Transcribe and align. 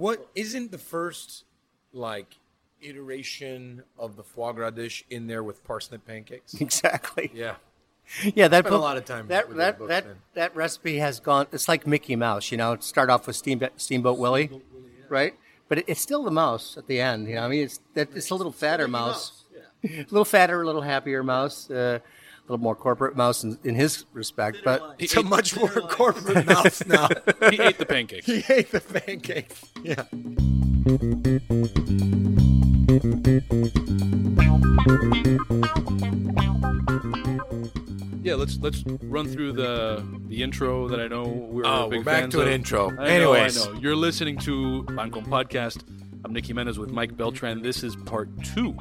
What 0.00 0.26
isn't 0.34 0.70
the 0.70 0.78
first 0.78 1.44
like 1.92 2.36
iteration 2.80 3.82
of 3.98 4.16
the 4.16 4.22
foie 4.22 4.52
gras 4.52 4.70
dish 4.70 5.04
in 5.10 5.26
there 5.26 5.42
with 5.42 5.62
parsnip 5.62 6.06
pancakes? 6.06 6.54
Exactly. 6.60 7.30
Yeah. 7.34 7.56
Yeah, 8.34 8.48
that 8.48 8.64
Spent 8.64 8.74
a 8.74 8.78
lot 8.78 8.96
of 8.96 9.04
time 9.04 9.28
That 9.28 9.48
with 9.48 9.58
that 9.58 9.64
that 9.74 9.78
book, 9.78 9.88
that, 9.88 10.06
man. 10.06 10.16
that 10.32 10.56
recipe 10.56 10.96
has 10.96 11.20
gone. 11.20 11.48
It's 11.52 11.68
like 11.68 11.86
Mickey 11.86 12.16
Mouse, 12.16 12.50
you 12.50 12.56
know. 12.56 12.78
Start 12.80 13.10
off 13.10 13.26
with 13.26 13.36
Steamboat, 13.36 13.72
Steamboat 13.76 14.18
Willie, 14.18 14.50
right? 15.10 15.34
But 15.68 15.78
it, 15.80 15.84
it's 15.86 16.00
still 16.00 16.24
the 16.24 16.30
mouse 16.30 16.78
at 16.78 16.86
the 16.86 16.98
end. 16.98 17.28
You 17.28 17.34
know, 17.34 17.42
I 17.42 17.48
mean, 17.48 17.64
it's 17.64 17.80
that 17.92 18.08
it's 18.16 18.30
a 18.30 18.34
little 18.34 18.52
fatter 18.52 18.88
mouse, 18.88 19.44
a 19.84 19.88
little 20.10 20.24
fatter, 20.24 20.62
a 20.62 20.66
little 20.66 20.80
happier 20.80 21.22
mouse, 21.22 21.70
uh, 21.70 21.98
little 22.50 22.62
more 22.62 22.74
corporate 22.74 23.16
mouse 23.16 23.44
in, 23.44 23.58
in 23.64 23.74
his 23.74 24.04
respect. 24.12 24.58
But 24.64 24.96
It's 24.98 25.16
a 25.16 25.22
much 25.22 25.56
more 25.56 25.68
corporate 25.68 26.46
mouse 26.54 26.84
now. 26.86 27.08
He 27.50 27.60
ate 27.60 27.78
the 27.78 27.86
pancakes. 27.86 28.26
he 28.26 28.44
ate 28.48 28.70
the 28.72 28.80
pancakes. 28.80 29.64
Yeah. 29.82 30.04
Yeah, 38.22 38.34
let's 38.34 38.58
let's 38.58 38.84
run 39.04 39.26
through 39.28 39.52
the 39.52 40.04
the 40.28 40.42
intro 40.42 40.86
that 40.88 41.00
I 41.00 41.08
know 41.08 41.24
we're 41.24 41.62
Oh, 41.64 41.88
big 41.88 42.00
we're 42.00 42.04
back 42.04 42.20
fans 42.20 42.34
to 42.34 42.42
an 42.42 42.48
of. 42.48 42.52
intro. 42.54 42.92
I 42.98 43.08
Anyways. 43.08 43.56
know, 43.64 43.70
I 43.70 43.74
know. 43.74 43.80
You're 43.80 43.96
listening 43.96 44.36
to 44.40 44.84
Pancom 44.88 45.26
Podcast. 45.26 45.82
I'm 46.24 46.32
Nicky 46.34 46.52
Menez 46.52 46.76
with 46.76 46.90
Mike 46.90 47.16
Beltran. 47.16 47.62
This 47.62 47.82
is 47.82 47.96
part 47.96 48.28
two. 48.44 48.76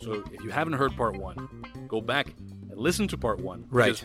So 0.00 0.22
if 0.32 0.44
you 0.44 0.50
haven't 0.50 0.74
heard 0.74 0.96
part 0.96 1.16
one, 1.16 1.48
go 1.88 2.00
back 2.00 2.28
and 2.28 2.59
listen 2.80 3.06
to 3.08 3.16
part 3.18 3.40
one. 3.40 3.66
Right. 3.70 4.02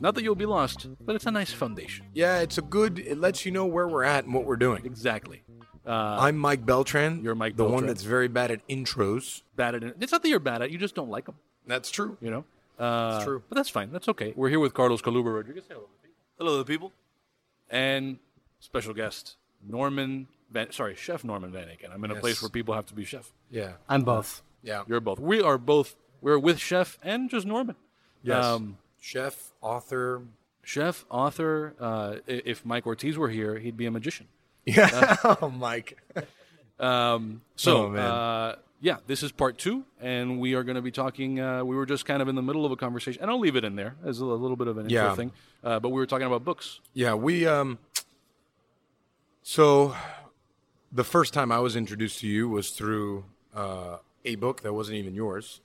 Not 0.00 0.14
that 0.14 0.22
you'll 0.22 0.34
be 0.36 0.46
lost, 0.46 0.86
but 1.04 1.16
it's 1.16 1.26
a 1.26 1.30
nice 1.30 1.52
foundation. 1.52 2.06
Yeah, 2.14 2.38
it's 2.40 2.58
a 2.58 2.62
good. 2.62 3.00
It 3.00 3.18
lets 3.18 3.44
you 3.44 3.50
know 3.52 3.66
where 3.66 3.88
we're 3.88 4.04
at 4.04 4.24
and 4.24 4.32
what 4.34 4.44
we're 4.44 4.56
doing. 4.56 4.84
Exactly. 4.84 5.42
Uh, 5.86 6.18
I'm 6.20 6.36
Mike 6.38 6.64
Beltran. 6.66 7.22
You're 7.24 7.34
Mike 7.34 7.56
the 7.56 7.64
one 7.64 7.86
that's 7.86 8.02
very 8.04 8.28
bad 8.28 8.50
at 8.50 8.66
intros. 8.68 9.42
bad 9.56 9.74
at 9.74 9.82
it. 9.82 9.96
It's 10.00 10.12
not 10.12 10.22
that 10.22 10.28
you're 10.28 10.38
bad 10.38 10.62
at. 10.62 10.70
You 10.70 10.78
just 10.78 10.94
don't 10.94 11.08
like 11.10 11.24
them. 11.26 11.34
That's 11.66 11.90
true. 11.90 12.16
You 12.20 12.30
know. 12.30 12.44
Uh, 12.78 13.14
It's 13.16 13.24
true. 13.24 13.42
But 13.48 13.56
that's 13.56 13.70
fine. 13.70 13.90
That's 13.90 14.08
okay. 14.08 14.32
We're 14.36 14.50
here 14.50 14.60
with 14.60 14.72
Carlos 14.74 15.02
Caluba 15.02 15.34
Rodriguez. 15.34 15.64
Hello. 15.68 15.80
To 15.80 15.88
the 15.96 16.02
people. 16.08 16.16
Hello, 16.38 16.52
to 16.52 16.58
the 16.58 16.64
people. 16.64 16.92
and 17.70 18.18
special 18.60 18.94
guest 18.94 19.36
Norman 19.66 20.28
Van, 20.50 20.70
sorry, 20.72 20.94
Chef 20.94 21.24
Norman 21.24 21.50
Van 21.50 21.66
Aken. 21.68 21.92
I'm 21.92 22.04
in 22.04 22.10
a 22.10 22.14
Yes. 22.14 22.20
place 22.20 22.42
where 22.42 22.48
people 22.50 22.74
have 22.74 22.86
to 22.86 22.94
be 22.94 23.04
chef. 23.04 23.32
Yeah. 23.50 23.72
I'm 23.88 24.02
both. 24.02 24.42
Yeah. 24.62 24.84
You're 24.86 25.00
both. 25.00 25.18
We 25.18 25.40
are 25.42 25.58
both. 25.58 25.96
We're 26.20 26.38
with 26.38 26.58
Chef 26.58 26.98
and 27.02 27.28
just 27.30 27.46
Norman. 27.46 27.76
Yes. 28.22 28.44
Um, 28.44 28.78
Chef, 29.00 29.52
author. 29.60 30.22
chef, 30.62 31.04
author. 31.08 31.74
Uh, 31.80 32.16
if 32.26 32.64
Mike 32.66 32.86
Ortiz 32.86 33.16
were 33.16 33.28
here, 33.28 33.58
he'd 33.58 33.76
be 33.76 33.86
a 33.86 33.90
magician. 33.90 34.26
Yeah. 34.66 35.16
oh, 35.24 35.48
Mike. 35.48 35.96
Um, 36.78 37.40
so, 37.56 37.84
Oh, 37.86 37.88
man. 37.88 38.04
uh, 38.10 38.56
yeah, 38.80 38.96
this 39.06 39.22
is 39.22 39.32
part 39.32 39.56
two, 39.58 39.84
and 40.00 40.38
we 40.38 40.54
are 40.54 40.62
going 40.62 40.76
to 40.76 40.82
be 40.82 40.90
talking. 40.90 41.40
Uh, 41.40 41.64
we 41.64 41.74
were 41.74 41.86
just 41.86 42.04
kind 42.04 42.20
of 42.20 42.28
in 42.28 42.34
the 42.34 42.42
middle 42.42 42.66
of 42.66 42.70
a 42.72 42.76
conversation, 42.76 43.22
and 43.22 43.30
I'll 43.30 43.40
leave 43.40 43.56
it 43.56 43.64
in 43.64 43.76
there 43.76 43.96
as 44.04 44.18
a 44.20 44.24
little 44.26 44.56
bit 44.56 44.68
of 44.68 44.76
an 44.78 44.84
intro 44.90 44.94
Yeah. 45.08 45.14
thing. 45.14 45.32
Uh, 45.64 45.80
but 45.80 45.88
we 45.88 45.94
were 45.94 46.06
talking 46.06 46.26
about 46.26 46.44
books. 46.44 46.80
Yeah, 46.92 47.14
we 47.14 47.46
um 47.46 47.78
so 49.42 49.94
the 50.92 51.04
first 51.04 51.32
time 51.34 51.50
I 51.50 51.58
was 51.60 51.76
introduced 51.76 52.20
to 52.20 52.26
you 52.28 52.48
was 52.48 52.70
through 52.70 53.24
uh, 53.54 53.98
a 54.24 54.36
book 54.36 54.62
that 54.62 54.72
wasn't 54.72 54.98
even 54.98 55.14
yours. 55.14 55.60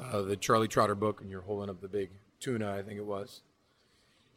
Uh, 0.00 0.22
the 0.22 0.36
Charlie 0.36 0.68
Trotter 0.68 0.94
book 0.94 1.20
and 1.20 1.30
you're 1.30 1.42
holding 1.42 1.70
up 1.70 1.80
the 1.80 1.88
big 1.88 2.10
tuna, 2.40 2.72
I 2.72 2.82
think 2.82 2.98
it 2.98 3.04
was. 3.04 3.42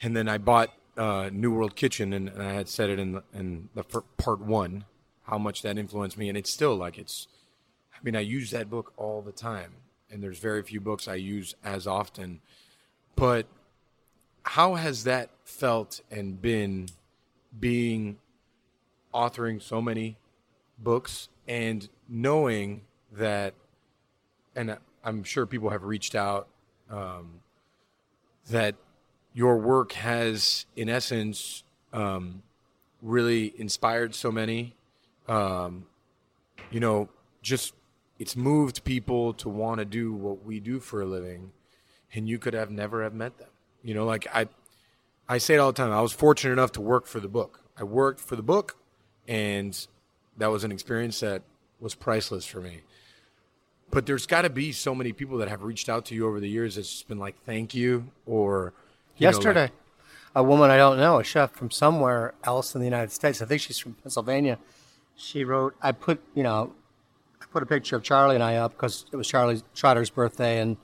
And 0.02 0.16
then 0.16 0.28
I 0.28 0.38
bought 0.38 0.74
uh, 0.98 1.30
New 1.32 1.52
World 1.52 1.76
Kitchen 1.76 2.14
and, 2.14 2.30
and 2.30 2.42
I 2.42 2.54
had 2.54 2.68
said 2.68 2.90
it 2.90 3.00
in 3.00 3.14
the, 3.14 3.24
in 3.34 3.70
the 3.76 3.84
part 3.84 4.42
1 4.42 4.86
how 5.24 5.38
much 5.38 5.62
that 5.62 5.78
influenced 5.78 6.18
me 6.18 6.28
and 6.28 6.38
it's 6.38 6.52
still 6.52 6.76
like 6.76 6.98
it's 6.98 7.28
I 7.94 7.98
mean 8.04 8.16
I 8.16 8.22
use 8.22 8.52
that 8.52 8.70
book 8.70 8.92
all 8.98 9.22
the 9.22 9.32
time 9.32 9.74
and 10.10 10.22
there's 10.22 10.40
very 10.40 10.62
few 10.64 10.82
books 10.82 11.08
I 11.08 11.16
use 11.16 11.56
as 11.64 11.88
often. 11.88 12.42
But 13.16 13.46
how 14.44 14.76
has 14.76 15.04
that 15.06 15.30
felt 15.46 16.02
and 16.10 16.42
been 16.42 16.88
being 17.58 18.18
authoring 19.14 19.62
so 19.62 19.82
many 19.82 20.18
books 20.80 21.30
and 21.48 21.88
knowing 22.10 22.82
that 23.12 23.54
and 24.56 24.78
i'm 25.04 25.24
sure 25.24 25.46
people 25.46 25.70
have 25.70 25.84
reached 25.84 26.16
out 26.16 26.48
um, 26.90 27.40
that 28.50 28.76
your 29.34 29.58
work 29.58 29.94
has 29.94 30.66
in 30.76 30.90
essence 30.90 31.64
um, 31.94 32.42
really 33.02 33.54
inspired 33.58 34.14
so 34.14 34.32
many 34.32 34.76
um, 35.28 35.86
you 36.70 36.80
know 36.80 37.10
just 37.42 37.74
it's 38.20 38.36
moved 38.36 38.84
people 38.84 39.34
to 39.34 39.50
want 39.50 39.80
to 39.80 39.86
do 39.86 40.14
what 40.14 40.46
we 40.46 40.60
do 40.60 40.80
for 40.80 41.02
a 41.02 41.06
living 41.06 41.52
and 42.14 42.28
you 42.28 42.38
could 42.38 42.54
have 42.54 42.70
never 42.70 43.04
have 43.04 43.14
met 43.14 43.38
them 43.38 43.50
you 43.84 43.94
know 43.94 44.06
like 44.06 44.28
i 44.34 44.48
I 45.32 45.38
say 45.38 45.54
it 45.54 45.60
all 45.60 45.72
the 45.72 45.82
time. 45.82 45.94
I 45.94 46.02
was 46.02 46.12
fortunate 46.12 46.52
enough 46.52 46.74
to 46.74 46.82
work 46.82 47.08
for 47.08 47.22
the 47.22 47.30
book. 47.30 47.62
I 47.78 47.86
worked 47.86 48.20
for 48.20 48.36
the 48.36 48.44
book, 48.44 48.76
and 49.30 49.88
that 50.36 50.48
was 50.48 50.66
an 50.66 50.74
experience 50.74 51.22
that 51.22 51.44
was 51.80 51.96
priceless 51.96 52.46
for 52.46 52.60
me. 52.60 52.82
But 53.92 54.06
there's 54.06 54.26
got 54.26 54.44
to 54.44 54.50
be 54.50 54.72
so 54.72 54.96
many 54.96 55.12
people 55.12 55.38
that 55.40 55.50
have 55.50 55.64
reached 55.64 55.90
out 55.90 56.06
to 56.06 56.16
you 56.16 56.26
over 56.28 56.40
the 56.40 56.50
years. 56.50 56.78
It's 56.78 56.90
just 56.90 57.08
been 57.08 57.20
like, 57.20 57.36
"Thank 57.46 57.76
you," 57.76 58.06
or 58.26 58.74
you 59.18 59.26
know, 59.26 59.32
Yesterday, 59.32 59.62
like- 59.64 59.72
a 60.34 60.44
woman 60.44 60.70
I 60.72 60.78
don't 60.78 60.98
know, 60.98 61.20
a 61.20 61.24
chef 61.24 61.52
from 61.52 61.70
somewhere 61.72 62.34
else 62.44 62.74
in 62.74 62.80
the 62.80 62.86
United 62.86 63.12
States. 63.12 63.42
I 63.42 63.46
think 63.46 63.62
she's 63.62 63.78
from 63.78 63.94
Pennsylvania. 63.96 64.58
She 65.18 65.44
wrote, 65.44 65.76
I 65.82 65.92
put, 65.92 66.22
you 66.34 66.42
know, 66.42 66.74
I 67.42 67.46
put 67.52 67.62
a 67.62 67.66
picture 67.66 67.98
of 67.98 68.04
Charlie 68.04 68.36
and 68.36 68.44
I 68.44 68.56
up 68.56 68.72
because 68.72 69.06
it 69.12 69.18
was 69.18 69.28
Charlie 69.28 69.62
Trotter's 69.76 70.10
birthday, 70.10 70.60
and 70.62 70.78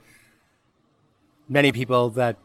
many 1.47 1.71
people 1.71 2.09
that 2.11 2.35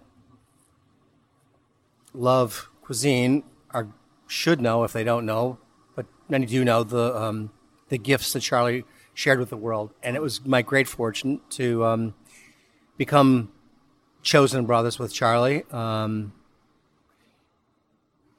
love 2.15 2.69
cuisine 2.83 3.43
are 3.71 3.89
should 4.27 4.61
know 4.61 4.85
if 4.85 4.93
they 4.93 5.05
don't 5.05 5.27
know, 5.27 5.59
but 5.97 6.07
many 6.29 6.47
do 6.47 6.65
know 6.65 6.85
the 6.85 7.21
um, 7.21 7.51
the 7.89 7.99
gifts 7.99 8.33
that 8.33 8.41
Charlie 8.41 8.85
shared 9.15 9.39
with 9.39 9.51
the 9.51 9.57
world, 9.57 9.93
and 10.03 10.17
it 10.17 10.23
was 10.23 10.45
my 10.45 10.63
great 10.63 10.89
fortune 10.89 11.41
to 11.51 11.85
um, 11.85 12.15
become 12.97 13.53
chosen 14.23 14.65
brothers 14.65 14.99
with 14.99 15.13
Charlie. 15.13 15.65
Um, 15.71 16.33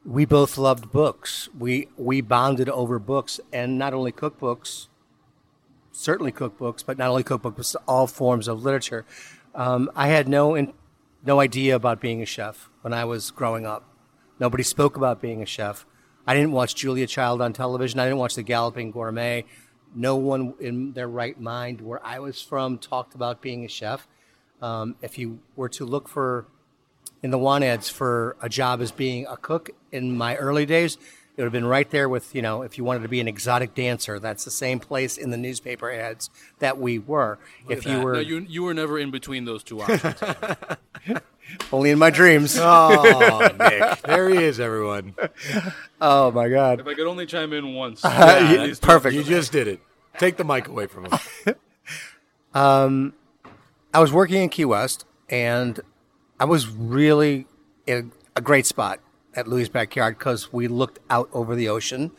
we 0.06 0.26
both 0.26 0.58
loved 0.58 0.92
books. 0.92 1.50
We 1.58 1.88
we 1.98 2.22
bonded 2.22 2.70
over 2.70 3.00
books, 3.00 3.40
and 3.52 3.78
not 3.78 3.94
only 3.94 4.12
cookbooks, 4.12 4.88
certainly 5.92 6.32
cookbooks, 6.32 6.84
but 6.86 6.98
not 6.98 7.10
only 7.10 7.24
cookbooks, 7.24 7.74
but 7.74 7.84
all 7.88 8.08
forms 8.08 8.48
of 8.48 8.64
literature. 8.64 9.06
Um, 9.56 9.90
I 9.96 10.08
had 10.08 10.28
no 10.28 10.56
in, 10.56 10.74
no 11.26 11.40
idea 11.40 11.76
about 11.76 12.02
being 12.02 12.22
a 12.22 12.26
chef 12.26 12.70
when 12.82 12.94
I 12.94 13.06
was 13.06 13.32
growing 13.32 13.66
up. 13.66 13.88
Nobody 14.40 14.64
spoke 14.64 14.98
about 14.98 15.22
being 15.22 15.42
a 15.42 15.46
chef. 15.46 15.86
I 16.26 16.34
didn't 16.34 16.52
watch 16.52 16.76
Julia 16.76 17.08
Child 17.08 17.42
on 17.42 17.54
television. 17.54 18.00
I 18.00 18.06
didn't 18.06 18.18
watch 18.18 18.36
The 18.36 18.44
Galloping 18.44 18.92
Gourmet. 18.92 19.46
No 19.96 20.16
one 20.16 20.54
in 20.60 20.94
their 20.94 21.08
right 21.08 21.40
mind 21.40 21.82
where 21.82 22.04
I 22.06 22.20
was 22.20 22.42
from 22.42 22.78
talked 22.78 23.16
about 23.16 23.42
being 23.42 23.66
a 23.66 23.68
chef. 23.68 24.08
Um, 24.62 24.96
if 25.02 25.18
you 25.18 25.40
were 25.56 25.70
to 25.70 25.86
look 25.86 26.08
for 26.08 26.48
in 27.22 27.32
the 27.32 27.38
want 27.38 27.64
ads 27.64 27.90
for 27.90 28.36
a 28.42 28.50
job 28.50 28.82
as 28.82 28.92
being 28.92 29.26
a 29.28 29.38
cook 29.38 29.70
in 29.92 30.16
my 30.18 30.36
early 30.36 30.66
days, 30.66 30.98
it 31.36 31.42
would 31.42 31.46
have 31.46 31.54
been 31.54 31.66
right 31.66 31.90
there 31.90 32.08
with, 32.08 32.36
you 32.36 32.42
know, 32.42 32.62
if 32.62 32.78
you 32.78 32.84
wanted 32.84 33.02
to 33.02 33.10
be 33.10 33.20
an 33.20 33.28
exotic 33.28 33.74
dancer, 33.74 34.20
that's 34.20 34.46
the 34.46 34.52
same 34.52 34.80
place 34.80 35.18
in 35.18 35.32
the 35.32 35.38
newspaper 35.38 35.92
ads 35.92 36.30
that 36.60 36.78
we 36.78 37.00
were. 37.00 37.40
if 37.68 37.86
you 37.86 38.02
were 38.02 38.14
No, 38.14 38.20
you 38.20 38.46
you 38.48 38.64
were 38.64 38.74
never 38.74 39.00
in 39.00 39.10
between 39.10 39.46
those 39.46 39.64
two 39.64 39.82
options. 39.82 40.16
only 41.72 41.90
in 41.92 42.00
my 42.00 42.10
dreams. 42.10 42.58
oh, 42.60 43.50
Nick, 43.60 44.02
there 44.04 44.30
he 44.30 44.38
is, 44.44 44.60
everyone. 44.60 45.16
Oh 46.02 46.32
my 46.32 46.50
God. 46.50 46.80
if 46.80 46.88
I 46.88 46.94
could 46.94 47.08
only 47.08 47.26
chime 47.26 47.54
in 47.54 47.74
once. 47.74 48.04
Yeah, 48.04 48.56
please 48.58 48.80
perfect. 48.80 49.16
You 49.16 49.24
just 49.24 49.52
did 49.52 49.68
it. 49.68 49.80
Take 50.18 50.38
the 50.38 50.44
mic 50.44 50.68
away 50.68 50.88
from 50.88 51.06
him. 51.06 51.20
Um, 52.54 53.14
I 53.96 54.00
was 54.00 54.14
working 54.14 54.44
in 54.44 54.50
Key 54.50 54.66
West, 54.66 55.06
and 55.28 55.80
I 56.40 56.46
was 56.46 56.68
really 56.68 57.48
in 57.88 58.12
a 58.36 58.42
great 58.42 58.68
spot 58.68 59.00
at 59.36 59.48
Louie's 59.48 59.70
backyard 59.70 60.20
because 60.20 60.54
we 60.54 60.68
looked 60.68 61.00
out 61.10 61.30
over 61.34 61.56
the 61.56 61.68
ocean. 61.68 62.12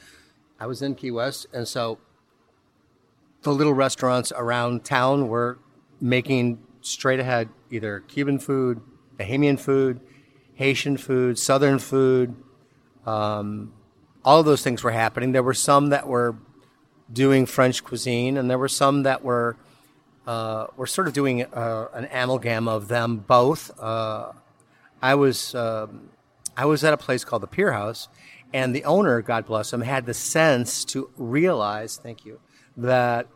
I 0.59 0.67
was 0.67 0.83
in 0.83 0.97
Key 0.97 1.13
West, 1.13 1.47
and 1.53 1.69
so 1.69 1.99
the 3.43 3.53
little 3.53 3.75
restaurants 3.75 4.33
around 4.35 4.85
town 4.85 5.29
were 5.29 5.59
making 6.01 6.59
straight 6.81 7.21
ahead 7.21 7.49
either 7.71 8.01
Cuban 8.01 8.41
food, 8.41 8.81
Bahamian 9.19 9.59
food, 9.59 10.01
Haitian 10.55 10.97
food, 10.97 11.39
Southern 11.39 11.79
food. 11.79 12.35
Um, 13.07 13.73
all 14.25 14.41
of 14.41 14.47
those 14.47 14.63
things 14.63 14.83
were 14.83 14.93
happening. 14.93 15.33
There 15.33 15.43
were 15.43 15.55
some 15.55 15.89
that 15.91 16.07
were 16.07 16.37
doing 17.13 17.47
French 17.47 17.85
cuisine, 17.85 18.37
and 18.37 18.51
there 18.51 18.59
were 18.59 18.69
some 18.69 19.03
that 19.03 19.23
were 19.23 19.57
uh, 20.27 20.69
we're 20.77 20.87
sort 20.87 21.07
of 21.07 21.13
doing 21.13 21.45
uh, 21.45 21.89
an 21.93 22.07
amalgam 22.11 22.67
of 22.67 22.89
them 22.89 23.19
both. 23.19 23.71
Uh, 23.79 24.33
I 25.03 25.15
was 25.15 25.55
um, 25.55 26.09
I 26.57 26.65
was 26.65 26.83
at 26.83 26.95
a 26.95 26.97
place 26.97 27.25
called 27.25 27.43
the 27.43 27.47
Pier 27.47 27.73
House, 27.73 28.09
And 28.55 28.73
the 28.73 28.85
owner, 28.85 29.21
God 29.21 29.47
bless 29.47 29.73
him, 29.73 29.81
had 29.81 30.07
the 30.07 30.15
sense 30.15 30.85
to 30.87 31.11
realize, 31.17 31.97
thank 31.97 32.25
you, 32.25 32.39
that 32.77 33.27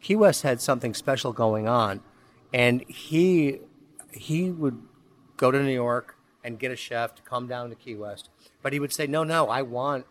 Key 0.00 0.16
West 0.16 0.42
had 0.42 0.60
something 0.60 0.92
special 0.92 1.32
going 1.32 1.68
on. 1.68 2.00
And 2.52 2.82
he 2.88 3.60
he 4.10 4.50
would 4.50 4.82
go 5.40 5.50
to 5.50 5.62
New 5.62 5.72
York 5.72 6.16
and 6.44 6.58
get 6.58 6.70
a 6.70 6.76
chef 6.76 7.14
to 7.14 7.22
come 7.22 7.46
down 7.46 7.70
to 7.70 7.74
Key 7.74 7.94
West. 7.94 8.28
But 8.62 8.74
he 8.74 8.78
would 8.78 8.92
say, 8.92 9.06
No, 9.06 9.24
no, 9.24 9.48
I 9.48 9.62
want 9.62 10.04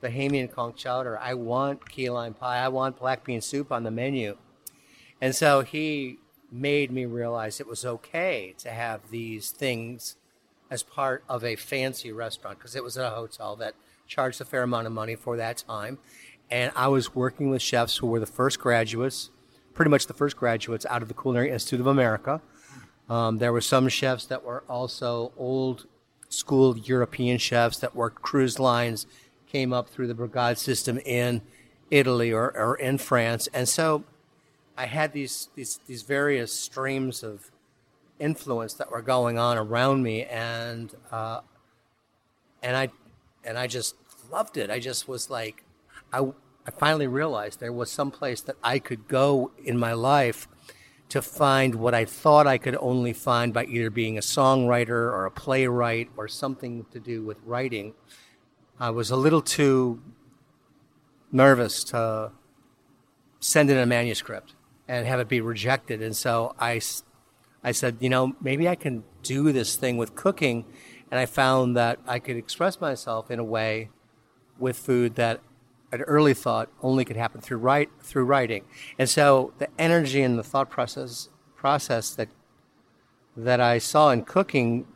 the 0.00 0.08
Bahamian 0.08 0.52
conch 0.52 0.76
chowder. 0.76 1.18
I 1.18 1.34
want 1.34 1.88
key 1.88 2.10
lime 2.10 2.34
pie. 2.34 2.58
I 2.58 2.68
want 2.68 2.98
black 2.98 3.24
bean 3.24 3.40
soup 3.40 3.72
on 3.72 3.82
the 3.82 3.90
menu. 3.90 4.36
And 5.20 5.34
so 5.34 5.62
he 5.62 6.18
made 6.52 6.92
me 6.92 7.06
realize 7.06 7.60
it 7.60 7.66
was 7.66 7.84
okay 7.84 8.54
to 8.58 8.70
have 8.70 9.10
these 9.10 9.50
things 9.50 10.16
as 10.70 10.82
part 10.82 11.24
of 11.28 11.42
a 11.42 11.56
fancy 11.56 12.12
restaurant 12.12 12.58
because 12.58 12.76
it 12.76 12.84
was 12.84 12.96
at 12.96 13.10
a 13.10 13.16
hotel 13.16 13.56
that 13.56 13.74
charged 14.06 14.40
a 14.40 14.44
fair 14.44 14.62
amount 14.62 14.86
of 14.86 14.92
money 14.92 15.16
for 15.16 15.36
that 15.36 15.64
time. 15.66 15.98
And 16.50 16.72
I 16.76 16.88
was 16.88 17.14
working 17.14 17.50
with 17.50 17.62
chefs 17.62 17.98
who 17.98 18.06
were 18.06 18.20
the 18.20 18.26
first 18.26 18.58
graduates, 18.60 19.30
pretty 19.74 19.90
much 19.90 20.06
the 20.06 20.14
first 20.14 20.36
graduates 20.36 20.86
out 20.86 21.02
of 21.02 21.08
the 21.08 21.14
Culinary 21.14 21.50
Institute 21.50 21.80
of 21.80 21.86
America. 21.86 22.40
Um, 23.08 23.38
there 23.38 23.52
were 23.52 23.60
some 23.60 23.88
chefs 23.88 24.26
that 24.26 24.44
were 24.44 24.64
also 24.68 25.32
old 25.36 25.86
school 26.28 26.76
European 26.76 27.38
chefs 27.38 27.78
that 27.78 27.94
worked 27.94 28.22
cruise 28.22 28.58
lines, 28.58 29.06
came 29.46 29.72
up 29.72 29.88
through 29.88 30.06
the 30.06 30.14
Brigade 30.14 30.58
system 30.58 30.98
in 30.98 31.40
Italy 31.90 32.32
or, 32.32 32.54
or 32.56 32.76
in 32.76 32.98
France. 32.98 33.48
And 33.54 33.68
so 33.68 34.04
I 34.76 34.86
had 34.86 35.12
these, 35.12 35.48
these, 35.54 35.80
these 35.86 36.02
various 36.02 36.52
streams 36.52 37.22
of 37.22 37.50
influence 38.18 38.74
that 38.74 38.90
were 38.90 39.02
going 39.02 39.38
on 39.38 39.56
around 39.56 40.02
me. 40.02 40.24
And, 40.24 40.94
uh, 41.10 41.40
and 42.62 42.76
I, 42.76 42.90
and 43.42 43.56
I 43.56 43.66
just 43.66 43.94
loved 44.30 44.58
it. 44.58 44.70
I 44.70 44.78
just 44.78 45.08
was 45.08 45.30
like, 45.30 45.64
I, 46.12 46.20
I 46.66 46.70
finally 46.70 47.06
realized 47.06 47.60
there 47.60 47.72
was 47.72 47.90
some 47.90 48.10
place 48.10 48.42
that 48.42 48.56
I 48.62 48.78
could 48.78 49.08
go 49.08 49.50
in 49.64 49.78
my 49.78 49.94
life 49.94 50.46
to 51.08 51.22
find 51.22 51.74
what 51.74 51.94
I 51.94 52.04
thought 52.04 52.46
I 52.46 52.58
could 52.58 52.76
only 52.80 53.12
find 53.12 53.54
by 53.54 53.64
either 53.64 53.90
being 53.90 54.18
a 54.18 54.20
songwriter 54.20 54.90
or 54.90 55.24
a 55.24 55.30
playwright 55.30 56.10
or 56.16 56.28
something 56.28 56.84
to 56.90 57.00
do 57.00 57.24
with 57.24 57.38
writing. 57.44 57.94
I 58.78 58.90
was 58.90 59.10
a 59.10 59.16
little 59.16 59.40
too 59.40 60.02
nervous 61.32 61.82
to 61.84 62.32
send 63.40 63.70
in 63.70 63.78
a 63.78 63.86
manuscript 63.86 64.54
and 64.86 65.06
have 65.06 65.20
it 65.20 65.28
be 65.28 65.40
rejected. 65.40 66.02
And 66.02 66.16
so 66.16 66.54
I, 66.58 66.80
I 67.62 67.72
said, 67.72 67.98
you 68.00 68.08
know, 68.08 68.34
maybe 68.40 68.68
I 68.68 68.74
can 68.74 69.04
do 69.22 69.52
this 69.52 69.76
thing 69.76 69.96
with 69.96 70.14
cooking. 70.14 70.64
And 71.10 71.18
I 71.18 71.26
found 71.26 71.76
that 71.76 71.98
I 72.06 72.18
could 72.18 72.36
express 72.36 72.80
myself 72.80 73.30
in 73.30 73.38
a 73.38 73.44
way 73.44 73.90
with 74.58 74.76
food 74.76 75.14
that 75.14 75.40
I'd 75.92 76.02
early 76.06 76.34
thought 76.34 76.68
only 76.82 77.04
could 77.04 77.16
happen 77.16 77.40
through 77.40 77.58
write 77.58 77.90
through 78.00 78.24
writing, 78.24 78.64
and 78.98 79.08
so 79.08 79.52
the 79.58 79.68
energy 79.78 80.22
and 80.22 80.38
the 80.38 80.42
thought 80.42 80.70
process 80.70 81.28
process 81.56 82.10
that 82.10 82.28
that 83.36 83.60
I 83.60 83.78
saw 83.78 84.10
in 84.10 84.24
cooking 84.24 84.86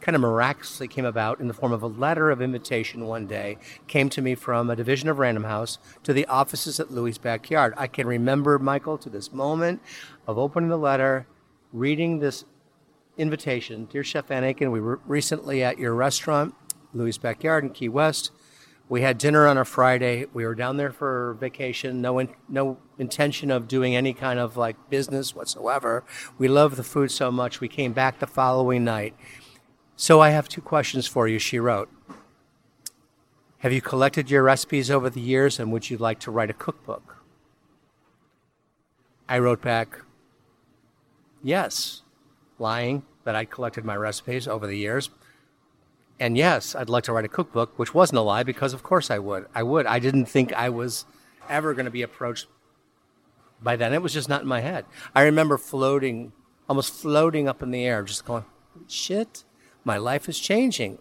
kind 0.00 0.16
of 0.16 0.22
miraculously 0.22 0.88
came 0.88 1.04
about 1.04 1.40
in 1.40 1.48
the 1.48 1.54
form 1.54 1.72
of 1.72 1.82
a 1.82 1.86
letter 1.86 2.30
of 2.30 2.40
invitation 2.40 3.06
one 3.06 3.26
day 3.26 3.58
came 3.86 4.08
to 4.08 4.22
me 4.22 4.34
from 4.34 4.70
a 4.70 4.76
division 4.76 5.08
of 5.08 5.18
Random 5.18 5.44
House 5.44 5.78
to 6.02 6.12
the 6.12 6.26
offices 6.26 6.80
at 6.80 6.90
Louie's 6.90 7.18
backyard. 7.18 7.74
I 7.76 7.86
can 7.86 8.06
remember 8.06 8.58
Michael 8.58 8.98
to 8.98 9.10
this 9.10 9.32
moment 9.32 9.82
of 10.26 10.38
opening 10.38 10.70
the 10.70 10.78
letter, 10.78 11.26
reading 11.72 12.18
this 12.18 12.44
invitation, 13.18 13.84
dear 13.86 14.02
Chef 14.02 14.26
Van 14.28 14.42
Aken, 14.42 14.72
we 14.72 14.80
were 14.80 15.00
recently 15.06 15.62
at 15.62 15.78
your 15.78 15.94
restaurant, 15.94 16.54
Louie's 16.94 17.18
backyard 17.18 17.64
in 17.64 17.70
Key 17.70 17.88
West. 17.88 18.32
We 18.90 19.02
had 19.02 19.18
dinner 19.18 19.46
on 19.46 19.56
a 19.56 19.64
Friday. 19.64 20.26
We 20.32 20.44
were 20.44 20.56
down 20.56 20.76
there 20.76 20.90
for 20.90 21.34
vacation. 21.34 22.02
No, 22.02 22.18
in, 22.18 22.28
no 22.48 22.76
intention 22.98 23.52
of 23.52 23.68
doing 23.68 23.94
any 23.94 24.12
kind 24.12 24.40
of 24.40 24.56
like 24.56 24.90
business 24.90 25.32
whatsoever. 25.32 26.02
We 26.38 26.48
loved 26.48 26.74
the 26.74 26.82
food 26.82 27.12
so 27.12 27.30
much. 27.30 27.60
We 27.60 27.68
came 27.68 27.92
back 27.92 28.18
the 28.18 28.26
following 28.26 28.82
night. 28.82 29.14
So 29.94 30.20
I 30.20 30.30
have 30.30 30.48
two 30.48 30.60
questions 30.60 31.06
for 31.06 31.28
you. 31.28 31.38
She 31.38 31.60
wrote. 31.60 31.88
Have 33.58 33.72
you 33.72 33.80
collected 33.80 34.28
your 34.28 34.42
recipes 34.42 34.90
over 34.90 35.08
the 35.08 35.20
years, 35.20 35.60
and 35.60 35.70
would 35.70 35.88
you 35.88 35.96
like 35.96 36.18
to 36.20 36.32
write 36.32 36.50
a 36.50 36.54
cookbook? 36.54 37.18
I 39.28 39.38
wrote 39.38 39.62
back, 39.62 40.00
yes, 41.44 42.02
lying 42.58 43.04
that 43.22 43.36
I 43.36 43.44
collected 43.44 43.84
my 43.84 43.94
recipes 43.94 44.48
over 44.48 44.66
the 44.66 44.78
years. 44.78 45.10
And 46.20 46.36
yes, 46.36 46.74
I'd 46.74 46.90
like 46.90 47.04
to 47.04 47.14
write 47.14 47.24
a 47.24 47.28
cookbook, 47.28 47.78
which 47.78 47.94
wasn't 47.94 48.18
a 48.18 48.22
lie 48.22 48.42
because 48.42 48.74
of 48.74 48.82
course 48.82 49.10
I 49.10 49.18
would. 49.18 49.46
I 49.54 49.62
would. 49.62 49.86
I 49.86 49.98
didn't 49.98 50.26
think 50.26 50.52
I 50.52 50.68
was 50.68 51.06
ever 51.48 51.72
going 51.72 51.86
to 51.86 51.90
be 51.90 52.02
approached 52.02 52.46
by 53.62 53.76
then. 53.76 53.94
It 53.94 54.02
was 54.02 54.12
just 54.12 54.28
not 54.28 54.42
in 54.42 54.46
my 54.46 54.60
head. 54.60 54.84
I 55.14 55.22
remember 55.22 55.56
floating, 55.56 56.32
almost 56.68 56.92
floating 56.92 57.48
up 57.48 57.62
in 57.62 57.70
the 57.70 57.84
air, 57.86 58.02
just 58.02 58.26
going, 58.26 58.44
shit, 58.86 59.44
my 59.82 59.96
life 59.96 60.28
is 60.28 60.38
changing. 60.38 60.98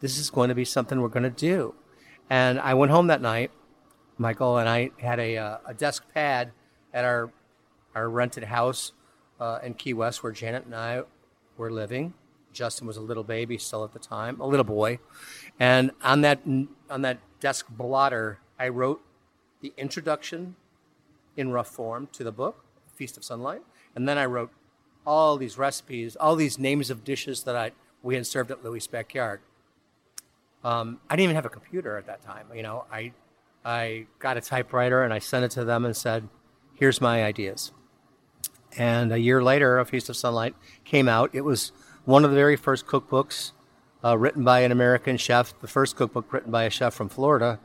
This 0.00 0.16
is 0.16 0.30
going 0.30 0.48
to 0.48 0.54
be 0.54 0.64
something 0.64 0.98
we're 0.98 1.08
going 1.08 1.24
to 1.24 1.30
do. 1.30 1.74
And 2.30 2.58
I 2.58 2.72
went 2.72 2.90
home 2.90 3.08
that 3.08 3.20
night. 3.20 3.50
Michael 4.16 4.56
and 4.56 4.68
I 4.68 4.92
had 4.98 5.20
a, 5.20 5.36
uh, 5.36 5.58
a 5.66 5.74
desk 5.74 6.04
pad 6.14 6.52
at 6.94 7.04
our, 7.04 7.30
our 7.94 8.08
rented 8.08 8.44
house 8.44 8.92
uh, 9.38 9.58
in 9.62 9.74
Key 9.74 9.92
West 9.92 10.22
where 10.22 10.32
Janet 10.32 10.64
and 10.64 10.74
I 10.74 11.02
were 11.58 11.70
living 11.70 12.14
Justin 12.54 12.86
was 12.86 12.96
a 12.96 13.00
little 13.00 13.24
baby 13.24 13.58
still 13.58 13.84
at 13.84 13.92
the 13.92 13.98
time, 13.98 14.40
a 14.40 14.46
little 14.46 14.64
boy, 14.64 14.98
and 15.58 15.90
on 16.02 16.22
that 16.22 16.40
on 16.46 17.02
that 17.02 17.18
desk 17.40 17.66
blotter, 17.68 18.38
I 18.58 18.68
wrote 18.68 19.02
the 19.60 19.72
introduction 19.76 20.56
in 21.36 21.50
rough 21.50 21.68
form 21.68 22.08
to 22.12 22.24
the 22.24 22.32
book, 22.32 22.64
Feast 22.94 23.16
of 23.16 23.24
Sunlight, 23.24 23.62
and 23.94 24.08
then 24.08 24.18
I 24.18 24.24
wrote 24.24 24.50
all 25.06 25.36
these 25.36 25.58
recipes, 25.58 26.16
all 26.16 26.36
these 26.36 26.58
names 26.58 26.90
of 26.90 27.04
dishes 27.04 27.42
that 27.44 27.56
I 27.56 27.72
we 28.02 28.14
had 28.14 28.26
served 28.26 28.50
at 28.50 28.64
Louie's 28.64 28.86
backyard. 28.86 29.40
Um, 30.62 31.00
I 31.10 31.16
didn't 31.16 31.24
even 31.24 31.36
have 31.36 31.46
a 31.46 31.50
computer 31.50 31.96
at 31.96 32.06
that 32.06 32.22
time. 32.22 32.46
You 32.54 32.62
know, 32.62 32.84
I 32.92 33.12
I 33.64 34.06
got 34.18 34.36
a 34.36 34.40
typewriter 34.40 35.02
and 35.02 35.12
I 35.12 35.18
sent 35.18 35.44
it 35.44 35.50
to 35.52 35.64
them 35.64 35.84
and 35.84 35.96
said, 35.96 36.28
"Here's 36.74 37.00
my 37.00 37.24
ideas." 37.24 37.72
And 38.76 39.12
a 39.12 39.18
year 39.18 39.42
later, 39.42 39.78
A 39.78 39.84
Feast 39.84 40.08
of 40.08 40.16
Sunlight 40.16 40.54
came 40.84 41.08
out. 41.08 41.30
It 41.32 41.42
was 41.42 41.72
one 42.04 42.24
of 42.24 42.30
the 42.30 42.36
very 42.36 42.56
first 42.56 42.86
cookbooks 42.86 43.52
uh, 44.04 44.16
written 44.18 44.44
by 44.44 44.60
an 44.60 44.70
American 44.70 45.16
chef, 45.16 45.58
the 45.60 45.68
first 45.68 45.96
cookbook 45.96 46.30
written 46.32 46.50
by 46.50 46.64
a 46.64 46.70
chef 46.70 46.92
from 46.92 47.08
Florida. 47.08 47.58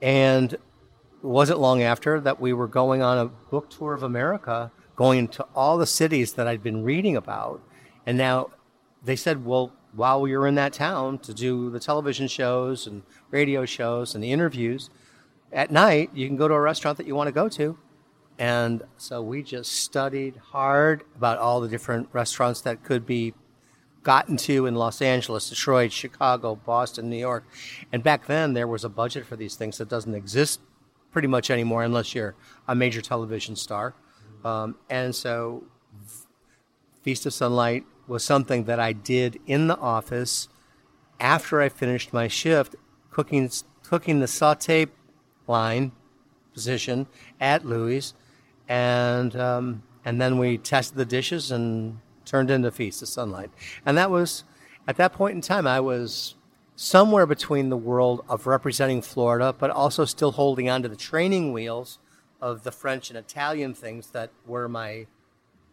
And 0.00 0.54
it 0.54 0.60
wasn't 1.22 1.58
long 1.58 1.82
after 1.82 2.20
that 2.20 2.40
we 2.40 2.52
were 2.52 2.68
going 2.68 3.02
on 3.02 3.18
a 3.18 3.26
book 3.26 3.68
tour 3.68 3.92
of 3.92 4.02
America, 4.02 4.72
going 4.96 5.28
to 5.28 5.44
all 5.54 5.76
the 5.76 5.86
cities 5.86 6.32
that 6.34 6.46
I'd 6.46 6.62
been 6.62 6.82
reading 6.82 7.16
about. 7.16 7.60
And 8.06 8.16
now 8.16 8.50
they 9.04 9.16
said, 9.16 9.44
well, 9.44 9.72
while 9.92 10.26
you're 10.26 10.46
in 10.46 10.54
that 10.54 10.72
town 10.72 11.18
to 11.18 11.34
do 11.34 11.70
the 11.70 11.80
television 11.80 12.28
shows 12.28 12.86
and 12.86 13.02
radio 13.30 13.66
shows 13.66 14.14
and 14.14 14.24
the 14.24 14.32
interviews, 14.32 14.88
at 15.52 15.70
night 15.70 16.10
you 16.14 16.26
can 16.26 16.36
go 16.36 16.48
to 16.48 16.54
a 16.54 16.60
restaurant 16.60 16.96
that 16.96 17.06
you 17.06 17.14
want 17.14 17.28
to 17.28 17.32
go 17.32 17.48
to. 17.50 17.76
And 18.38 18.82
so 18.96 19.20
we 19.20 19.42
just 19.42 19.72
studied 19.72 20.36
hard 20.36 21.04
about 21.16 21.38
all 21.38 21.60
the 21.60 21.68
different 21.68 22.08
restaurants 22.12 22.60
that 22.62 22.84
could 22.84 23.04
be 23.04 23.34
gotten 24.02 24.36
to 24.36 24.66
in 24.66 24.74
Los 24.74 25.02
Angeles, 25.02 25.48
Detroit, 25.48 25.92
Chicago, 25.92 26.54
Boston, 26.54 27.10
New 27.10 27.16
York. 27.16 27.44
And 27.92 28.02
back 28.02 28.26
then, 28.26 28.54
there 28.54 28.66
was 28.66 28.84
a 28.84 28.88
budget 28.88 29.26
for 29.26 29.36
these 29.36 29.54
things 29.54 29.78
that 29.78 29.88
doesn't 29.88 30.14
exist 30.14 30.60
pretty 31.10 31.28
much 31.28 31.50
anymore 31.50 31.82
unless 31.82 32.14
you're 32.14 32.34
a 32.66 32.74
major 32.74 33.00
television 33.00 33.56
star. 33.56 33.94
Um, 34.44 34.76
and 34.88 35.14
so, 35.14 35.64
Feast 37.02 37.26
of 37.26 37.32
Sunlight 37.32 37.84
was 38.06 38.24
something 38.24 38.64
that 38.64 38.80
I 38.80 38.92
did 38.92 39.38
in 39.46 39.66
the 39.66 39.78
office 39.78 40.48
after 41.20 41.60
I 41.60 41.68
finished 41.68 42.12
my 42.12 42.28
shift, 42.28 42.76
cooking 43.10 43.50
cooking 43.82 44.20
the 44.20 44.28
saute 44.28 44.86
line 45.46 45.92
position 46.52 47.06
at 47.40 47.64
Louis, 47.64 48.14
and 48.68 49.34
um, 49.36 49.82
and 50.04 50.20
then 50.20 50.38
we 50.38 50.58
tested 50.58 50.96
the 50.96 51.04
dishes 51.04 51.50
and 51.50 51.98
turned 52.28 52.50
into 52.50 52.70
Feast 52.70 53.02
of 53.02 53.08
Sunlight. 53.08 53.50
And 53.84 53.96
that 53.98 54.10
was, 54.10 54.44
at 54.86 54.96
that 54.96 55.12
point 55.12 55.34
in 55.34 55.40
time, 55.40 55.66
I 55.66 55.80
was 55.80 56.34
somewhere 56.76 57.26
between 57.26 57.70
the 57.70 57.76
world 57.76 58.24
of 58.28 58.46
representing 58.46 59.02
Florida, 59.02 59.54
but 59.58 59.70
also 59.70 60.04
still 60.04 60.32
holding 60.32 60.68
on 60.68 60.82
to 60.82 60.88
the 60.88 60.96
training 60.96 61.52
wheels 61.52 61.98
of 62.40 62.62
the 62.62 62.70
French 62.70 63.10
and 63.10 63.18
Italian 63.18 63.74
things 63.74 64.10
that 64.10 64.30
were 64.46 64.68
my, 64.68 65.06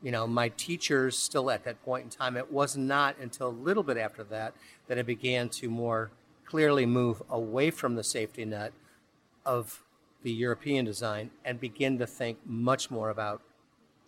you 0.02 0.12
know, 0.12 0.26
my 0.26 0.50
teachers 0.50 1.16
still 1.18 1.52
at 1.52 1.64
that 1.64 1.84
point 1.84 2.04
in 2.06 2.10
time. 2.10 2.36
It 2.36 2.52
was 2.52 2.76
not 2.76 3.18
until 3.20 3.50
a 3.50 3.50
little 3.50 3.84
bit 3.84 3.98
after 3.98 4.24
that 4.24 4.56
that 4.88 4.98
I 4.98 5.04
began 5.04 5.50
to 5.50 5.70
more 5.70 6.10
clearly 6.46 6.86
move 6.86 7.22
away 7.30 7.70
from 7.70 7.96
the 7.96 8.04
safety 8.04 8.46
net 8.46 8.74
of 9.46 9.84
the 10.24 10.32
European 10.32 10.86
design 10.86 11.30
and 11.44 11.60
begin 11.60 12.00
to 12.00 12.08
think 12.08 12.40
much 12.46 12.90
more 12.90 13.12
about 13.12 13.42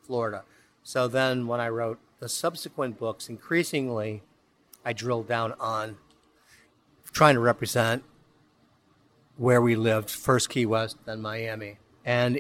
Florida. 0.02 0.44
So 0.82 1.08
then 1.08 1.46
when 1.46 1.60
I 1.60 1.70
wrote 1.70 2.00
the 2.20 2.30
subsequent 2.30 2.98
books, 2.98 3.30
increasingly, 3.30 4.24
I 4.84 4.94
drilled 4.94 5.28
down 5.28 5.54
on 5.60 5.98
trying 7.12 7.36
to 7.36 7.40
represent 7.40 8.04
where 9.38 9.62
we 9.62 9.76
lived, 9.76 10.10
first 10.10 10.50
Key 10.50 10.66
West, 10.66 10.98
then 11.06 11.22
Miami. 11.22 11.78
And 12.06 12.40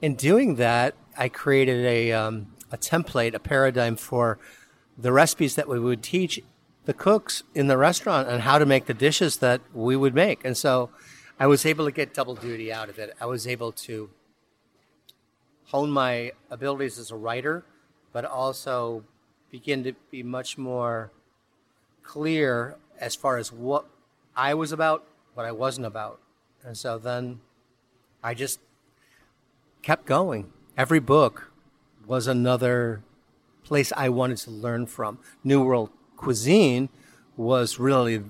in 0.00 0.14
doing 0.14 0.56
that, 0.56 0.94
I 1.16 1.28
created 1.28 1.84
a, 1.84 2.12
um, 2.12 2.54
a 2.72 2.76
template, 2.76 3.34
a 3.34 3.38
paradigm 3.38 3.96
for 3.96 4.38
the 4.98 5.12
recipes 5.12 5.54
that 5.54 5.68
we 5.68 5.78
would 5.78 6.02
teach 6.02 6.40
the 6.84 6.94
cooks 6.94 7.42
in 7.54 7.66
the 7.66 7.76
restaurant 7.76 8.28
on 8.28 8.40
how 8.40 8.58
to 8.58 8.66
make 8.66 8.86
the 8.86 8.94
dishes 8.94 9.38
that 9.38 9.60
we 9.72 9.96
would 9.96 10.14
make. 10.14 10.44
And 10.44 10.56
so 10.56 10.90
I 11.38 11.46
was 11.46 11.64
able 11.64 11.84
to 11.84 11.92
get 11.92 12.14
double 12.14 12.34
duty 12.34 12.72
out 12.72 12.88
of 12.88 12.98
it. 12.98 13.14
I 13.20 13.26
was 13.26 13.46
able 13.46 13.72
to 13.72 14.10
hone 15.66 15.90
my 15.90 16.32
abilities 16.50 16.98
as 16.98 17.10
a 17.10 17.16
writer, 17.16 17.64
but 18.14 18.24
also 18.24 19.02
begin 19.50 19.82
to 19.82 19.92
be 20.12 20.22
much 20.22 20.56
more 20.56 21.10
clear 22.04 22.76
as 23.00 23.16
far 23.16 23.36
as 23.38 23.52
what 23.52 23.86
I 24.36 24.54
was 24.54 24.70
about, 24.70 25.04
what 25.34 25.44
I 25.44 25.50
wasn't 25.50 25.86
about. 25.86 26.20
And 26.64 26.78
so 26.78 26.96
then 26.96 27.40
I 28.22 28.32
just 28.32 28.60
kept 29.82 30.06
going. 30.06 30.52
Every 30.78 31.00
book 31.00 31.50
was 32.06 32.28
another 32.28 33.02
place 33.64 33.92
I 33.96 34.08
wanted 34.10 34.36
to 34.38 34.50
learn 34.50 34.86
from. 34.86 35.18
New 35.42 35.64
World 35.64 35.90
Cuisine 36.16 36.90
was 37.36 37.80
really 37.80 38.22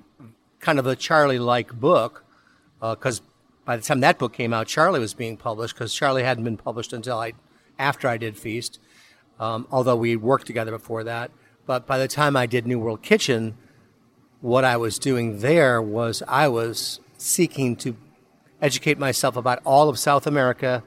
kind 0.61 0.79
of 0.79 0.87
a 0.87 0.97
Charlie 0.97 1.39
like 1.39 1.79
book 1.79 2.25
because 2.81 3.21
uh, 3.21 3.25
by 3.67 3.77
the 3.77 3.83
time 3.83 4.01
that 4.01 4.19
book 4.19 4.33
came 4.33 4.55
out, 4.55 4.67
Charlie 4.67 5.01
was 5.01 5.13
being 5.13 5.37
published 5.37 5.75
because 5.75 5.93
Charlie 5.93 6.23
hadn't 6.23 6.45
been 6.45 6.57
published 6.57 6.95
until 6.95 7.19
I 7.19 7.35
after 7.79 8.09
I 8.09 8.17
did 8.17 8.39
Feast, 8.39 8.79
um, 9.39 9.67
although 9.71 9.97
we 9.97 10.17
worked 10.17 10.47
together 10.47 10.71
before 10.71 11.05
that. 11.05 11.31
But 11.67 11.87
by 11.87 11.99
the 11.99 12.09
time 12.09 12.37
I 12.37 12.47
did 12.47 12.67
New 12.67 12.79
World 12.79 13.03
Kitchen, 13.03 13.57
what 14.41 14.65
I 14.65 14.77
was 14.77 14.99
doing 14.99 15.41
there 15.41 15.81
was 15.81 16.23
I 16.29 16.49
was 16.49 17.01
seeking 17.17 17.77
to 17.77 17.97
educate 18.61 18.99
myself 18.99 19.37
about 19.37 19.61
all 19.65 19.89
of 19.89 19.99
South 19.99 20.27
America 20.27 20.83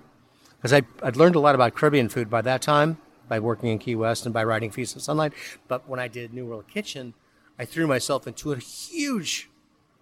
because 0.58 0.74
I'd, 0.74 0.86
I'd 1.02 1.16
learned 1.16 1.36
a 1.36 1.40
lot 1.40 1.56
about 1.56 1.76
Caribbean 1.76 2.10
food 2.10 2.30
by 2.30 2.42
that 2.42 2.62
time 2.62 2.98
by 3.28 3.40
working 3.40 3.70
in 3.70 3.80
Key 3.80 3.96
West 3.96 4.26
and 4.26 4.34
by 4.34 4.44
writing 4.44 4.72
Feast 4.72 4.96
of 4.96 5.02
Sunlight. 5.02 5.34
But 5.68 5.88
when 5.88 6.00
I 6.00 6.08
did 6.08 6.34
New 6.34 6.46
World 6.46 6.68
Kitchen, 6.68 7.14
I 7.60 7.66
threw 7.66 7.88
myself 7.88 8.28
into 8.28 8.52
a 8.52 8.58
huge, 8.58 9.50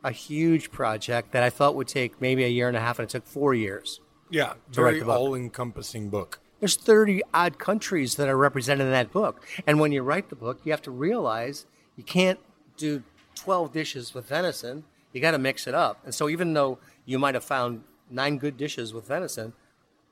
a 0.04 0.12
huge 0.12 0.72
project 0.72 1.32
that 1.32 1.44
I 1.44 1.50
thought 1.50 1.76
would 1.76 1.88
take 1.88 2.22
maybe 2.22 2.44
a 2.44 2.50
year 2.50 2.68
and 2.68 2.78
a 2.78 2.82
half, 2.82 3.00
and 3.00 3.08
it 3.08 3.12
took 3.12 3.26
four 3.26 3.54
years. 3.54 4.00
Yeah, 4.30 4.54
very 4.70 5.02
all-encompassing 5.02 6.10
book. 6.10 6.40
There's 6.66 6.78
30 6.78 7.22
odd 7.32 7.60
countries 7.60 8.16
that 8.16 8.28
are 8.28 8.36
represented 8.36 8.88
in 8.88 8.92
that 8.92 9.12
book, 9.12 9.46
and 9.68 9.80
when 9.80 9.92
you 9.92 10.02
write 10.02 10.30
the 10.30 10.36
book, 10.36 10.62
you 10.64 10.72
have 10.72 10.82
to 10.82 10.90
realize 10.90 11.68
you 11.96 12.04
can't 12.04 12.40
do 12.76 13.04
12 13.36 13.72
dishes 13.72 14.16
with 14.16 14.28
venison. 14.28 14.84
You 15.14 15.22
got 15.22 15.32
to 15.32 15.38
mix 15.38 15.68
it 15.68 15.76
up. 15.76 16.00
And 16.06 16.16
so 16.16 16.28
even 16.28 16.56
though 16.56 16.80
you 17.06 17.20
might 17.20 17.36
have 17.36 17.44
found 17.44 17.84
nine 18.10 18.40
good 18.40 18.58
dishes 18.58 18.96
with 18.96 19.08
venison, 19.08 19.54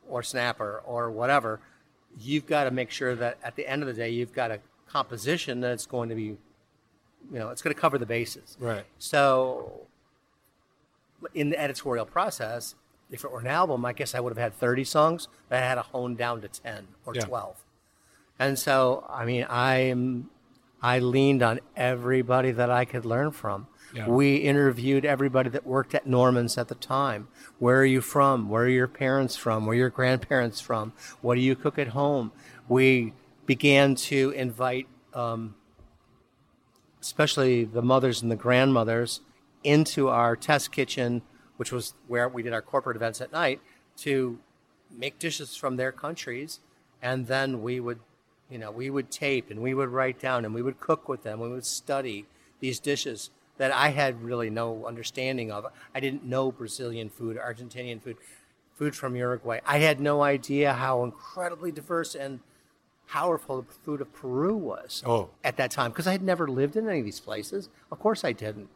or 0.08 0.22
snapper, 0.22 0.84
or 0.86 1.10
whatever, 1.10 1.60
you've 2.20 2.46
got 2.46 2.66
to 2.66 2.72
make 2.72 2.92
sure 2.92 3.16
that 3.16 3.40
at 3.44 3.56
the 3.56 3.68
end 3.68 3.82
of 3.82 3.88
the 3.88 3.96
day, 3.96 4.12
you've 4.12 4.34
got 4.34 4.52
a 4.52 4.60
composition 4.88 5.60
that's 5.60 5.88
going 5.88 6.10
to 6.10 6.16
be, 6.16 6.24
you 6.24 6.38
know, 7.32 7.50
it's 7.50 7.64
going 7.64 7.74
to 7.74 7.82
cover 7.82 7.98
the 7.98 8.06
bases. 8.06 8.58
Right. 8.60 8.86
So, 9.00 9.88
in 11.34 11.50
the 11.50 11.60
editorial 11.60 12.06
process, 12.06 12.76
if 13.14 13.24
it 13.24 13.32
were 13.32 13.40
an 13.40 13.48
album, 13.48 13.86
I 13.86 13.94
guess 13.94 14.16
I 14.16 14.20
would 14.20 14.32
have 14.32 14.40
had 14.40 14.56
30 14.56 14.84
songs, 14.84 15.28
but 15.48 15.60
I 15.60 15.62
had 15.62 15.76
to 15.76 15.84
hone 15.84 16.16
down 16.16 16.42
to 16.42 16.48
10 16.48 16.88
or 17.06 17.14
yeah. 17.14 17.22
12. 17.22 17.64
And 18.40 18.58
so, 18.58 19.06
I 19.08 19.24
mean, 19.24 19.46
I'm, 19.48 20.32
I 20.82 20.98
leaned 20.98 21.44
on 21.44 21.60
everybody 21.78 22.50
that 22.52 22.72
I 22.72 22.86
could 22.86 23.06
learn 23.06 23.32
from. 23.32 23.68
Yeah. 23.94 24.10
We 24.10 24.38
interviewed 24.38 25.06
everybody 25.06 25.52
that 25.52 25.64
worked 25.68 25.94
at 25.94 26.08
Norman's 26.08 26.58
at 26.58 26.70
the 26.70 26.76
time. 26.76 27.28
Where 27.60 27.80
are 27.80 27.86
you 27.86 28.02
from? 28.02 28.50
Where 28.50 28.64
are 28.64 28.68
your 28.68 28.88
parents 28.88 29.36
from? 29.36 29.68
Where 29.68 29.76
are 29.76 29.78
your 29.78 29.90
grandparents 29.92 30.60
from? 30.60 30.92
What 31.22 31.36
do 31.36 31.42
you 31.42 31.56
cook 31.56 31.78
at 31.78 31.90
home? 31.90 32.32
We 32.68 33.14
began 33.46 33.94
to 33.96 34.32
invite, 34.32 34.88
um, 35.14 35.54
especially 37.00 37.64
the 37.64 37.84
mothers 37.84 38.24
and 38.24 38.32
the 38.32 38.36
grandmothers, 38.36 39.22
into 39.64 40.10
our 40.10 40.36
test 40.36 40.72
kitchen, 40.72 41.22
which 41.58 41.72
was 41.72 41.94
where 42.08 42.28
we 42.28 42.44
did 42.44 42.54
our 42.54 42.62
corporate 42.62 42.96
events 42.96 43.22
at 43.22 43.32
night, 43.32 43.62
to 43.98 44.40
make 44.92 45.20
dishes 45.20 45.56
from 45.56 45.76
their 45.76 45.92
countries, 45.92 46.60
and 47.02 47.28
then 47.28 47.62
we 47.62 47.80
would, 47.80 48.00
you 48.50 48.58
know, 48.58 48.72
we 48.72 48.90
would 48.90 49.12
tape 49.12 49.50
and 49.50 49.62
we 49.62 49.74
would 49.74 49.90
write 49.90 50.20
down 50.20 50.46
and 50.46 50.54
we 50.54 50.62
would 50.62 50.80
cook 50.80 51.08
with 51.08 51.24
them. 51.24 51.40
We 51.40 51.50
would 51.50 51.66
study 51.66 52.26
these 52.60 52.80
dishes 52.80 53.30
that 53.58 53.72
I 53.72 53.90
had 53.90 54.24
really 54.24 54.50
no 54.50 54.86
understanding 54.86 55.52
of. 55.52 55.66
I 55.94 56.00
didn't 56.00 56.24
know 56.24 56.52
Brazilian 56.52 57.10
food, 57.10 57.38
Argentinian 57.38 58.02
food, 58.02 58.18
food 58.76 58.96
from 58.96 59.16
Uruguay. 59.16 59.60
I 59.66 59.80
had 59.80 60.00
no 60.00 60.24
idea 60.24 60.74
how 60.74 61.04
incredibly 61.04 61.72
diverse 61.72 62.16
and 62.16 62.40
powerful 63.08 63.62
the 63.62 63.74
food 63.86 64.02
of 64.02 64.12
Peru 64.14 64.56
was 64.56 65.04
oh. 65.06 65.30
at 65.44 65.58
that 65.58 65.72
time 65.72 65.92
because 65.92 66.08
I 66.08 66.14
had 66.14 66.24
never 66.24 66.48
lived 66.48 66.76
in 66.76 66.88
any 66.88 67.00
of 67.00 67.06
these 67.06 67.20
places. 67.20 67.70
Of 67.92 68.00
course 68.00 68.24
I 68.24 68.32
didn't. 68.32 68.70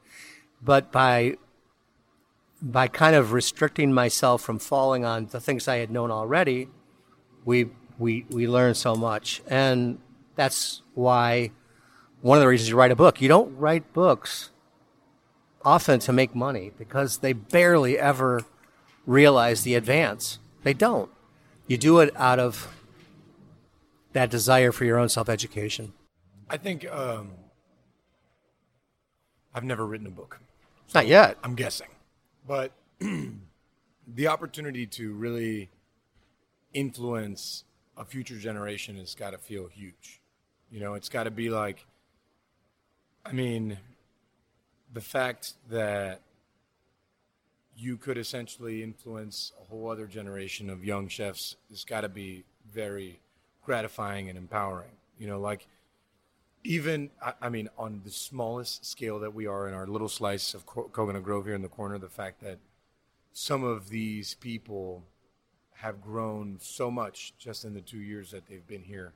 But 0.62 0.92
by 0.92 1.38
by 2.62 2.88
kind 2.88 3.16
of 3.16 3.34
restricting 3.34 3.94
myself 3.94 4.42
from 4.42 4.60
falling 4.60 5.06
on 5.06 5.28
the 5.28 5.40
things 5.40 5.68
I 5.68 5.78
had 5.78 5.92
known 5.92 6.12
already, 6.12 6.70
we 7.46 7.70
we 7.98 8.26
we 8.30 8.48
learned 8.48 8.78
so 8.78 8.96
much. 8.96 9.42
And 9.48 10.00
that's 10.36 10.82
why 10.94 11.52
one 12.22 12.38
of 12.38 12.42
the 12.42 12.48
reasons 12.48 12.70
you 12.70 12.76
write 12.76 12.92
a 12.92 12.96
book. 12.96 13.22
You 13.22 13.28
don't 13.28 13.56
write 13.58 13.94
books 13.94 14.50
often 15.64 16.00
to 16.00 16.14
make 16.14 16.34
money 16.34 16.72
because 16.78 17.20
they 17.20 17.34
barely 17.34 17.98
ever 17.98 18.44
realize 19.06 19.64
the 19.64 19.76
advance. 19.76 20.40
They 20.64 20.74
don't. 20.74 21.12
You 21.68 21.78
do 21.78 22.00
it 22.00 22.16
out 22.16 22.40
of 22.40 22.74
that 24.14 24.30
desire 24.30 24.72
for 24.72 24.86
your 24.86 24.98
own 24.98 25.10
self 25.10 25.30
education. 25.30 25.94
I 26.50 26.58
think 26.58 26.90
um, 26.90 27.32
I've 29.54 29.66
never 29.66 29.86
written 29.86 30.08
a 30.08 30.12
book. 30.12 30.40
Not 30.96 31.08
yet. 31.08 31.38
I'm 31.44 31.56
guessing. 31.56 31.88
But 32.48 32.72
the 34.08 34.28
opportunity 34.28 34.88
to 34.88 35.14
really 35.14 35.70
influence 36.74 37.66
a 37.98 38.06
future 38.06 38.38
generation 38.38 38.98
has 38.98 39.16
got 39.16 39.32
to 39.32 39.38
feel 39.38 39.68
huge. 39.68 40.22
You 40.72 40.80
know, 40.80 40.94
it's 40.94 41.10
got 41.10 41.24
to 41.24 41.32
be 41.32 41.50
like, 41.50 41.86
I 43.26 43.34
mean, 43.34 43.78
the 44.94 45.02
fact 45.02 45.54
that 45.70 46.22
you 47.76 47.98
could 47.98 48.18
essentially 48.18 48.82
influence 48.82 49.52
a 49.62 49.66
whole 49.66 49.90
other 49.90 50.08
generation 50.08 50.70
of 50.70 50.84
young 50.84 51.08
chefs 51.08 51.58
has 51.70 51.84
got 51.84 52.02
to 52.02 52.10
be 52.10 52.44
very 52.72 53.20
gratifying 53.64 54.30
and 54.30 54.38
empowering. 54.38 54.92
You 55.20 55.28
know, 55.28 55.40
like 55.40 55.68
even 56.68 57.10
I, 57.42 57.48
mean 57.48 57.70
on 57.78 58.02
the 58.04 58.12
smallest 58.12 58.86
scale 58.86 59.20
that 59.20 59.34
we 59.34 59.48
are 59.48 59.70
in 59.70 59.74
our 59.74 59.88
little 59.88 60.10
slice 60.10 60.54
of 60.54 60.66
Co- 60.66 60.90
Coconut 60.90 61.24
Grove 61.24 61.46
here 61.46 61.56
in 61.56 61.62
the 61.62 61.70
corner, 61.70 61.98
the 61.98 62.10
fact 62.10 62.42
that 62.42 62.60
some 63.32 63.64
of 63.64 63.88
these 63.88 64.34
people 64.34 65.06
have 65.76 66.02
grown 66.02 66.58
so 66.60 66.92
much 66.92 67.34
just 67.38 67.64
in 67.64 67.74
the 67.74 67.80
two 67.80 68.00
years 68.00 68.32
that 68.32 68.48
they've 68.48 68.68
been 68.68 68.84
here, 68.84 69.14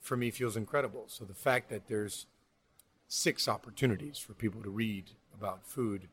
for 0.00 0.16
me 0.16 0.30
feels 0.30 0.56
incredible. 0.56 1.04
So 1.08 1.26
the 1.26 1.34
fact 1.34 1.68
that 1.68 1.88
there's 1.88 2.24
six 3.06 3.48
opportunities 3.48 4.16
for 4.16 4.32
people 4.32 4.62
to 4.62 4.70
read 4.70 5.10
about 5.34 5.66
food, 5.66 6.08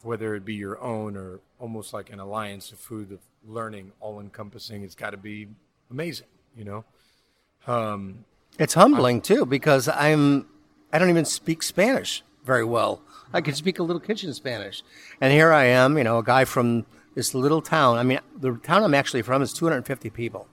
whether 0.00 0.34
it 0.34 0.46
be 0.46 0.54
your 0.54 0.80
own 0.80 1.14
or 1.14 1.40
almost 1.58 1.92
like 1.92 2.10
an 2.10 2.20
alliance 2.20 2.72
of 2.72 2.78
food 2.78 3.12
of 3.12 3.18
learning, 3.46 3.92
all 4.00 4.18
encompassing. 4.18 4.82
It's 4.82 4.94
got 4.94 5.10
to 5.10 5.18
be 5.18 5.48
amazing, 5.90 6.28
you 6.56 6.64
know. 6.64 6.84
Um, 7.66 8.24
it's 8.58 8.74
humbling 8.74 9.20
too 9.20 9.46
because 9.46 9.88
I'm 9.88 10.46
I 10.92 10.98
don't 10.98 11.10
even 11.10 11.24
speak 11.24 11.62
Spanish 11.62 12.22
very 12.44 12.64
well. 12.64 13.02
I 13.32 13.40
can 13.40 13.54
speak 13.54 13.78
a 13.78 13.82
little 13.82 14.00
kitchen 14.00 14.32
Spanish, 14.32 14.82
and 15.20 15.32
here 15.32 15.52
I 15.52 15.64
am, 15.64 15.98
you 15.98 16.04
know, 16.04 16.18
a 16.18 16.22
guy 16.22 16.44
from 16.44 16.86
this 17.14 17.34
little 17.34 17.62
town. 17.62 17.98
I 17.98 18.02
mean, 18.04 18.20
the 18.38 18.56
town 18.56 18.84
I'm 18.84 18.94
actually 18.94 19.22
from 19.22 19.42
is 19.42 19.52
250 19.52 20.10
people. 20.10 20.46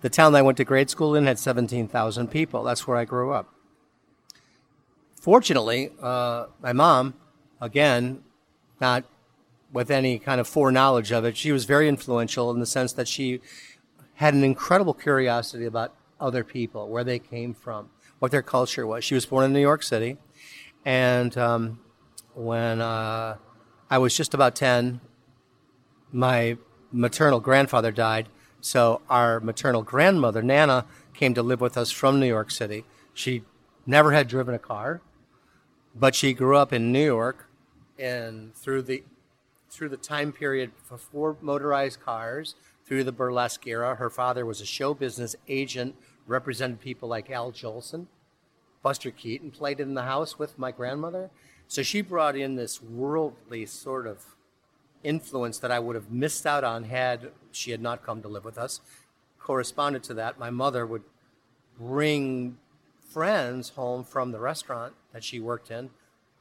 The 0.00 0.08
town 0.08 0.32
that 0.32 0.38
I 0.38 0.42
went 0.42 0.56
to 0.58 0.64
grade 0.64 0.88
school 0.88 1.14
in 1.14 1.26
had 1.26 1.38
17,000 1.38 2.28
people. 2.28 2.62
That's 2.62 2.86
where 2.86 2.96
I 2.96 3.04
grew 3.04 3.32
up 3.32 3.54
fortunately, 5.24 5.90
uh, 6.02 6.44
my 6.60 6.74
mom, 6.74 7.14
again, 7.58 8.22
not 8.78 9.04
with 9.72 9.90
any 9.90 10.18
kind 10.18 10.38
of 10.38 10.46
foreknowledge 10.46 11.10
of 11.12 11.24
it, 11.24 11.34
she 11.34 11.50
was 11.50 11.64
very 11.64 11.88
influential 11.88 12.50
in 12.50 12.60
the 12.60 12.66
sense 12.66 12.92
that 12.92 13.08
she 13.08 13.40
had 14.16 14.34
an 14.34 14.44
incredible 14.44 14.92
curiosity 14.92 15.64
about 15.64 15.94
other 16.20 16.44
people, 16.44 16.88
where 16.88 17.04
they 17.04 17.18
came 17.18 17.54
from, 17.54 17.90
what 18.18 18.30
their 18.30 18.42
culture 18.42 18.86
was. 18.86 19.04
She 19.04 19.14
was 19.14 19.26
born 19.26 19.44
in 19.44 19.52
New 19.52 19.60
York 19.60 19.82
City, 19.82 20.18
and 20.84 21.36
um, 21.36 21.80
when 22.34 22.80
uh, 22.80 23.36
I 23.90 23.98
was 23.98 24.16
just 24.16 24.34
about 24.34 24.54
10, 24.56 25.00
my 26.12 26.56
maternal 26.92 27.40
grandfather 27.40 27.90
died. 27.90 28.28
So 28.60 29.02
our 29.10 29.40
maternal 29.40 29.82
grandmother, 29.82 30.42
Nana, 30.42 30.86
came 31.12 31.34
to 31.34 31.42
live 31.42 31.60
with 31.60 31.76
us 31.76 31.90
from 31.90 32.18
New 32.18 32.26
York 32.26 32.50
City. 32.50 32.84
She 33.12 33.42
never 33.86 34.12
had 34.12 34.28
driven 34.28 34.54
a 34.54 34.58
car 34.58 35.02
but 35.94 36.14
she 36.14 36.32
grew 36.32 36.56
up 36.56 36.72
in 36.72 36.90
New 36.90 37.04
York, 37.04 37.48
and 37.98 38.54
through 38.54 38.82
the 38.82 39.04
through 39.70 39.88
the 39.88 39.96
time 39.96 40.32
period 40.32 40.70
before 40.88 41.36
motorized 41.40 42.00
cars, 42.00 42.54
through 42.86 43.04
the 43.04 43.12
burlesque 43.12 43.66
era. 43.66 43.96
Her 43.96 44.10
father 44.10 44.44
was 44.44 44.60
a 44.60 44.66
show 44.66 44.94
business 44.94 45.36
agent, 45.48 45.96
represented 46.26 46.80
people 46.80 47.08
like 47.08 47.30
Al 47.30 47.52
Jolson. 47.52 48.06
Buster 48.82 49.10
Keaton 49.10 49.50
played 49.50 49.80
in 49.80 49.94
the 49.94 50.02
house 50.02 50.38
with 50.38 50.58
my 50.58 50.70
grandmother. 50.70 51.30
So 51.66 51.82
she 51.82 52.02
brought 52.02 52.36
in 52.36 52.56
this 52.56 52.82
worldly 52.82 53.64
sort 53.66 54.06
of 54.06 54.36
influence 55.02 55.58
that 55.58 55.70
I 55.70 55.78
would 55.78 55.96
have 55.96 56.10
missed 56.10 56.46
out 56.46 56.64
on 56.64 56.84
had 56.84 57.30
she 57.50 57.70
had 57.70 57.80
not 57.80 58.04
come 58.04 58.20
to 58.22 58.28
live 58.28 58.44
with 58.44 58.58
us. 58.58 58.80
Corresponded 59.38 60.02
to 60.04 60.14
that, 60.14 60.38
my 60.38 60.50
mother 60.50 60.86
would 60.86 61.02
bring 61.78 62.58
friends 63.10 63.70
home 63.70 64.04
from 64.04 64.32
the 64.32 64.40
restaurant 64.40 64.94
that 65.12 65.24
she 65.24 65.40
worked 65.40 65.70
in. 65.70 65.78
And 65.78 65.90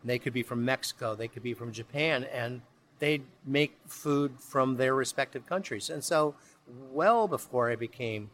They 0.10 0.20
could 0.20 0.34
be 0.34 0.44
from 0.44 0.66
Mexico, 0.66 1.16
they 1.16 1.28
could 1.28 1.44
be 1.44 1.54
from 1.54 1.72
Japan, 1.72 2.26
and 2.26 2.62
they'd 3.04 3.26
make 3.46 3.78
food 3.86 4.40
from 4.40 4.78
their 4.78 4.96
respective 4.96 5.46
countries. 5.46 5.90
And 5.90 6.02
so, 6.02 6.36
well 6.66 7.28
before 7.28 7.70
I 7.70 7.76
became 7.76 8.30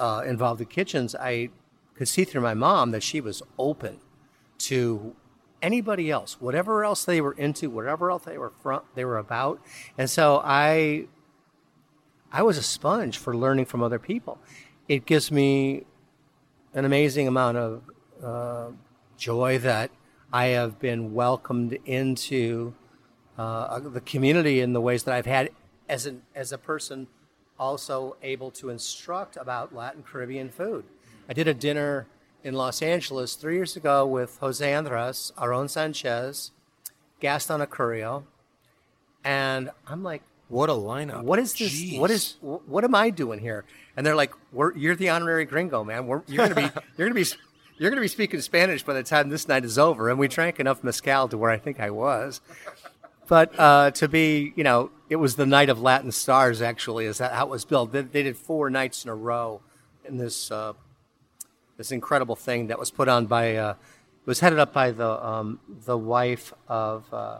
uh, 0.00 0.24
involved 0.26 0.60
in 0.60 0.66
kitchens, 0.66 1.14
I 1.14 1.50
could 1.94 2.08
see 2.08 2.24
through 2.24 2.40
my 2.40 2.54
mom 2.54 2.90
that 2.90 3.04
she 3.04 3.20
was 3.20 3.40
open 3.56 4.00
to 4.70 5.14
anybody 5.62 6.10
else, 6.10 6.40
whatever 6.40 6.84
else 6.84 7.04
they 7.04 7.20
were 7.20 7.34
into, 7.34 7.70
whatever 7.70 8.10
else 8.10 8.24
they 8.24 8.36
were 8.36 8.50
from, 8.50 8.80
they 8.96 9.04
were 9.04 9.18
about. 9.18 9.60
And 9.96 10.10
so 10.10 10.42
I, 10.44 11.06
I 12.32 12.42
was 12.42 12.58
a 12.58 12.64
sponge 12.64 13.16
for 13.16 13.36
learning 13.36 13.66
from 13.66 13.84
other 13.84 14.00
people. 14.00 14.40
It 14.88 15.06
gives 15.06 15.30
me 15.30 15.84
an 16.74 16.84
amazing 16.84 17.28
amount 17.28 17.58
of 17.58 17.82
uh, 18.20 18.70
joy 19.16 19.58
that 19.58 19.92
I 20.32 20.46
have 20.46 20.78
been 20.78 21.12
welcomed 21.12 21.78
into 21.84 22.72
uh, 23.36 23.80
the 23.80 24.00
community 24.00 24.60
in 24.60 24.72
the 24.72 24.80
ways 24.80 25.02
that 25.04 25.14
I've 25.14 25.26
had 25.26 25.50
as 25.88 26.06
an 26.06 26.22
as 26.34 26.52
a 26.52 26.58
person, 26.58 27.06
also 27.58 28.16
able 28.22 28.50
to 28.52 28.70
instruct 28.70 29.36
about 29.36 29.74
Latin 29.74 30.02
Caribbean 30.02 30.48
food. 30.48 30.84
I 31.28 31.34
did 31.34 31.48
a 31.48 31.54
dinner 31.54 32.06
in 32.42 32.54
Los 32.54 32.82
Angeles 32.82 33.34
three 33.34 33.56
years 33.56 33.76
ago 33.76 34.06
with 34.06 34.38
Jose 34.38 34.72
Andres, 34.74 35.32
Aaron 35.40 35.68
Sanchez, 35.68 36.50
Gaston 37.20 37.60
Acurio, 37.60 38.24
and 39.24 39.70
I'm 39.86 40.02
like, 40.02 40.22
What 40.48 40.70
a 40.70 40.72
lineup! 40.72 41.22
what 41.22 41.38
is 41.38 41.52
this? 41.54 41.72
Jeez. 41.72 41.98
What 41.98 42.10
is 42.10 42.36
what 42.40 42.84
am 42.84 42.94
I 42.94 43.10
doing 43.10 43.38
here? 43.38 43.64
And 43.96 44.06
they're 44.06 44.16
like, 44.16 44.32
We're, 44.52 44.74
"You're 44.76 44.96
the 44.96 45.10
honorary 45.10 45.44
gringo, 45.44 45.84
man. 45.84 46.06
We're, 46.06 46.22
you're 46.26 46.48
gonna 46.48 46.68
be 46.68 46.80
you're 46.96 47.06
gonna 47.08 47.14
be 47.20 47.26
you're 47.82 47.90
gonna 47.90 48.00
be 48.00 48.08
speaking 48.08 48.40
Spanish 48.40 48.82
by 48.82 48.94
the 48.94 49.02
time 49.02 49.28
this 49.28 49.48
night 49.48 49.64
is 49.64 49.78
over." 49.78 50.08
And 50.08 50.18
we 50.18 50.28
drank 50.28 50.60
enough 50.60 50.82
mezcal 50.84 51.28
to 51.28 51.36
where 51.38 51.50
I 51.50 51.58
think 51.58 51.80
I 51.80 51.90
was. 51.90 52.40
But 53.28 53.58
uh, 53.58 53.90
to 53.92 54.08
be, 54.08 54.52
you 54.56 54.64
know, 54.64 54.90
it 55.08 55.16
was 55.16 55.36
the 55.36 55.46
night 55.46 55.68
of 55.68 55.80
Latin 55.80 56.12
stars. 56.12 56.60
Actually, 56.60 57.06
is 57.06 57.18
that 57.18 57.32
how 57.32 57.46
it 57.46 57.50
was 57.50 57.64
built? 57.64 57.92
They, 57.92 58.02
they 58.02 58.22
did 58.22 58.36
four 58.36 58.68
nights 58.70 59.04
in 59.04 59.10
a 59.10 59.14
row 59.14 59.60
in 60.04 60.16
this 60.18 60.50
uh, 60.50 60.72
this 61.76 61.92
incredible 61.92 62.36
thing 62.36 62.66
that 62.68 62.78
was 62.78 62.90
put 62.90 63.08
on 63.08 63.26
by 63.26 63.56
uh, 63.56 63.74
was 64.26 64.40
headed 64.40 64.58
up 64.58 64.72
by 64.72 64.90
the 64.90 65.24
um, 65.26 65.60
the 65.84 65.96
wife 65.96 66.52
of 66.68 67.12
uh, 67.12 67.38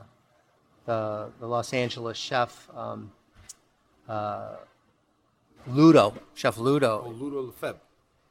the 0.87 1.31
the 1.41 1.47
Los 1.47 1.73
Angeles 1.73 2.17
chef 2.17 2.69
um, 2.75 3.13
uh, 4.09 4.57
Ludo, 5.67 6.15
Chef 6.35 6.59
Oh, 6.59 6.63
Ludo, 6.63 7.09
Ludo 7.09 7.43
Lefebvre. 7.43 7.81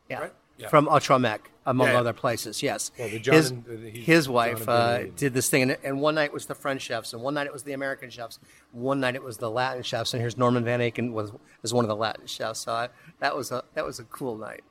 yeah, 0.09 0.19
right? 0.19 0.33
Yeah. 0.57 0.67
from 0.69 0.87
Trois 0.99 1.17
Mec, 1.17 1.49
among 1.65 1.87
Yeah, 1.87 1.93
yeah. 1.93 1.99
other 1.99 2.13
places. 2.13 2.61
Yes, 2.61 2.91
Yeah, 2.97 3.07
the 3.07 3.17
his 3.31 3.49
and- 3.51 3.65
uh, 3.67 3.71
his 3.99 4.29
wife 4.29 4.69
uh, 4.69 5.05
did 5.15 5.33
this 5.33 5.49
thing, 5.49 5.63
and, 5.63 5.77
and 5.83 5.99
one 6.01 6.13
night 6.15 6.31
was 6.33 6.45
the 6.45 6.53
French 6.55 6.81
chefs, 6.83 7.13
and 7.13 7.21
one 7.23 7.33
night 7.33 7.47
it 7.47 7.53
was 7.53 7.63
the 7.63 7.73
American 7.73 8.09
chefs, 8.11 8.37
one 8.71 8.99
night 8.99 9.15
it 9.15 9.23
was 9.23 9.37
the 9.37 9.49
Latin 9.49 9.81
chefs, 9.81 10.13
and 10.13 10.21
here's 10.21 10.37
Norman 10.37 10.63
Van 10.63 10.79
Aken 10.79 11.13
was 11.13 11.31
was 11.63 11.73
one 11.73 11.83
of 11.83 11.89
the 11.89 11.95
Latin 11.95 12.27
chefs. 12.27 12.59
So 12.59 12.73
I, 12.73 12.89
that 13.19 13.35
was 13.35 13.51
a 13.51 13.63
that 13.73 13.85
was 13.85 13.99
a 13.99 14.03
cool 14.03 14.37
night. 14.37 14.63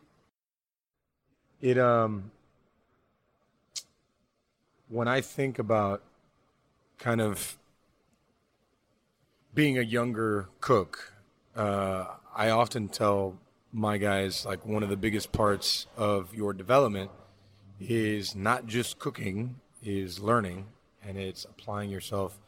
It 1.61 1.77
um 1.79 2.31
when 4.89 5.09
I 5.09 5.21
think 5.21 5.59
about 5.59 6.03
kind 6.99 7.21
of 7.21 7.57
being 9.55 9.79
a 9.79 9.83
younger 9.83 10.49
cook, 10.61 11.13
uh, 11.57 12.07
I 12.37 12.51
often 12.51 12.89
tell 12.89 13.37
my 13.73 13.99
guys 13.99 14.45
like 14.45 14.67
one 14.67 14.83
of 14.83 14.89
the 14.89 14.97
biggest 14.97 15.33
parts 15.33 15.87
of 15.97 16.35
your 16.35 16.53
development 16.53 17.11
is 17.79 18.35
not 18.35 18.67
just 18.67 18.99
cooking, 18.99 19.57
is 19.83 20.21
learning 20.21 20.67
and 21.07 21.17
it's 21.17 21.45
applying 21.45 21.91
yourself 21.91 22.39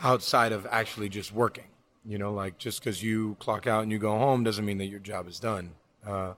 outside 0.00 0.52
of 0.52 0.66
actually 0.70 1.08
just 1.08 1.32
working. 1.32 1.64
You 2.04 2.18
know, 2.18 2.32
like 2.32 2.58
just 2.58 2.80
because 2.80 3.02
you 3.02 3.36
clock 3.38 3.66
out 3.66 3.82
and 3.82 3.92
you 3.92 3.98
go 3.98 4.16
home 4.16 4.42
doesn't 4.42 4.64
mean 4.64 4.78
that 4.78 4.86
your 4.86 5.00
job 5.00 5.28
is 5.28 5.38
done. 5.38 5.72
Uh, 6.06 6.34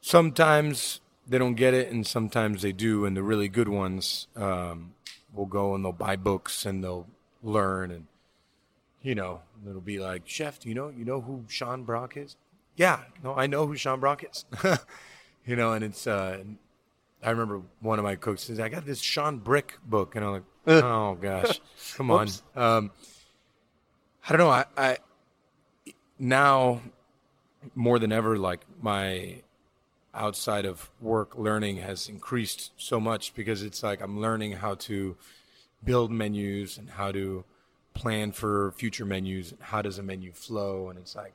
sometimes 0.00 1.00
they 1.26 1.38
don't 1.38 1.54
get 1.54 1.74
it 1.74 1.90
and 1.90 2.06
sometimes 2.06 2.62
they 2.62 2.72
do 2.72 3.04
and 3.04 3.16
the 3.16 3.22
really 3.22 3.48
good 3.48 3.68
ones 3.68 4.26
um, 4.36 4.94
will 5.32 5.46
go 5.46 5.74
and 5.74 5.84
they'll 5.84 5.92
buy 5.92 6.16
books 6.16 6.66
and 6.66 6.82
they'll 6.82 7.06
learn 7.42 7.90
and 7.90 8.06
you 9.00 9.14
know 9.14 9.40
it'll 9.66 9.80
be 9.80 9.98
like 9.98 10.22
chef 10.26 10.58
do 10.58 10.68
you 10.68 10.74
know 10.74 10.88
you 10.90 11.04
know 11.04 11.22
who 11.22 11.42
sean 11.48 11.84
brock 11.84 12.16
is 12.16 12.36
yeah 12.80 13.00
no 13.22 13.34
i 13.34 13.46
know 13.46 13.66
who 13.66 13.76
sean 13.76 14.00
brock 14.00 14.24
is. 14.24 14.44
You 15.46 15.56
know 15.56 15.72
and 15.72 15.82
it's 15.82 16.06
uh 16.06 16.44
i 17.22 17.30
remember 17.30 17.62
one 17.80 17.98
of 17.98 18.04
my 18.04 18.14
cooks 18.14 18.42
says 18.44 18.60
i 18.60 18.68
got 18.68 18.84
this 18.84 19.00
sean 19.00 19.38
brick 19.38 19.78
book 19.84 20.14
and 20.14 20.24
i'm 20.24 20.32
like 20.32 20.42
oh 20.66 21.14
gosh 21.14 21.60
come 21.96 22.10
on. 22.10 22.28
Um 22.54 22.90
i 24.28 24.36
don't 24.36 24.38
know 24.38 24.50
i 24.50 24.64
i 24.76 24.98
now 26.18 26.82
more 27.74 27.98
than 27.98 28.12
ever 28.12 28.36
like 28.36 28.60
my 28.80 29.42
outside 30.14 30.66
of 30.66 30.90
work 31.00 31.36
learning 31.36 31.78
has 31.78 32.08
increased 32.08 32.72
so 32.76 33.00
much 33.00 33.34
because 33.34 33.62
it's 33.62 33.82
like 33.82 34.00
I'm 34.02 34.20
learning 34.20 34.52
how 34.52 34.74
to 34.74 35.16
build 35.84 36.10
menus 36.10 36.78
and 36.78 36.90
how 36.90 37.12
to 37.12 37.44
plan 37.94 38.32
for 38.32 38.72
future 38.72 39.04
menus 39.04 39.52
and 39.52 39.60
how 39.60 39.82
does 39.82 39.98
a 39.98 40.02
menu 40.02 40.32
flow 40.32 40.90
and 40.90 40.98
it's 40.98 41.16
like 41.16 41.34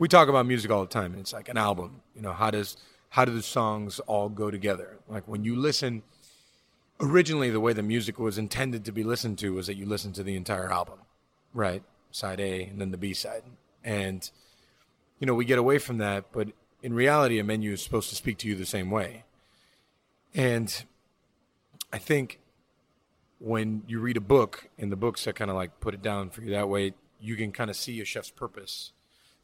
we 0.00 0.08
talk 0.08 0.28
about 0.28 0.46
music 0.46 0.70
all 0.70 0.80
the 0.80 0.88
time 0.88 1.12
and 1.12 1.20
it's 1.20 1.32
like 1.32 1.48
an 1.48 1.56
album. 1.56 2.00
You 2.16 2.22
know 2.22 2.32
how 2.32 2.50
does 2.50 2.76
how 3.10 3.24
do 3.24 3.32
the 3.32 3.42
songs 3.42 4.00
all 4.00 4.28
go 4.28 4.50
together? 4.50 4.98
Like 5.08 5.28
when 5.28 5.44
you 5.44 5.54
listen 5.54 6.02
originally 7.00 7.50
the 7.50 7.60
way 7.60 7.72
the 7.72 7.82
music 7.82 8.18
was 8.18 8.36
intended 8.36 8.84
to 8.86 8.92
be 8.92 9.04
listened 9.04 9.38
to 9.38 9.54
was 9.54 9.68
that 9.68 9.76
you 9.76 9.86
listen 9.86 10.12
to 10.14 10.24
the 10.24 10.34
entire 10.34 10.72
album 10.72 10.98
right? 11.52 11.82
Side 12.10 12.40
A 12.40 12.64
and 12.64 12.80
then 12.80 12.90
the 12.90 12.96
B 12.96 13.14
side. 13.14 13.42
And 13.84 14.28
you 15.20 15.26
know 15.26 15.34
we 15.34 15.44
get 15.44 15.58
away 15.58 15.78
from 15.78 15.98
that 15.98 16.24
but 16.32 16.48
in 16.82 16.94
reality, 16.94 17.38
a 17.38 17.44
menu 17.44 17.72
is 17.72 17.82
supposed 17.82 18.08
to 18.08 18.16
speak 18.16 18.38
to 18.38 18.48
you 18.48 18.54
the 18.54 18.64
same 18.64 18.90
way. 18.90 19.24
And 20.34 20.84
I 21.92 21.98
think 21.98 22.40
when 23.38 23.82
you 23.86 24.00
read 24.00 24.16
a 24.16 24.22
book 24.22 24.70
and 24.78 24.90
the 24.90 24.96
books 24.96 25.24
that 25.24 25.34
kind 25.34 25.50
of 25.50 25.56
like 25.58 25.78
put 25.80 25.92
it 25.92 26.00
down 26.00 26.30
for 26.30 26.40
you 26.40 26.50
that 26.52 26.70
way, 26.70 26.94
you 27.20 27.36
can 27.36 27.52
kind 27.52 27.68
of 27.68 27.76
see 27.76 28.00
a 28.00 28.04
chef's 28.06 28.30
purpose 28.30 28.92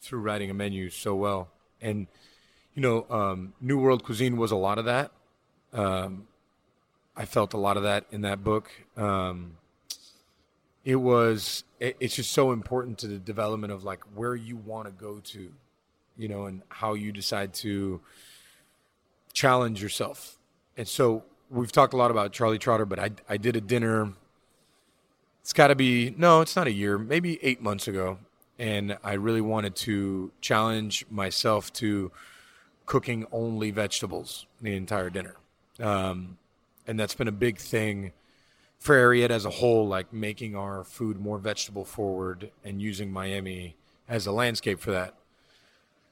through 0.01 0.21
writing 0.21 0.51
a 0.51 0.55
menu 0.55 0.91
so 0.91 1.15
well. 1.15 1.49
And, 1.81 2.07
you 2.75 2.83
know, 2.83 3.07
um, 3.11 3.55
New 3.61 3.79
World 3.79 4.05
Cuisine 4.05 4.37
was 4.37 4.51
a 4.51 4.57
lot 4.57 4.79
of 4.79 4.85
that. 4.85 5.13
Um, 5.73 6.27
I 7.17 7.25
felt 7.25 7.55
a 7.55 7.59
lot 7.59 7.77
of 7.77 7.83
that 7.83 8.07
in 8.11 8.23
that 8.23 8.45
book. 8.45 8.71
Um, 8.97 9.57
it 10.85 10.97
was, 10.97 11.65
it, 11.81 11.97
it's 12.01 12.17
just 12.17 12.31
so 12.31 12.53
important 12.53 12.99
to 12.99 13.07
the 13.07 13.19
development 13.19 13.73
of 13.73 13.85
like 13.85 14.05
where 14.15 14.35
you 14.35 14.57
want 14.57 14.87
to 14.87 14.93
go 14.93 15.21
to 15.21 15.53
you 16.17 16.29
know, 16.29 16.47
and 16.47 16.63
how 16.69 16.95
you 16.95 17.13
decide 17.13 17.53
to 17.53 18.01
challenge 19.33 19.83
yourself. 19.83 20.39
And 20.77 20.89
so 20.89 21.25
we've 21.51 21.73
talked 21.73 21.95
a 21.95 21.97
lot 21.97 22.11
about 22.11 22.33
Charlie 22.33 22.59
Trotter, 22.59 22.87
but 22.87 22.99
I, 22.99 23.11
I 23.29 23.37
did 23.37 23.57
a 23.57 23.61
dinner. 23.61 24.13
It's 25.43 25.53
got 25.53 25.69
to 25.69 25.75
be, 25.75 26.15
no, 26.17 26.41
it's 26.41 26.57
not 26.57 26.67
a 26.67 26.73
year, 26.73 26.99
maybe 26.99 27.39
eight 27.43 27.63
months 27.63 27.87
ago. 27.87 28.19
And 28.59 28.97
I 29.05 29.15
really 29.15 29.41
wanted 29.41 29.77
to 29.77 30.33
challenge 30.41 31.05
myself 31.11 31.73
to 31.75 32.11
cooking 32.87 33.27
only 33.33 33.71
vegetables 33.71 34.47
the 34.61 34.75
entire 34.75 35.11
dinner. 35.11 35.37
Um, 35.81 36.39
and 36.87 36.99
that's 36.99 37.15
been 37.15 37.29
a 37.29 37.33
big 37.33 37.59
thing 37.59 38.13
for 38.79 38.97
Ariete 38.97 39.31
as 39.31 39.45
a 39.45 39.51
whole, 39.51 39.87
like 39.87 40.13
making 40.13 40.55
our 40.55 40.85
food 40.85 41.21
more 41.21 41.39
vegetable 41.39 41.85
forward 41.85 42.51
and 42.65 42.81
using 42.81 43.13
Miami 43.13 43.77
as 44.09 44.27
a 44.27 44.33
landscape 44.33 44.79
for 44.79 44.93
that. 44.93 45.15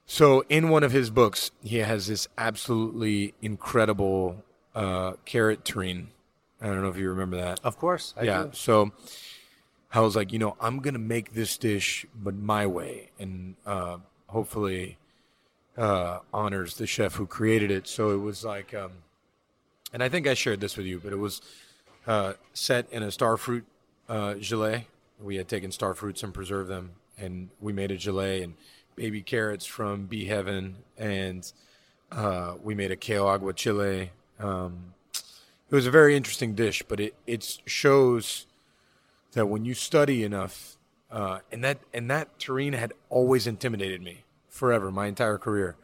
So, 0.06 0.44
in 0.50 0.68
one 0.68 0.82
of 0.82 0.92
his 0.92 1.08
books, 1.08 1.50
he 1.62 1.78
has 1.78 2.08
this 2.08 2.28
absolutely 2.36 3.32
incredible 3.40 4.44
uh, 4.74 5.14
carrot 5.24 5.64
terrine. 5.64 6.08
I 6.60 6.66
don't 6.66 6.82
know 6.82 6.88
if 6.88 6.98
you 6.98 7.08
remember 7.08 7.36
that. 7.38 7.60
Of 7.64 7.78
course, 7.78 8.12
I 8.16 8.24
yeah. 8.24 8.42
do. 8.44 8.50
So, 8.52 8.92
I 9.94 10.00
was 10.00 10.16
like, 10.16 10.32
you 10.32 10.40
know, 10.40 10.56
I'm 10.60 10.80
gonna 10.80 10.98
make 10.98 11.34
this 11.34 11.56
dish, 11.56 12.04
but 12.14 12.34
my 12.34 12.66
way, 12.66 13.10
and 13.18 13.54
uh, 13.64 13.98
hopefully 14.26 14.98
uh, 15.78 16.18
honors 16.32 16.76
the 16.76 16.86
chef 16.86 17.14
who 17.14 17.26
created 17.26 17.70
it. 17.70 17.86
So 17.86 18.10
it 18.10 18.18
was 18.18 18.44
like, 18.44 18.74
um, 18.74 18.90
and 19.92 20.02
I 20.02 20.08
think 20.08 20.26
I 20.26 20.34
shared 20.34 20.60
this 20.60 20.76
with 20.76 20.86
you, 20.86 20.98
but 20.98 21.12
it 21.12 21.18
was 21.18 21.40
uh, 22.08 22.32
set 22.52 22.90
in 22.90 23.04
a 23.04 23.06
starfruit 23.06 23.62
uh, 24.08 24.34
gelée. 24.34 24.86
We 25.22 25.36
had 25.36 25.46
taken 25.46 25.70
star 25.70 25.94
fruits 25.94 26.24
and 26.24 26.34
preserved 26.34 26.68
them, 26.68 26.90
and 27.16 27.50
we 27.60 27.72
made 27.72 27.92
a 27.92 27.96
gelée 27.96 28.42
and 28.42 28.54
baby 28.96 29.22
carrots 29.22 29.64
from 29.64 30.06
Bee 30.06 30.26
Heaven, 30.26 30.76
and 30.98 31.50
uh, 32.10 32.54
we 32.62 32.74
made 32.74 32.90
a 32.90 32.96
kale 32.96 33.28
agua 33.28 33.52
chile. 33.52 34.10
Um, 34.40 34.94
it 35.70 35.74
was 35.74 35.86
a 35.86 35.92
very 35.92 36.16
interesting 36.16 36.54
dish, 36.54 36.82
but 36.86 36.98
it 36.98 37.14
it 37.28 37.58
shows 37.64 38.46
that 39.34 39.46
when 39.46 39.64
you 39.64 39.74
study 39.74 40.24
enough, 40.24 40.76
uh, 41.10 41.40
and 41.52 41.62
that 41.62 41.78
and 41.92 42.10
that 42.10 42.38
terrine 42.38 42.74
had 42.74 42.92
always 43.10 43.46
intimidated 43.46 44.02
me 44.02 44.24
forever, 44.48 44.90
my 44.90 45.06
entire 45.06 45.38
career, 45.38 45.76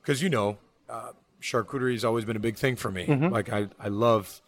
because 0.00 0.22
you 0.22 0.28
know, 0.30 0.58
uh, 0.88 1.10
charcuterie 1.42 1.92
has 1.92 2.04
always 2.04 2.24
been 2.24 2.36
a 2.36 2.40
big 2.40 2.56
thing 2.56 2.76
for 2.76 2.90
me. 2.90 3.06
Like 3.06 3.52
I 3.52 3.68
I 3.78 3.88
love. 3.88 4.40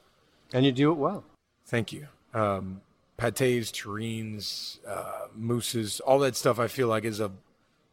And 0.54 0.64
you 0.66 0.72
do 0.72 0.90
it 0.92 0.96
well. 0.98 1.24
Thank 1.66 1.92
you. 1.92 2.08
Um, 2.34 2.82
pates, 3.16 3.70
terrines, 3.72 4.78
uh, 4.86 5.26
mousses, 5.34 6.00
all 6.00 6.18
that 6.20 6.36
stuff. 6.36 6.58
I 6.58 6.68
feel 6.68 6.88
like 6.88 7.04
is 7.04 7.20
a 7.20 7.30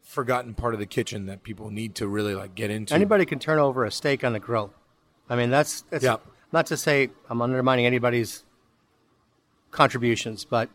forgotten 0.02 0.54
part 0.54 0.74
of 0.74 0.80
the 0.80 0.86
kitchen 0.86 1.26
that 1.26 1.42
people 1.42 1.70
need 1.70 1.94
to 1.96 2.08
really 2.08 2.34
like 2.34 2.54
get 2.54 2.70
into. 2.70 2.92
Anybody 2.94 3.24
can 3.24 3.38
turn 3.38 3.58
over 3.58 3.84
a 3.84 3.90
steak 3.90 4.24
on 4.24 4.32
the 4.32 4.40
grill. 4.40 4.72
I 5.28 5.36
mean, 5.36 5.50
that's, 5.50 5.82
that's 5.82 6.02
Yeah. 6.04 6.16
not 6.52 6.66
to 6.66 6.76
say 6.76 7.10
I'm 7.30 7.40
undermining 7.40 7.86
anybody's 7.86 8.44
contributions, 9.70 10.44
but 10.44 10.68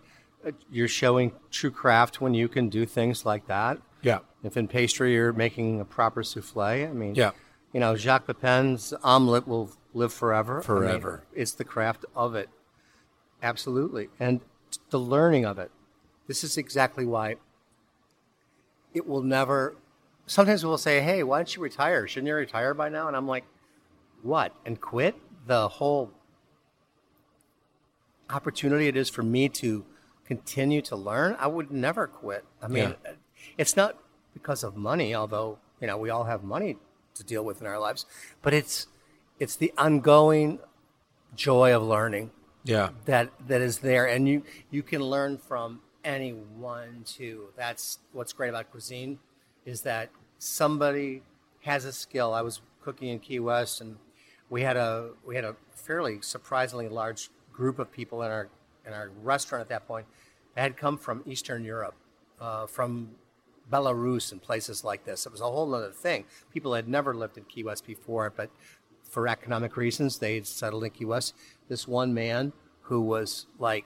uh, 0.45 0.51
you're 0.71 0.87
showing 0.87 1.31
true 1.51 1.71
craft 1.71 2.21
when 2.21 2.33
you 2.33 2.47
can 2.47 2.69
do 2.69 2.85
things 2.85 3.25
like 3.25 3.47
that. 3.47 3.79
Yeah. 4.01 4.19
If 4.43 4.57
in 4.57 4.67
pastry 4.67 5.13
you're 5.13 5.33
making 5.33 5.79
a 5.81 5.85
proper 5.85 6.21
souffle, 6.23 6.61
I 6.89 6.93
mean, 6.93 7.15
Yeah. 7.15 7.31
you 7.73 7.79
know, 7.79 7.95
Jacques 7.95 8.27
Pepin's 8.27 8.93
omelet 9.03 9.47
will 9.47 9.71
live 9.93 10.13
forever. 10.13 10.53
I 10.53 10.57
mean, 10.57 10.63
Forever. 10.63 11.23
it's 11.33 11.53
the 11.53 11.63
craft 11.63 12.05
of 12.15 12.35
it. 12.35 12.49
Absolutely. 13.41 14.09
And 14.19 14.41
the 14.89 14.99
learning 14.99 15.45
of 15.45 15.57
it. 15.59 15.71
This 16.27 16.43
is 16.43 16.57
exactly 16.57 17.05
why 17.05 17.35
it 18.93 19.07
will 19.07 19.21
never. 19.21 19.75
Sometimes 20.27 20.65
we'll 20.65 20.77
say, 20.77 21.01
hey, 21.01 21.21
why 21.23 21.39
don't 21.39 21.55
you 21.55 21.61
retire? 21.61 22.07
Shouldn't 22.07 22.27
you 22.27 22.35
retire 22.35 22.73
by 22.73 22.89
now? 22.89 23.07
And 23.07 23.15
I'm 23.15 23.27
like, 23.27 23.43
what? 24.23 24.53
And 24.65 24.79
quit 24.81 25.15
the 25.45 25.67
whole 25.67 26.11
opportunity 28.29 28.87
it 28.87 28.97
is 28.97 29.09
for 29.09 29.23
me 29.23 29.49
to 29.49 29.85
continue 30.25 30.81
to 30.83 30.95
learn? 30.95 31.35
I 31.39 31.47
would 31.47 31.71
never 31.71 32.07
quit. 32.07 32.45
I 32.61 32.67
mean, 32.67 32.95
it's 33.57 33.75
not 33.75 33.97
because 34.33 34.63
of 34.63 34.75
money, 34.75 35.13
although, 35.15 35.59
you 35.79 35.87
know, 35.87 35.97
we 35.97 36.09
all 36.09 36.23
have 36.25 36.43
money 36.43 36.77
to 37.15 37.23
deal 37.23 37.43
with 37.45 37.61
in 37.61 37.67
our 37.67 37.79
lives, 37.79 38.05
but 38.41 38.53
it's 38.53 38.87
it's 39.39 39.55
the 39.55 39.71
ongoing 39.77 40.59
joy 41.35 41.75
of 41.75 41.83
learning 41.83 42.31
Yeah. 42.63 42.89
that 43.05 43.31
that 43.47 43.61
is 43.61 43.79
there 43.79 44.05
and 44.05 44.27
you 44.29 44.43
you 44.71 44.81
can 44.83 45.01
learn 45.01 45.37
from 45.37 45.81
anyone 46.05 47.03
too 47.05 47.49
that's 47.57 47.99
what's 48.13 48.31
great 48.31 48.47
about 48.49 48.71
cuisine 48.71 49.19
is 49.65 49.81
that 49.81 50.09
somebody 50.39 51.21
has 51.63 51.83
a 51.83 51.91
skill 51.91 52.33
i 52.33 52.41
was 52.41 52.61
cooking 52.81 53.09
in 53.09 53.19
key 53.19 53.39
west 53.39 53.81
and 53.81 53.97
we 54.49 54.61
had 54.61 54.77
a 54.77 55.09
we 55.25 55.35
had 55.35 55.43
a 55.43 55.55
fairly 55.71 56.19
surprisingly 56.21 56.87
large 56.87 57.29
group 57.55 57.79
of 57.79 57.91
people 57.91 58.21
in 58.21 58.31
our 58.31 58.49
in 58.85 58.93
our 58.93 59.09
restaurant 59.23 59.61
at 59.61 59.69
that 59.69 59.87
point 59.87 60.05
had 60.55 60.77
come 60.77 60.97
from 60.97 61.23
eastern 61.25 61.63
europe 61.63 61.95
uh, 62.39 62.65
from 62.65 63.09
belarus 63.71 64.31
and 64.31 64.41
places 64.41 64.83
like 64.83 65.05
this 65.05 65.25
it 65.25 65.31
was 65.31 65.41
a 65.41 65.43
whole 65.43 65.73
other 65.73 65.91
thing 65.91 66.23
people 66.53 66.73
had 66.73 66.87
never 66.87 67.13
lived 67.13 67.37
in 67.37 67.43
key 67.45 67.63
west 67.63 67.85
before 67.85 68.31
but 68.35 68.49
for 69.15 69.29
economic 69.29 69.77
reasons, 69.77 70.17
they 70.17 70.35
had 70.35 70.45
settled 70.45 70.83
in 70.83 70.89
Key 70.89 71.05
West. 71.05 71.33
This 71.69 71.87
one 71.87 72.13
man 72.13 72.51
who 72.81 73.01
was 73.01 73.45
like 73.59 73.85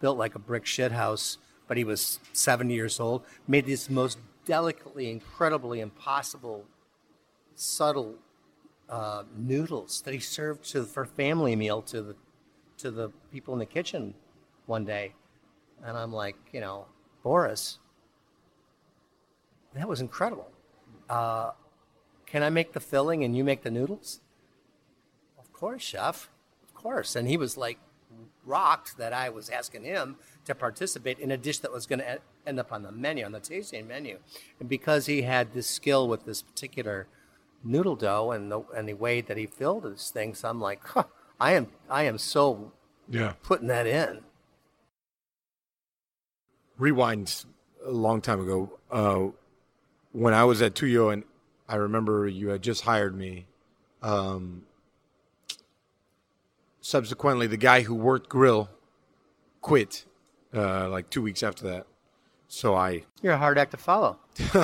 built 0.00 0.16
like 0.16 0.34
a 0.34 0.38
brick 0.38 0.64
shit 0.64 0.92
house, 0.92 1.38
but 1.68 1.76
he 1.76 1.84
was 1.84 2.18
70 2.32 2.72
years 2.72 2.98
old, 2.98 3.24
made 3.46 3.66
these 3.66 3.90
most 3.90 4.18
delicately, 4.46 5.10
incredibly 5.10 5.80
impossible, 5.80 6.64
subtle 7.54 8.14
uh, 8.88 9.24
noodles 9.36 10.00
that 10.02 10.14
he 10.14 10.20
served 10.20 10.64
to 10.70 10.84
for 10.84 11.04
family 11.04 11.54
meal 11.56 11.82
to 11.82 12.02
the 12.02 12.16
to 12.78 12.90
the 12.90 13.10
people 13.32 13.54
in 13.54 13.60
the 13.60 13.66
kitchen 13.66 14.14
one 14.66 14.84
day, 14.84 15.14
and 15.84 15.96
I'm 15.96 16.12
like, 16.12 16.36
you 16.52 16.60
know, 16.60 16.86
Boris, 17.22 17.78
that 19.74 19.88
was 19.88 20.00
incredible. 20.00 20.50
Uh, 21.08 21.50
can 22.26 22.42
I 22.42 22.50
make 22.50 22.72
the 22.72 22.80
filling 22.80 23.24
and 23.24 23.36
you 23.36 23.44
make 23.44 23.62
the 23.62 23.70
noodles? 23.70 24.20
Of 25.38 25.52
course, 25.52 25.82
chef. 25.82 26.30
Of 26.62 26.74
course. 26.74 27.16
And 27.16 27.28
he 27.28 27.36
was 27.36 27.56
like 27.56 27.78
rocked 28.44 28.98
that 28.98 29.12
I 29.12 29.28
was 29.30 29.48
asking 29.50 29.84
him 29.84 30.16
to 30.44 30.54
participate 30.54 31.18
in 31.18 31.30
a 31.30 31.36
dish 31.36 31.58
that 31.60 31.72
was 31.72 31.86
going 31.86 32.00
to 32.00 32.18
end 32.46 32.60
up 32.60 32.72
on 32.72 32.82
the 32.82 32.92
menu, 32.92 33.24
on 33.24 33.32
the 33.32 33.40
tasting 33.40 33.86
menu. 33.88 34.18
And 34.60 34.68
because 34.68 35.06
he 35.06 35.22
had 35.22 35.52
this 35.52 35.66
skill 35.66 36.08
with 36.08 36.24
this 36.24 36.42
particular 36.42 37.06
noodle 37.62 37.96
dough 37.96 38.30
and 38.30 38.50
the, 38.50 38.60
and 38.76 38.88
the 38.88 38.94
way 38.94 39.20
that 39.20 39.36
he 39.36 39.46
filled 39.46 39.84
his 39.84 40.10
things, 40.10 40.44
I'm 40.44 40.60
like, 40.60 40.86
huh, 40.86 41.04
I 41.44 41.52
am 41.52 41.66
I 41.90 42.04
am 42.04 42.16
so 42.16 42.72
Yeah. 43.08 43.34
putting 43.42 43.68
that 43.68 43.86
in. 43.86 44.22
rewind 46.78 47.44
a 47.86 47.90
long 47.92 48.20
time 48.20 48.40
ago 48.40 48.78
uh, 48.90 49.26
when 50.10 50.34
I 50.34 50.42
was 50.44 50.60
at 50.60 50.74
Tuyo, 50.74 51.12
and 51.12 51.22
I 51.68 51.76
remember 51.76 52.26
you 52.26 52.48
had 52.48 52.62
just 52.62 52.82
hired 52.82 53.14
me. 53.16 53.46
Um, 54.02 54.62
subsequently, 56.80 57.46
the 57.46 57.56
guy 57.56 57.82
who 57.82 57.94
worked 57.94 58.28
grill 58.28 58.70
quit 59.60 60.04
uh, 60.52 60.88
like 60.88 61.10
two 61.10 61.22
weeks 61.22 61.42
after 61.44 61.64
that. 61.68 61.86
So 62.48 62.74
I 62.74 63.04
You're 63.22 63.34
a 63.34 63.38
hard 63.38 63.56
act 63.58 63.70
to 63.72 63.76
follow. 63.76 64.18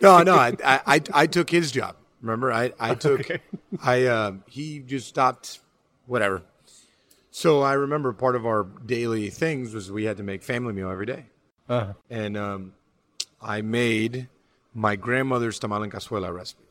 no 0.00 0.22
no 0.22 0.34
I 0.36 0.54
I, 0.64 0.80
I, 0.86 1.02
I 1.14 1.26
took 1.26 1.50
his 1.50 1.72
job. 1.72 1.96
Remember 2.20 2.52
I 2.52 2.72
I 2.78 2.94
took 2.94 3.26
I 3.82 4.06
um 4.06 4.44
he 4.46 4.78
just 4.80 5.08
stopped 5.08 5.58
whatever. 6.10 6.42
So 7.30 7.62
I 7.62 7.74
remember 7.74 8.12
part 8.12 8.34
of 8.36 8.44
our 8.44 8.64
daily 8.84 9.30
things 9.30 9.72
was 9.72 9.90
we 9.92 10.04
had 10.04 10.16
to 10.16 10.22
make 10.24 10.42
family 10.42 10.72
meal 10.72 10.90
every 10.90 11.06
day 11.06 11.26
Uh-huh. 11.68 11.92
and 12.10 12.36
um, 12.36 12.72
I 13.40 13.62
made 13.62 14.28
my 14.74 14.96
grandmother's 14.96 15.58
tamal 15.60 15.84
en 15.84 15.90
cazuela 15.90 16.32
recipe. 16.34 16.64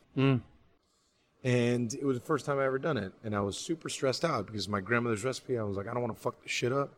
And 1.42 1.94
it 1.94 2.04
was 2.04 2.18
the 2.18 2.24
first 2.24 2.44
time 2.44 2.58
I 2.58 2.66
ever 2.66 2.78
done 2.78 2.98
it, 2.98 3.12
and 3.24 3.34
I 3.34 3.40
was 3.40 3.56
super 3.56 3.88
stressed 3.88 4.24
out 4.26 4.44
because 4.46 4.68
my 4.68 4.80
grandmother's 4.82 5.24
recipe. 5.24 5.56
I 5.56 5.62
was 5.62 5.74
like, 5.78 5.88
I 5.88 5.94
don't 5.94 6.02
want 6.02 6.14
to 6.14 6.20
fuck 6.22 6.42
this 6.42 6.52
shit 6.52 6.70
up. 6.72 6.92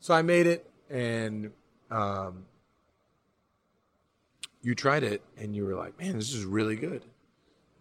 So 0.00 0.14
I 0.14 0.22
made 0.22 0.46
it, 0.46 0.64
and 0.88 1.50
um, 1.90 2.46
you 4.62 4.74
tried 4.74 5.02
it, 5.02 5.20
and 5.36 5.54
you 5.54 5.66
were 5.66 5.74
like, 5.74 5.98
"Man, 5.98 6.16
this 6.16 6.32
is 6.32 6.44
really 6.46 6.76
good." 6.76 7.02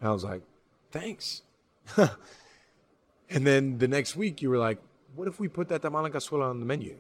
And 0.02 0.10
I 0.10 0.12
was 0.12 0.26
like, 0.26 0.42
"Thanks." 0.92 1.44
and 3.30 3.46
then 3.46 3.78
the 3.78 3.88
next 3.88 4.16
week, 4.16 4.42
you 4.42 4.50
were 4.50 4.58
like, 4.58 4.80
"What 5.16 5.28
if 5.28 5.40
we 5.40 5.48
put 5.48 5.68
that 5.70 5.82
tamal 5.82 6.06
en 6.06 6.12
cazuela 6.12 6.50
on 6.50 6.60
the 6.60 6.66
menu?" 6.66 6.96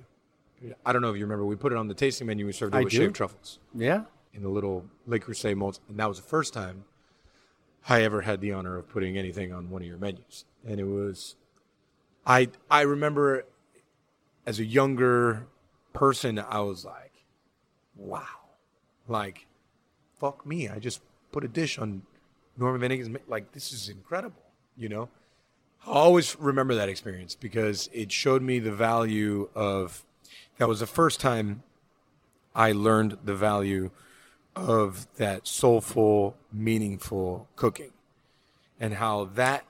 I 0.86 0.92
don't 0.92 1.04
know 1.04 1.12
if 1.12 1.18
you 1.18 1.24
remember. 1.24 1.46
We 1.46 1.56
put 1.56 1.72
it 1.72 1.78
on 1.78 1.88
the 1.88 1.94
tasting 1.94 2.26
menu. 2.26 2.46
We 2.48 2.52
served 2.52 2.74
it 2.74 2.78
I 2.80 2.84
with 2.84 2.92
do. 2.92 2.98
shaved 2.98 3.16
truffles 3.16 3.60
Yeah. 3.76 4.06
in 4.34 4.42
the 4.42 4.50
little 4.50 4.86
Le 5.06 5.20
Creuset 5.20 5.56
molds, 5.56 5.80
and 5.88 6.00
that 6.00 6.08
was 6.08 6.18
the 6.18 6.28
first 6.28 6.52
time 6.52 6.86
I 7.88 8.02
ever 8.02 8.22
had 8.22 8.42
the 8.42 8.54
honor 8.54 8.76
of 8.78 8.90
putting 8.90 9.18
anything 9.20 9.54
on 9.54 9.70
one 9.70 9.84
of 9.84 9.88
your 9.88 10.00
menus. 10.00 10.46
And 10.66 10.80
it 10.80 10.86
was, 10.86 11.36
I 12.26 12.50
I 12.72 12.82
remember 12.82 13.46
as 14.48 14.60
a 14.60 14.66
younger 14.66 15.46
person, 15.94 16.40
I 16.40 16.60
was 16.62 16.84
like, 16.84 17.13
wow, 17.96 18.26
like, 19.08 19.46
fuck 20.20 20.44
me, 20.46 20.70
I 20.70 20.80
just 20.80 21.02
put 21.32 21.44
a 21.44 21.48
dish 21.48 21.78
on 21.78 22.02
Norman 22.58 22.82
Van 22.82 22.92
Aken's, 22.92 23.16
like 23.28 23.52
this 23.52 23.72
is 23.72 23.90
incredible, 23.90 24.42
you 24.76 24.90
know. 24.90 25.08
I 25.88 25.91
always 25.91 26.38
remember 26.38 26.76
that 26.76 26.89
experience 26.89 27.36
because 27.36 27.89
it 27.93 28.12
showed 28.12 28.41
me 28.41 28.60
the 28.60 28.71
value 28.71 29.50
of. 29.56 30.04
That 30.58 30.67
was 30.67 30.80
the 30.80 30.88
first 30.88 31.19
time 31.19 31.62
I 32.56 32.71
learned 32.71 33.19
the 33.23 33.36
value 33.36 33.91
of 34.56 35.08
that 35.17 35.47
soulful, 35.47 36.36
meaningful 36.52 37.47
cooking 37.56 37.91
and 38.80 38.95
how 38.95 39.26
that 39.36 39.65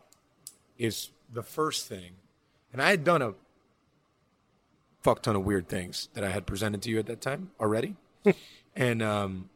is 0.78 1.12
the 1.32 1.44
first 1.44 1.88
thing. 1.88 2.12
And 2.72 2.82
I 2.82 2.90
had 2.90 3.04
done 3.04 3.22
a 3.22 3.34
fuck 5.02 5.22
ton 5.22 5.36
of 5.36 5.44
weird 5.44 5.68
things 5.68 6.10
that 6.14 6.24
I 6.24 6.30
had 6.30 6.46
presented 6.46 6.82
to 6.84 6.90
you 6.90 7.00
at 7.00 7.06
that 7.08 7.22
time 7.22 7.52
already. 7.60 7.96
and, 8.76 9.02
um, 9.02 9.50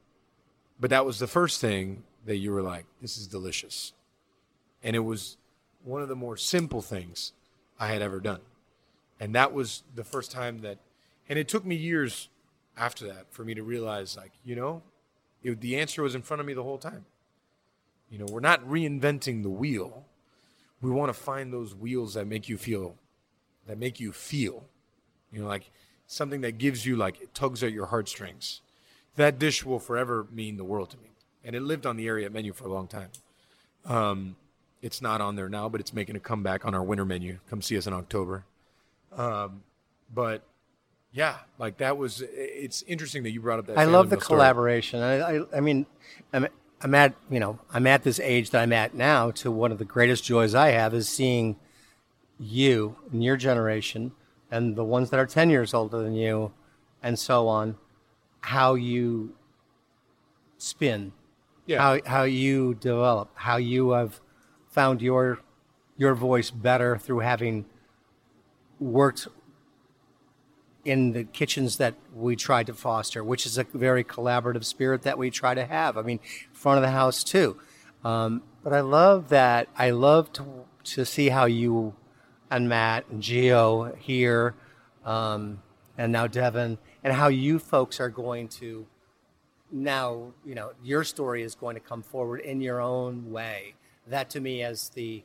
but 0.80 0.90
that 0.90 1.06
was 1.06 1.20
the 1.20 1.28
first 1.28 1.62
thing 1.62 2.04
that 2.26 2.38
you 2.38 2.52
were 2.52 2.62
like, 2.62 2.86
this 3.02 3.18
is 3.18 3.28
delicious. 3.28 3.94
And 4.84 4.96
it 4.96 5.00
was 5.00 5.38
one 5.84 6.02
of 6.02 6.10
the 6.10 6.16
more 6.16 6.38
simple 6.38 6.82
things 6.82 7.34
I 7.80 7.88
had 7.88 8.02
ever 8.02 8.20
done. 8.20 8.42
And 9.20 9.36
that 9.36 9.54
was 9.54 9.84
the 9.96 10.04
first 10.04 10.32
time 10.32 10.60
that, 10.60 10.80
and 11.30 11.38
it 11.38 11.48
took 11.48 11.66
me 11.66 11.76
years 11.76 12.30
after 12.78 13.08
that 13.08 13.32
for 13.32 13.44
me 13.44 13.54
to 13.54 13.64
realize, 13.64 14.18
like, 14.18 14.32
you 14.44 14.56
know, 14.56 14.82
it, 15.44 15.62
the 15.62 15.78
answer 15.78 16.02
was 16.02 16.16
in 16.16 16.22
front 16.22 16.42
of 16.42 16.48
me 16.48 16.54
the 16.54 16.64
whole 16.64 16.78
time. 16.78 17.06
You 18.10 18.20
know, 18.20 18.26
we're 18.30 18.40
not 18.40 18.68
reinventing 18.68 19.44
the 19.44 19.50
wheel. 19.50 20.06
We 20.82 20.90
want 20.90 21.10
to 21.10 21.20
find 21.20 21.54
those 21.54 21.76
wheels 21.76 22.16
that 22.16 22.28
make 22.28 22.50
you 22.50 22.58
feel, 22.58 22.96
that 23.68 23.78
make 23.78 24.00
you 24.00 24.12
feel 24.12 24.66
You 25.32 25.42
know, 25.42 25.48
like 25.48 25.72
something 26.08 26.42
that 26.42 26.58
gives 26.58 26.86
you 26.86 26.96
like 26.96 27.22
it 27.22 27.34
tugs 27.34 27.64
at 27.64 27.72
your 27.72 27.88
heartstrings. 27.88 28.62
That 29.16 29.40
dish 29.40 29.66
will 29.66 29.80
forever 29.80 30.28
mean 30.32 30.58
the 30.58 30.64
world 30.64 30.90
to 30.92 30.98
me, 30.98 31.12
and 31.44 31.56
it 31.56 31.62
lived 31.62 31.86
on 31.86 31.98
the 31.98 32.08
area 32.08 32.30
menu 32.30 32.54
for 32.54 32.66
a 32.66 32.72
long 32.72 32.88
time. 32.88 33.10
Um, 33.86 34.36
it's 34.82 35.02
not 35.02 35.22
on 35.22 35.36
there 35.36 35.50
now, 35.50 35.70
but 35.70 35.80
it's 35.80 35.94
making 35.94 36.16
a 36.16 36.20
comeback 36.20 36.66
on 36.66 36.74
our 36.74 36.84
winter 36.84 37.06
menu. 37.06 37.40
Come 37.50 37.62
see 37.62 37.78
us 37.78 37.88
in 37.88 37.94
October. 37.94 38.46
Um, 39.16 39.64
but 40.14 40.44
yeah, 41.12 41.38
like 41.60 41.78
that 41.78 41.98
was. 41.98 42.24
It's 42.32 42.84
interesting 42.84 43.24
that 43.24 43.32
you 43.32 43.42
brought 43.42 43.60
up 43.60 43.68
that. 43.68 43.78
I 43.78 43.86
love 43.86 44.10
the 44.10 44.18
collaboration. 44.18 45.02
I, 45.02 45.38
I, 45.38 45.42
I 45.58 45.60
mean, 45.60 45.86
I'm, 46.34 46.48
I'm 46.82 46.96
at 46.96 47.14
you 47.30 47.40
know 47.40 47.60
I'm 47.72 47.86
at 47.88 48.04
this 48.04 48.20
age 48.20 48.50
that 48.52 48.62
I'm 48.62 48.74
at 48.74 48.96
now. 48.96 49.32
To 49.32 49.52
one 49.52 49.72
of 49.72 49.78
the 49.78 49.86
greatest 49.86 50.24
joys 50.24 50.56
I 50.56 50.70
have 50.70 50.94
is 50.94 51.08
seeing 51.10 51.58
you 52.40 52.96
and 53.12 53.24
your 53.24 53.38
generation 53.38 54.14
and 54.50 54.76
the 54.76 54.84
ones 54.84 55.10
that 55.12 55.20
are 55.20 55.26
ten 55.26 55.50
years 55.50 55.74
older 55.74 56.02
than 56.02 56.14
you, 56.16 56.54
and 57.04 57.20
so 57.20 57.48
on, 57.48 57.76
how 58.42 58.74
you 58.76 59.36
spin, 60.58 61.12
Yeah. 61.66 61.82
how 61.82 62.00
how 62.06 62.24
you 62.24 62.74
develop, 62.76 63.30
how 63.36 63.58
you 63.58 63.92
have 63.92 64.20
found 64.72 65.02
your 65.02 65.40
your 65.98 66.16
voice 66.16 66.50
better 66.50 66.98
through 66.98 67.20
having 67.20 67.66
worked 68.80 69.28
in 70.84 71.12
the 71.12 71.24
kitchens 71.24 71.78
that 71.78 71.94
we 72.14 72.36
try 72.36 72.64
to 72.64 72.74
foster, 72.74 73.24
which 73.24 73.46
is 73.46 73.58
a 73.58 73.64
very 73.66 74.04
collaborative 74.04 74.64
spirit 74.64 75.04
that 75.04 75.18
we 75.18 75.30
try 75.30 75.54
to 75.54 75.66
have. 75.66 75.98
I 75.98 76.02
mean, 76.02 76.20
front 76.52 76.78
of 76.78 76.82
the 76.82 76.90
house 76.90 77.24
too. 77.24 77.58
Um, 78.04 78.42
but 78.64 78.74
I 78.74 78.82
love 78.82 79.30
that. 79.30 79.68
I 79.78 79.92
love 79.92 80.34
to 80.34 80.66
to 80.84 81.06
see 81.06 81.30
how 81.30 81.46
you 81.46 81.94
and 82.50 82.68
Matt 82.68 83.06
and 83.10 83.22
Geo 83.22 83.94
here, 83.96 84.56
um, 85.06 85.62
and 85.98 86.12
now 86.12 86.26
Devin, 86.26 86.80
and 87.04 87.14
how 87.14 87.28
you 87.28 87.60
folks 87.60 88.00
are 88.00 88.10
going 88.10 88.48
to 88.48 88.88
now. 89.72 90.34
You 90.44 90.56
know, 90.56 90.72
your 90.84 91.04
story 91.04 91.44
is 91.44 91.54
going 91.54 91.76
to 91.76 91.80
come 91.80 92.02
forward 92.02 92.42
in 92.42 92.62
your 92.62 92.82
own 92.82 93.32
way. 93.32 93.76
That 94.08 94.30
to 94.32 94.40
me, 94.40 94.64
as 94.64 94.90
the, 94.90 95.24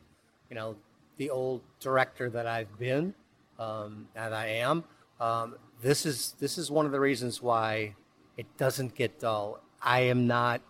you 0.50 0.54
know, 0.54 0.76
the 1.16 1.30
old 1.30 1.62
director 1.80 2.28
that 2.30 2.46
I've 2.46 2.78
been, 2.78 3.14
um, 3.58 4.08
and 4.14 4.34
I 4.34 4.46
am. 4.46 4.84
Um, 5.20 5.56
this 5.82 6.04
is 6.04 6.34
this 6.38 6.58
is 6.58 6.70
one 6.70 6.86
of 6.86 6.92
the 6.92 7.00
reasons 7.00 7.42
why 7.42 7.94
it 8.36 8.46
doesn't 8.56 8.94
get 8.94 9.18
dull. 9.18 9.60
I 9.82 10.00
am 10.00 10.26
not. 10.26 10.60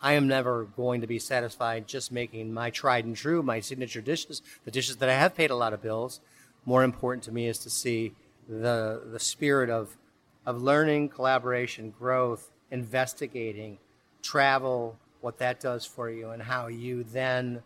I 0.00 0.12
am 0.12 0.28
never 0.28 0.64
going 0.64 1.00
to 1.00 1.06
be 1.06 1.18
satisfied 1.18 1.88
just 1.88 2.12
making 2.12 2.52
my 2.52 2.70
tried 2.70 3.06
and 3.06 3.16
true, 3.16 3.42
my 3.42 3.60
signature 3.60 4.02
dishes, 4.02 4.42
the 4.64 4.70
dishes 4.70 4.96
that 4.98 5.08
I 5.08 5.14
have 5.14 5.34
paid 5.34 5.50
a 5.50 5.56
lot 5.56 5.72
of 5.72 5.82
bills. 5.82 6.20
More 6.64 6.84
important 6.84 7.24
to 7.24 7.32
me 7.32 7.46
is 7.46 7.58
to 7.60 7.70
see 7.70 8.12
the 8.48 9.02
the 9.10 9.18
spirit 9.20 9.70
of 9.70 9.96
of 10.44 10.62
learning, 10.62 11.08
collaboration, 11.08 11.92
growth, 11.98 12.50
investigating, 12.70 13.78
travel, 14.22 14.96
what 15.26 15.38
that 15.38 15.58
does 15.58 15.84
for 15.84 16.08
you, 16.08 16.30
and 16.30 16.40
how 16.40 16.68
you 16.68 17.02
then 17.02 17.62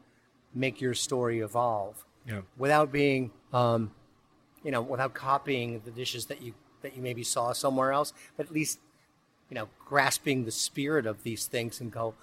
make 0.55 0.81
your 0.81 0.95
story 0.95 1.41
evolve 1.41 2.05
Yeah. 2.27 2.41
without 2.57 2.91
being 2.91 3.31
um, 3.53 3.93
you 4.65 4.71
know 4.71 4.81
without 4.81 5.13
copying 5.13 5.83
the 5.85 5.91
dishes 5.91 6.25
that 6.31 6.41
you 6.43 6.55
that 6.83 6.97
you 6.97 7.03
maybe 7.03 7.23
saw 7.23 7.53
somewhere 7.53 7.93
else 7.93 8.13
but 8.37 8.47
at 8.47 8.53
least 8.53 8.79
you 9.51 9.55
know 9.55 9.69
grasping 9.91 10.45
the 10.47 10.51
spirit 10.51 11.05
of 11.07 11.23
these 11.23 11.45
things 11.47 11.81
and 11.81 11.93
go 11.93 12.15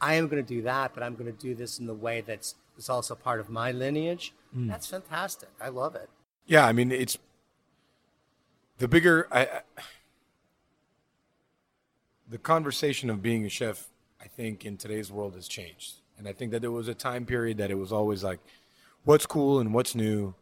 i 0.00 0.14
am 0.14 0.26
going 0.30 0.42
to 0.46 0.54
do 0.56 0.62
that 0.62 0.92
but 0.94 1.02
i'm 1.02 1.14
going 1.20 1.30
to 1.36 1.38
do 1.48 1.54
this 1.54 1.78
in 1.78 1.86
the 1.86 1.94
way 2.06 2.20
that's 2.22 2.54
is 2.78 2.88
also 2.88 3.14
part 3.14 3.38
of 3.40 3.48
my 3.50 3.70
lineage 3.70 4.32
that's 4.70 4.86
fantastic 4.86 5.50
i 5.60 5.68
love 5.68 5.94
it 5.94 6.08
Yeah, 6.46 6.64
I 6.66 6.72
mean 6.72 6.90
it's 6.90 7.16
the 8.78 8.88
bigger 8.88 9.28
I, 9.30 9.42
I 9.42 9.60
the 12.28 12.38
conversation 12.38 13.10
of 13.10 13.20
being 13.22 13.44
a 13.44 13.48
chef. 13.48 13.89
I 14.20 14.26
think 14.26 14.64
in 14.64 14.76
today's 14.76 15.10
world 15.10 15.34
has 15.34 15.48
changed, 15.48 15.96
and 16.18 16.28
I 16.28 16.32
think 16.32 16.52
that 16.52 16.60
there 16.60 16.70
was 16.70 16.88
a 16.88 16.94
time 16.94 17.26
period 17.26 17.58
that 17.58 17.70
it 17.70 17.78
was 17.78 17.92
always 17.92 18.22
like, 18.22 18.40
what's 19.04 19.26
cool 19.26 19.60
and 19.60 19.72
what's 19.72 19.94
new. 19.94 20.34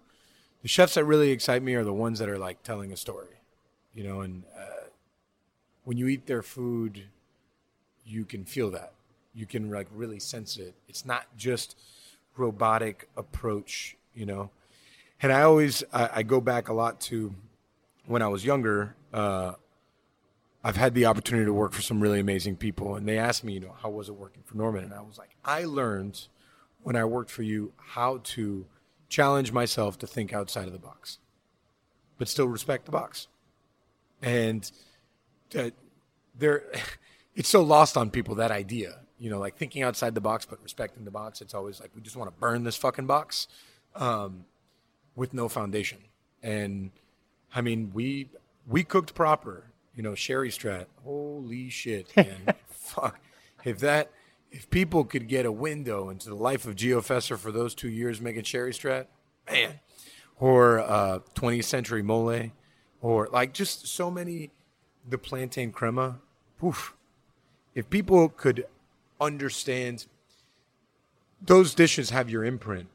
The 0.63 0.69
chefs 0.69 0.95
that 0.95 1.05
really 1.05 1.31
excite 1.31 1.63
me 1.63 1.75
are 1.75 1.85
the 1.85 1.93
ones 1.93 2.19
that 2.19 2.29
are 2.29 2.39
like 2.39 2.63
telling 2.63 2.93
a 2.93 2.97
story, 2.97 3.41
you 3.95 4.03
know. 4.03 4.21
And 4.23 4.43
uh, 4.59 4.89
when 5.85 5.97
you 5.97 6.09
eat 6.09 6.27
their 6.27 6.43
food, 6.43 7.05
you 8.05 8.25
can 8.25 8.45
feel 8.45 8.71
that. 8.73 8.93
You 9.35 9.47
can 9.47 9.71
like 9.71 9.87
really 9.95 10.19
sense 10.19 10.57
it. 10.57 10.75
It's 10.89 11.07
not 11.07 11.27
just 11.37 11.77
robotic 12.37 13.09
approach, 13.17 13.97
you 14.15 14.27
know 14.27 14.51
and 15.21 15.33
I 15.33 15.43
always 15.43 15.83
I, 15.93 16.11
I 16.17 16.23
go 16.23 16.41
back 16.41 16.69
a 16.69 16.73
lot 16.73 17.01
to 17.03 17.35
when 18.07 18.23
I 18.23 18.29
was 18.29 18.45
younger. 18.45 18.95
Uh, 19.13 19.55
I've 20.63 20.77
had 20.77 20.95
the 20.95 21.07
opportunity 21.07 21.47
to 21.47 21.53
work 21.53 21.73
for 21.73 21.83
some 21.83 22.01
really 22.01 22.21
amazing 22.21 22.57
people, 22.57 22.97
and 22.97 23.09
they 23.09 23.19
asked 23.19 23.45
me, 23.45 23.55
you 23.55 23.61
know, 23.61 23.75
how 23.81 23.91
was 23.91 24.09
it 24.09 24.17
working 24.17 24.43
for 24.45 24.57
Norman? 24.57 24.85
And 24.85 24.93
I 24.93 25.01
was 25.01 25.19
like, 25.19 25.37
I 25.45 25.65
learned 25.65 26.29
when 26.83 26.97
I 26.97 27.05
worked 27.05 27.31
for 27.31 27.43
you 27.43 27.73
how 27.77 28.21
to 28.25 28.67
challenge 29.09 29.53
myself 29.53 29.99
to 29.99 30.07
think 30.07 30.33
outside 30.33 30.67
of 30.67 30.73
the 30.73 30.79
box, 30.79 31.19
but 32.19 32.29
still 32.29 32.49
respect 32.49 32.87
the 32.87 32.93
box. 32.93 33.29
And 34.21 34.71
that 35.51 35.75
there, 36.37 36.65
it's 37.37 37.49
so 37.49 37.63
lost 37.63 37.97
on 37.97 38.11
people 38.11 38.35
that 38.37 38.51
idea, 38.51 39.01
you 39.19 39.31
know, 39.31 39.39
like 39.39 39.57
thinking 39.57 39.83
outside 39.83 40.15
the 40.15 40.21
box 40.21 40.45
but 40.45 40.63
respecting 40.63 41.05
the 41.05 41.11
box. 41.11 41.41
It's 41.41 41.55
always 41.55 41.81
like 41.81 41.91
we 41.95 42.03
just 42.03 42.17
want 42.17 42.35
to 42.35 42.41
burn 42.41 42.65
this 42.65 42.77
fucking 42.77 43.07
box. 43.07 43.47
Um, 43.95 44.45
with 45.19 45.35
no 45.35 45.49
foundation. 45.49 45.99
And 46.43 46.93
I 47.55 47.61
mean, 47.61 47.91
we 47.93 48.31
we 48.67 48.85
cooked 48.85 49.15
proper. 49.15 49.65
You 49.99 50.05
know, 50.05 50.15
Sherry 50.15 50.51
Strat. 50.51 50.87
Holy 51.03 51.69
shit, 51.71 52.07
man! 52.17 52.55
Fuck. 52.69 53.19
If 53.65 53.81
that 53.81 54.13
if 54.53 54.71
people 54.71 55.05
could 55.05 55.27
get 55.27 55.45
a 55.45 55.51
window 55.51 56.09
into 56.09 56.29
the 56.29 56.37
life 56.37 56.69
of 56.69 56.77
Geo 56.77 57.01
Fesser 57.01 57.37
for 57.37 57.51
those 57.51 57.75
two 57.75 57.89
years 57.89 58.21
making 58.21 58.45
Sherry 58.45 58.71
Strat, 58.71 59.07
man, 59.51 59.81
or 60.39 60.79
uh, 60.79 61.19
20th 61.35 61.65
Century 61.65 62.03
Mole, 62.03 62.53
or 63.03 63.29
like 63.33 63.53
just 63.53 63.89
so 63.89 64.09
many, 64.09 64.53
the 65.07 65.19
plantain 65.19 65.73
crema. 65.73 66.21
Poof. 66.61 66.95
If 67.75 67.91
people 67.91 68.29
could 68.29 68.67
understand 69.21 70.07
those 71.43 71.75
dishes 71.75 72.11
have 72.11 72.31
your 72.31 72.45
imprint, 72.45 72.87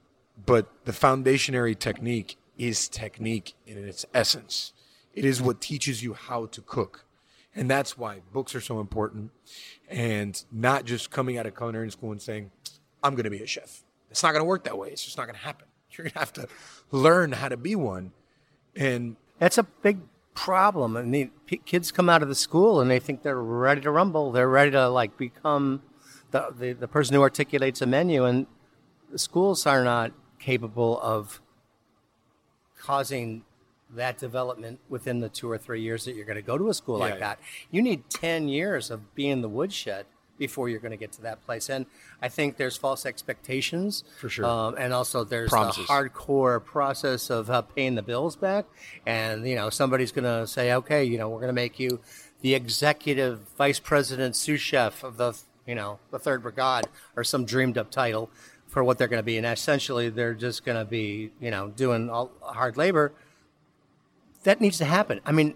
but 0.46 0.72
the 0.86 0.94
foundationary 0.94 1.78
technique 1.78 2.38
is 2.58 2.88
technique 2.88 3.56
in 3.68 3.78
its 3.78 4.06
essence. 4.13 4.72
It 5.13 5.26
is 5.26 5.41
what 5.41 5.62
teaches 5.62 6.04
you 6.04 6.13
how 6.13 6.47
to 6.47 6.62
cook. 6.62 7.06
And 7.56 7.69
that's 7.69 7.97
why 7.97 8.21
books 8.32 8.56
are 8.56 8.62
so 8.62 8.80
important 8.80 9.32
and 9.88 10.43
not 10.52 10.86
just 10.86 11.12
coming 11.12 11.38
out 11.38 11.45
of 11.45 11.56
culinary 11.56 11.91
school 11.91 12.12
and 12.12 12.21
saying, 12.21 12.52
I'm 13.04 13.13
going 13.13 13.26
to 13.26 13.30
be 13.30 13.43
a 13.43 13.47
chef. 13.47 13.84
It's 14.10 14.23
not 14.23 14.32
going 14.32 14.41
to 14.41 14.45
work 14.45 14.63
that 14.63 14.78
way. 14.78 14.89
It's 14.89 15.06
just 15.06 15.17
not 15.17 15.26
going 15.26 15.36
to 15.36 15.41
happen. 15.41 15.67
You're 15.91 16.06
going 16.06 16.13
to 16.13 16.19
have 16.19 16.34
to 16.34 16.47
learn 16.91 17.34
how 17.34 17.49
to 17.49 17.58
be 17.58 17.76
one. 17.76 18.12
And 18.76 19.17
That's 19.38 19.60
a 19.60 19.63
big 19.63 19.99
problem. 20.34 20.97
I 20.97 21.04
mean, 21.04 21.32
p- 21.45 21.58
kids 21.58 21.91
come 21.91 22.10
out 22.10 22.23
of 22.23 22.28
the 22.28 22.36
school 22.36 22.82
and 22.82 22.89
they 22.89 22.99
think 22.99 23.21
they're 23.21 23.39
ready 23.39 23.82
to 23.82 23.91
rumble. 23.91 24.32
They're 24.32 24.49
ready 24.49 24.71
to 24.71 24.89
like 24.89 25.17
become 25.17 25.84
the, 26.32 26.54
the, 26.58 26.73
the 26.73 26.88
person 26.88 27.15
who 27.15 27.21
articulates 27.21 27.82
a 27.82 27.86
menu, 27.86 28.26
and 28.26 28.47
the 29.12 29.19
schools 29.19 29.67
are 29.67 29.84
not 29.84 30.12
capable 30.39 30.99
of 30.99 31.39
causing 32.80 33.43
that 33.95 34.17
development 34.17 34.79
within 34.89 35.19
the 35.19 35.29
two 35.29 35.49
or 35.49 35.58
three 35.58 35.82
years 35.82 36.06
that 36.06 36.15
you're 36.15 36.25
going 36.25 36.36
to 36.36 36.41
go 36.41 36.58
to 36.58 36.69
a 36.69 36.73
school 36.73 36.97
like 36.99 37.15
Yeah. 37.15 37.19
that. 37.19 37.39
You 37.71 37.82
need 37.82 38.10
10 38.10 38.47
years 38.47 38.89
of 38.91 39.13
being 39.15 39.32
in 39.32 39.41
the 39.41 39.49
woodshed 39.49 40.06
before 40.38 40.67
you're 40.67 40.79
going 40.79 40.91
to 40.91 40.97
get 40.97 41.12
to 41.13 41.21
that 41.21 41.45
place. 41.45 41.69
And 41.69 41.86
I 42.21 42.27
think 42.27 42.58
there's 42.58 42.75
false 42.75 43.06
expectations. 43.06 44.03
For 44.19 44.29
sure. 44.29 44.45
Um, 44.45 44.75
and 44.77 44.91
also 44.93 45.23
there's 45.23 45.49
Promises. 45.51 45.86
the 45.88 45.93
hardcore 45.93 46.63
process 46.63 47.29
of 47.29 47.49
uh, 47.49 47.62
paying 47.62 47.95
the 47.95 48.01
bills 48.01 48.36
back. 48.36 48.65
And, 49.06 49.47
you 49.47 49.56
know, 49.56 49.69
somebody's 49.69 50.12
going 50.12 50.23
to 50.25 50.47
say, 50.47 50.73
okay, 50.73 51.03
you 51.03 51.17
know, 51.17 51.29
we're 51.29 51.38
going 51.39 51.47
to 51.49 51.53
make 51.53 51.79
you 51.79 51.99
the 52.41 52.56
executive 52.56 53.41
vice 53.58 53.79
president 53.79 54.36
sous 54.36 54.60
chef 54.60 55.03
of 55.03 55.17
the, 55.17 55.38
you 55.67 55.75
know, 55.75 55.99
the 56.12 56.19
third 56.19 56.41
brigade 56.41 56.84
or 57.15 57.23
some 57.23 57.45
dreamed 57.45 57.77
up 57.77 57.89
title 57.91 58.29
for 58.67 58.84
what 58.84 58.97
they're 58.97 59.08
going 59.08 59.19
to 59.21 59.23
be. 59.23 59.38
And 59.38 59.45
essentially 59.45 60.10
they're 60.10 60.34
just 60.34 60.65
going 60.65 60.77
to 60.77 60.84
be, 60.84 61.32
you 61.39 61.51
know, 61.51 61.69
doing 61.69 62.10
all 62.10 62.32
hard 62.41 62.75
labor 62.75 63.13
that 64.43 64.62
needs 64.62 64.77
to 64.77 64.86
happen. 64.86 65.19
I 65.25 65.32
mean, 65.32 65.56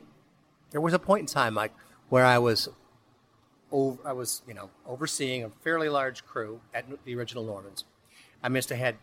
there 0.71 0.82
was 0.82 0.93
a 0.93 1.00
point 1.00 1.21
in 1.21 1.26
time, 1.28 1.54
Mike, 1.54 1.73
where 2.10 2.26
I 2.26 2.38
was, 2.38 2.69
over, 3.71 3.97
I 4.08 4.13
was, 4.13 4.41
you 4.47 4.54
know, 4.54 4.69
overseeing 4.86 5.43
a 5.43 5.50
fairly 5.50 5.89
large 5.89 6.26
crew 6.26 6.62
at 6.73 6.86
the 7.06 7.15
original 7.15 7.43
Normans. 7.43 7.86
I 8.41 8.50
must 8.50 8.69
have 8.69 8.80
had 8.80 8.95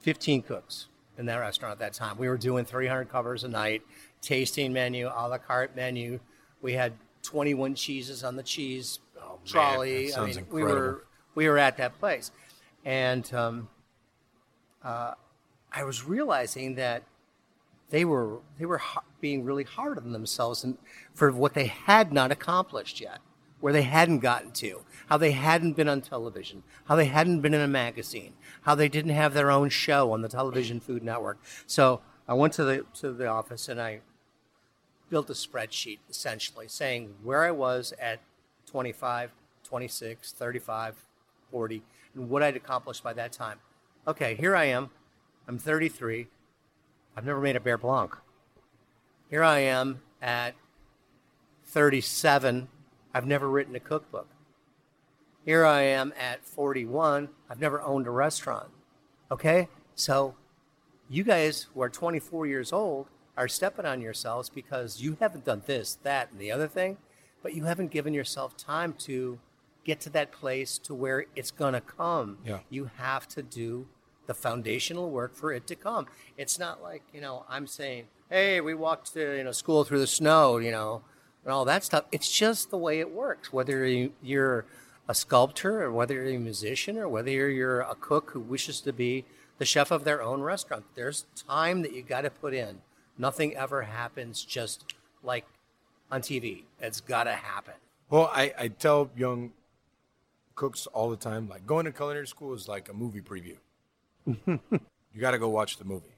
15 0.00 0.42
cooks 0.42 0.88
in 1.18 1.26
that 1.26 1.36
restaurant 1.36 1.72
at 1.72 1.78
that 1.78 1.94
time. 1.94 2.18
We 2.18 2.28
were 2.28 2.36
doing 2.36 2.64
300 2.64 3.08
covers 3.08 3.44
a 3.44 3.48
night, 3.48 3.82
tasting 4.20 4.72
menu, 4.72 5.06
a 5.06 5.28
la 5.28 5.38
carte 5.38 5.76
menu. 5.76 6.20
We 6.60 6.72
had 6.74 6.92
21 7.22 7.74
cheeses 7.74 8.24
on 8.24 8.36
the 8.36 8.42
cheese 8.42 9.00
trolley. 9.44 10.10
that 10.10 10.18
I 10.18 10.26
mean, 10.26 10.46
we 10.50 10.62
were 10.62 11.04
we 11.34 11.48
were 11.48 11.58
at 11.58 11.76
that 11.78 11.98
place, 11.98 12.30
and 12.84 13.32
um, 13.34 13.68
uh, 14.82 15.14
I 15.72 15.84
was 15.84 16.04
realizing 16.04 16.76
that 16.76 17.02
they 17.94 18.04
were 18.04 18.40
they 18.58 18.66
were 18.66 18.82
being 19.20 19.44
really 19.44 19.62
hard 19.62 19.98
on 19.98 20.10
themselves 20.10 20.64
and 20.64 20.76
for 21.14 21.30
what 21.30 21.54
they 21.54 21.66
had 21.66 22.12
not 22.12 22.32
accomplished 22.32 23.00
yet, 23.00 23.20
where 23.60 23.72
they 23.72 23.82
hadn't 23.82 24.18
gotten 24.18 24.50
to, 24.50 24.82
how 25.06 25.16
they 25.16 25.30
hadn't 25.30 25.74
been 25.74 25.88
on 25.88 26.00
television, 26.00 26.64
how 26.86 26.96
they 26.96 27.04
hadn't 27.04 27.40
been 27.40 27.54
in 27.54 27.60
a 27.60 27.68
magazine, 27.68 28.34
how 28.62 28.74
they 28.74 28.88
didn't 28.88 29.12
have 29.12 29.32
their 29.32 29.48
own 29.48 29.68
show 29.68 30.10
on 30.10 30.22
the 30.22 30.28
television 30.28 30.80
Food 30.80 31.04
Network. 31.04 31.38
So 31.68 32.00
I 32.26 32.34
went 32.34 32.52
to 32.54 32.64
the 32.64 32.84
to 32.94 33.12
the 33.12 33.28
office 33.28 33.68
and 33.68 33.80
I 33.80 34.00
built 35.08 35.30
a 35.30 35.34
spreadsheet 35.34 36.00
essentially 36.10 36.66
saying 36.66 37.14
where 37.22 37.44
I 37.44 37.52
was 37.52 37.94
at 38.00 38.18
25, 38.66 39.30
26, 39.62 40.32
35, 40.32 40.96
40, 41.52 41.82
and 42.16 42.28
what 42.28 42.42
I'd 42.42 42.56
accomplished 42.56 43.04
by 43.04 43.12
that 43.12 43.30
time. 43.30 43.60
Okay, 44.08 44.34
here 44.34 44.56
I 44.56 44.64
am. 44.64 44.90
I'm 45.46 45.58
33. 45.60 46.26
I've 47.16 47.24
never 47.24 47.40
made 47.40 47.56
a 47.56 47.60
Beurre 47.60 47.80
Blanc. 47.80 48.16
Here 49.30 49.42
I 49.42 49.60
am 49.60 50.00
at 50.20 50.54
37. 51.66 52.68
I've 53.12 53.26
never 53.26 53.48
written 53.48 53.74
a 53.74 53.80
cookbook. 53.80 54.28
Here 55.44 55.64
I 55.64 55.82
am 55.82 56.12
at 56.18 56.44
41. 56.44 57.28
I've 57.50 57.60
never 57.60 57.80
owned 57.82 58.06
a 58.06 58.10
restaurant. 58.10 58.68
Okay? 59.30 59.68
So 59.94 60.34
you 61.08 61.22
guys 61.22 61.68
who 61.74 61.82
are 61.82 61.88
24 61.88 62.46
years 62.46 62.72
old 62.72 63.06
are 63.36 63.48
stepping 63.48 63.84
on 63.84 64.00
yourselves 64.00 64.48
because 64.48 65.00
you 65.00 65.16
haven't 65.20 65.44
done 65.44 65.62
this, 65.66 65.98
that, 66.02 66.30
and 66.30 66.40
the 66.40 66.50
other 66.50 66.68
thing, 66.68 66.96
but 67.42 67.54
you 67.54 67.64
haven't 67.64 67.90
given 67.90 68.14
yourself 68.14 68.56
time 68.56 68.94
to 69.00 69.38
get 69.84 70.00
to 70.00 70.10
that 70.10 70.32
place 70.32 70.78
to 70.78 70.94
where 70.94 71.26
it's 71.36 71.50
going 71.50 71.74
to 71.74 71.80
come. 71.80 72.38
Yeah. 72.44 72.60
You 72.70 72.90
have 72.96 73.28
to 73.28 73.42
do 73.42 73.86
the 74.26 74.34
foundational 74.34 75.10
work 75.10 75.34
for 75.34 75.52
it 75.52 75.66
to 75.68 75.74
come. 75.76 76.06
It's 76.36 76.58
not 76.58 76.82
like, 76.82 77.02
you 77.12 77.20
know, 77.20 77.44
I'm 77.48 77.66
saying, 77.66 78.06
hey, 78.30 78.60
we 78.60 78.74
walked 78.74 79.12
to, 79.14 79.36
you 79.36 79.44
know, 79.44 79.52
school 79.52 79.84
through 79.84 80.00
the 80.00 80.06
snow, 80.06 80.58
you 80.58 80.70
know, 80.70 81.02
and 81.44 81.52
all 81.52 81.64
that 81.66 81.84
stuff. 81.84 82.04
It's 82.12 82.30
just 82.30 82.70
the 82.70 82.78
way 82.78 83.00
it 83.00 83.10
works. 83.10 83.52
Whether 83.52 83.86
you- 83.86 84.12
you're 84.22 84.64
a 85.08 85.14
sculptor 85.14 85.82
or 85.82 85.92
whether 85.92 86.14
you're 86.14 86.36
a 86.36 86.38
musician 86.38 86.96
or 86.98 87.08
whether 87.08 87.30
you're 87.50 87.80
a 87.82 87.94
cook 87.94 88.30
who 88.30 88.40
wishes 88.40 88.80
to 88.82 88.92
be 88.92 89.24
the 89.58 89.64
chef 89.64 89.90
of 89.90 90.04
their 90.04 90.22
own 90.22 90.40
restaurant, 90.40 90.84
there's 90.94 91.26
time 91.46 91.82
that 91.82 91.92
you 91.92 92.02
got 92.02 92.22
to 92.22 92.30
put 92.30 92.54
in. 92.54 92.80
Nothing 93.18 93.54
ever 93.54 93.82
happens 93.82 94.42
just 94.44 94.94
like 95.22 95.44
on 96.10 96.22
TV. 96.22 96.64
It's 96.80 97.00
got 97.00 97.24
to 97.24 97.32
happen. 97.34 97.74
Well, 98.10 98.30
I, 98.32 98.52
I 98.58 98.68
tell 98.68 99.10
young 99.16 99.52
cooks 100.54 100.86
all 100.88 101.10
the 101.10 101.16
time, 101.16 101.48
like 101.48 101.66
going 101.66 101.84
to 101.84 101.92
culinary 101.92 102.26
school 102.26 102.54
is 102.54 102.68
like 102.68 102.88
a 102.88 102.92
movie 102.92 103.20
preview. 103.20 103.56
You 104.26 105.20
got 105.20 105.32
to 105.32 105.38
go 105.38 105.48
watch 105.48 105.76
the 105.76 105.84
movie. 105.84 106.16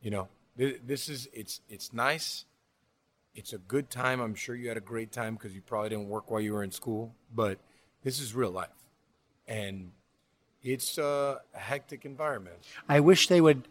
You 0.00 0.10
know, 0.10 0.28
Th- 0.58 0.80
this 0.84 1.08
is 1.08 1.28
it's 1.32 1.60
it's 1.68 1.92
nice. 1.92 2.44
It's 3.34 3.52
a 3.52 3.58
good 3.58 3.90
time. 3.90 4.20
I'm 4.20 4.34
sure 4.34 4.54
you 4.54 4.68
had 4.68 4.78
a 4.78 4.80
great 4.82 5.12
time 5.12 5.34
because 5.34 5.54
you 5.54 5.60
probably 5.60 5.90
didn't 5.90 6.08
work 6.08 6.30
while 6.30 6.40
you 6.40 6.54
were 6.54 6.62
in 6.62 6.70
school, 6.70 7.14
but 7.34 7.58
this 8.02 8.20
is 8.20 8.34
real 8.34 8.50
life, 8.50 8.68
and 9.46 9.92
it's 10.62 10.96
a 10.96 11.42
hectic 11.52 12.06
environment. 12.06 12.56
I 12.88 13.00
wish 13.00 13.28
they 13.28 13.40
would. 13.40 13.68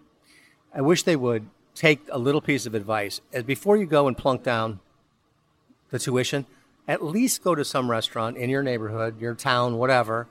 I 0.74 0.82
wish 0.82 1.04
they 1.04 1.16
would 1.16 1.48
take 1.74 2.02
a 2.12 2.20
little 2.20 2.42
piece 2.42 2.66
of 2.66 2.76
advice 2.76 3.22
as 3.34 3.44
before 3.44 3.78
you 3.78 3.86
go 3.86 4.08
and 4.08 4.18
plunk 4.18 4.44
down 4.44 4.80
the 5.90 6.00
tuition. 6.00 6.46
At 6.88 7.04
least 7.04 7.44
go 7.44 7.56
to 7.56 7.66
some 7.66 7.90
restaurant 7.90 8.38
in 8.38 8.52
your 8.52 8.62
neighborhood, 8.62 9.20
your 9.20 9.34
town, 9.34 9.78
whatever, 9.78 10.28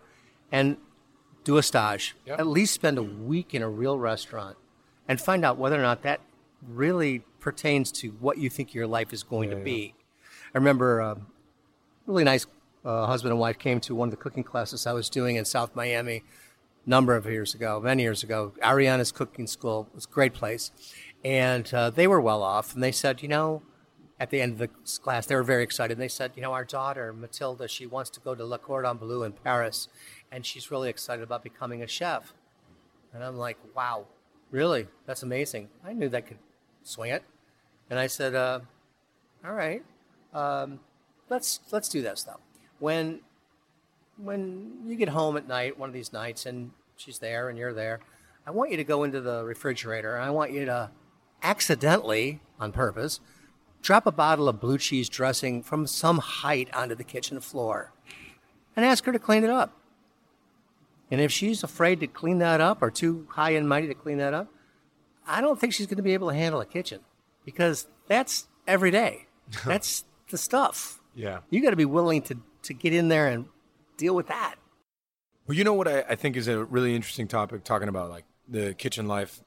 and 0.53 0.77
do 1.45 1.57
a 1.59 1.63
stage. 1.63 2.17
Yeah. 2.27 2.35
At 2.39 2.47
least 2.47 2.75
spend 2.75 2.99
a 2.99 3.03
week 3.03 3.55
in 3.55 3.63
a 3.63 3.69
real 3.69 3.99
restaurant 3.99 4.57
and 5.07 5.21
find 5.21 5.45
out 5.45 5.59
whether 5.59 5.79
or 5.79 5.83
not 5.83 6.03
that 6.03 6.21
really 6.67 7.23
pertains 7.41 7.93
to 7.93 8.09
what 8.13 8.39
you 8.39 8.49
think 8.49 8.75
your 8.75 8.87
life 8.87 9.13
is 9.13 9.23
going 9.23 9.51
to 9.51 9.57
be. 9.57 9.95
I 10.55 10.59
remember 10.59 11.01
a 11.01 11.19
really 12.07 12.25
nice 12.25 12.47
uh, 12.85 13.07
husband 13.07 13.33
and 13.33 13.41
wife 13.41 13.59
came 13.59 13.81
to 13.81 13.95
one 13.95 14.09
of 14.09 14.11
the 14.11 14.17
cooking 14.17 14.45
classes 14.45 14.87
I 14.87 14.93
was 14.93 15.09
doing 15.11 15.37
in 15.37 15.45
South 15.45 15.75
Miami 15.77 16.23
a 16.87 16.91
number 16.91 17.15
of 17.17 17.27
years 17.27 17.55
ago, 17.55 17.81
many 17.83 18.03
years 18.03 18.23
ago. 18.23 18.53
Ariana's 18.63 19.13
Cooking 19.13 19.47
School 19.47 19.89
was 19.95 20.07
a 20.07 20.09
great 20.09 20.35
place. 20.35 20.71
And 21.25 21.73
uh, 21.73 21.91
they 21.91 22.07
were 22.07 22.21
well 22.21 22.43
off. 22.43 22.75
And 22.75 22.83
they 22.83 22.93
said, 22.93 23.23
you 23.23 23.29
know, 23.29 23.63
at 24.21 24.31
the 24.31 24.41
end 24.41 24.53
of 24.53 24.59
the 24.59 24.69
class, 25.01 25.27
they 25.27 25.35
were 25.35 25.43
very 25.43 25.63
excited. 25.63 25.95
And 25.95 26.01
They 26.01 26.09
said, 26.09 26.33
you 26.37 26.43
know, 26.43 26.53
our 26.53 26.65
daughter, 26.65 27.13
Matilda, 27.13 27.69
she 27.69 27.87
wants 27.87 28.11
to 28.11 28.21
go 28.21 28.35
to 28.35 28.45
Le 28.45 28.59
Cordon 28.59 28.97
Bleu 28.97 29.23
in 29.23 29.33
Paris. 29.33 29.89
And 30.35 30.45
she's 30.45 30.73
really 30.73 30.91
excited 30.91 31.23
about 31.23 31.45
becoming 31.45 31.85
a 31.85 31.87
chef. 31.87 32.35
And 33.13 33.23
I'm 33.23 33.37
like, 33.37 33.57
wow, 33.77 34.07
really? 34.51 34.89
That's 35.07 35.23
amazing. 35.23 35.69
I 35.87 35.93
knew 35.93 36.09
that 36.09 36.27
could 36.27 36.39
swing 36.83 37.13
it. 37.13 37.23
And 37.89 38.01
I 38.01 38.09
said, 38.09 38.35
uh, 38.35 38.59
all 39.45 39.53
right, 39.53 39.85
um, 40.33 40.81
let's 41.31 41.61
let's 41.71 41.89
do 41.89 42.03
this 42.03 42.25
though. 42.25 42.41
When 42.81 43.21
when 44.17 44.81
you 44.85 44.97
get 44.97 45.11
home 45.11 45.37
at 45.37 45.47
night, 45.47 45.79
one 45.79 45.89
of 45.89 45.95
these 45.95 46.13
nights, 46.13 46.47
and 46.47 46.73
she's 46.97 47.21
there 47.21 47.49
and 47.49 47.57
you're 47.57 47.73
there, 47.73 48.01
I 48.45 48.51
want 48.51 48.73
you 48.73 48.77
to 48.77 48.85
go 48.85 49.05
into 49.05 49.21
the 49.21 49.45
refrigerator 49.45 50.17
and 50.17 50.25
I 50.25 50.31
want 50.31 50.51
you 50.51 50.65
to 50.65 50.91
accidentally, 51.45 52.41
on 52.59 52.73
purpose, 52.73 53.21
drop 53.83 54.05
a 54.05 54.13
bottle 54.13 54.49
of 54.49 54.61
blue 54.61 54.79
cheese 54.79 55.09
dressing 55.09 55.63
from 55.63 55.87
some 55.87 56.19
height 56.19 56.75
onto 56.75 56.97
the 56.97 57.05
kitchen 57.05 57.39
floor 57.39 57.93
and 58.75 58.85
ask 58.85 59.05
her 59.05 59.13
to 59.13 59.21
clean 59.21 59.45
it 59.45 59.51
up. 59.51 59.79
And 61.15 61.23
if 61.23 61.31
she's 61.31 61.63
afraid 61.63 62.01
to 62.01 62.09
clean 62.09 62.39
that 62.39 62.61
up 62.61 62.83
or 62.83 62.91
too 62.91 63.29
high 63.31 63.51
and 63.51 63.69
mighty 63.69 63.87
to 63.87 63.95
clean 63.95 64.19
that 64.19 64.35
up, 64.35 64.49
I 65.25 65.41
don't 65.41 65.61
think 65.61 65.73
she's 65.73 65.87
going 65.87 65.99
to 65.99 66.03
be 66.03 66.13
able 66.13 66.29
to 66.29 66.35
handle 66.35 66.61
a 66.61 66.67
kitchen 66.67 67.03
because 67.45 67.87
that's 68.09 68.49
every 68.67 68.91
day. 68.91 69.27
That's 69.65 70.05
the 70.31 70.37
stuff. 70.37 70.99
Yeah. 71.15 71.41
You 71.51 71.63
got 71.63 71.71
to 71.71 71.77
be 71.77 71.85
willing 71.85 72.21
to, 72.23 72.39
to 72.63 72.75
get 72.75 72.93
in 72.93 73.07
there 73.11 73.29
and 73.29 73.45
deal 73.97 74.17
with 74.17 74.27
that. 74.27 74.57
Well, 75.47 75.57
you 75.57 75.63
know 75.63 75.75
what 75.75 75.87
I, 75.87 76.01
I 76.01 76.17
think 76.17 76.37
is 76.37 76.49
a 76.49 76.65
really 76.65 76.97
interesting 76.97 77.29
topic, 77.29 77.63
talking 77.63 77.89
about 77.89 78.11
like 78.11 78.25
the 78.49 78.75
kitchen 78.75 79.07
life. 79.07 79.41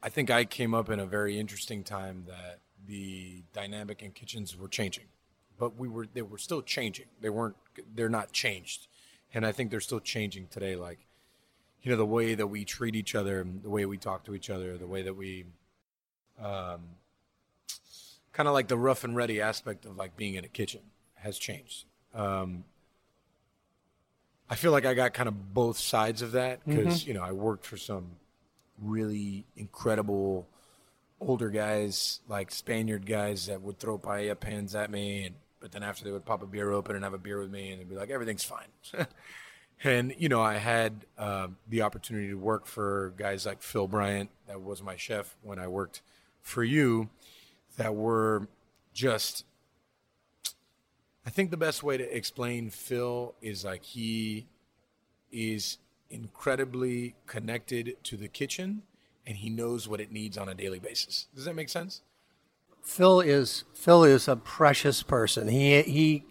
I 0.00 0.10
think 0.10 0.30
I 0.30 0.44
came 0.44 0.74
up 0.74 0.90
in 0.90 1.00
a 1.00 1.06
very 1.06 1.40
interesting 1.40 1.82
time 1.82 2.26
that 2.28 2.60
the 2.86 3.42
dynamic 3.52 4.00
in 4.00 4.12
kitchens 4.12 4.56
were 4.56 4.68
changing, 4.68 5.06
but 5.58 5.76
we 5.76 5.88
were 5.88 6.06
they 6.06 6.22
were 6.22 6.38
still 6.38 6.62
changing. 6.62 7.06
They 7.20 7.30
weren't 7.30 7.56
they're 7.92 8.08
not 8.08 8.30
changed, 8.30 8.86
and 9.36 9.44
I 9.44 9.52
think 9.52 9.70
they're 9.70 9.80
still 9.80 10.00
changing 10.00 10.46
today. 10.46 10.76
Like, 10.76 10.98
you 11.82 11.90
know, 11.90 11.98
the 11.98 12.06
way 12.06 12.34
that 12.34 12.46
we 12.46 12.64
treat 12.64 12.96
each 12.96 13.14
other, 13.14 13.46
the 13.62 13.68
way 13.68 13.84
we 13.84 13.98
talk 13.98 14.24
to 14.24 14.34
each 14.34 14.48
other, 14.48 14.78
the 14.78 14.86
way 14.86 15.02
that 15.02 15.14
we, 15.14 15.44
um, 16.42 16.80
kind 18.32 18.48
of 18.48 18.54
like 18.54 18.68
the 18.68 18.78
rough 18.78 19.04
and 19.04 19.14
ready 19.14 19.42
aspect 19.42 19.84
of 19.84 19.94
like 19.98 20.16
being 20.16 20.36
in 20.36 20.44
a 20.44 20.48
kitchen 20.48 20.80
has 21.16 21.36
changed. 21.36 21.84
Um, 22.14 22.64
I 24.48 24.54
feel 24.54 24.72
like 24.72 24.86
I 24.86 24.94
got 24.94 25.12
kind 25.12 25.28
of 25.28 25.52
both 25.52 25.76
sides 25.76 26.22
of 26.22 26.32
that 26.32 26.66
because 26.66 27.06
you 27.06 27.12
know 27.12 27.22
I 27.22 27.32
worked 27.32 27.66
for 27.66 27.76
some 27.76 28.12
really 28.80 29.44
incredible 29.54 30.48
older 31.20 31.50
guys, 31.50 32.20
like 32.26 32.50
Spaniard 32.50 33.04
guys 33.04 33.46
that 33.46 33.60
would 33.60 33.78
throw 33.78 33.98
paella 33.98 34.38
pans 34.38 34.74
at 34.74 34.90
me, 34.90 35.24
and 35.24 35.34
but 35.66 35.72
then 35.72 35.82
after 35.82 36.04
they 36.04 36.12
would 36.12 36.24
pop 36.24 36.44
a 36.44 36.46
beer 36.46 36.70
open 36.70 36.94
and 36.94 37.02
have 37.02 37.12
a 37.12 37.18
beer 37.18 37.40
with 37.40 37.50
me, 37.50 37.72
and 37.72 37.80
they'd 37.80 37.88
be 37.88 37.96
like, 37.96 38.08
everything's 38.08 38.44
fine. 38.44 38.68
and 39.82 40.14
you 40.16 40.28
know, 40.28 40.40
I 40.40 40.58
had 40.58 41.04
um, 41.18 41.56
the 41.68 41.82
opportunity 41.82 42.28
to 42.28 42.36
work 42.36 42.66
for 42.66 43.12
guys 43.16 43.44
like 43.44 43.62
Phil 43.62 43.88
Bryant, 43.88 44.30
that 44.46 44.62
was 44.62 44.80
my 44.80 44.94
chef 44.94 45.34
when 45.42 45.58
I 45.58 45.66
worked 45.66 46.02
for 46.40 46.62
you, 46.62 47.08
that 47.78 47.96
were 47.96 48.46
just 48.94 49.44
I 51.26 51.30
think 51.30 51.50
the 51.50 51.56
best 51.56 51.82
way 51.82 51.96
to 51.96 52.16
explain 52.16 52.70
Phil 52.70 53.34
is 53.42 53.64
like 53.64 53.82
he 53.82 54.46
is 55.32 55.78
incredibly 56.10 57.16
connected 57.26 57.96
to 58.04 58.16
the 58.16 58.28
kitchen 58.28 58.82
and 59.26 59.38
he 59.38 59.50
knows 59.50 59.88
what 59.88 60.00
it 60.00 60.12
needs 60.12 60.38
on 60.38 60.48
a 60.48 60.54
daily 60.54 60.78
basis. 60.78 61.26
Does 61.34 61.44
that 61.44 61.56
make 61.56 61.70
sense? 61.70 62.02
Phil 62.86 63.20
is 63.20 63.64
Phil 63.74 64.04
is 64.04 64.28
a 64.28 64.36
precious 64.36 65.02
person. 65.02 65.48
He 65.48 65.82
he 65.82 66.24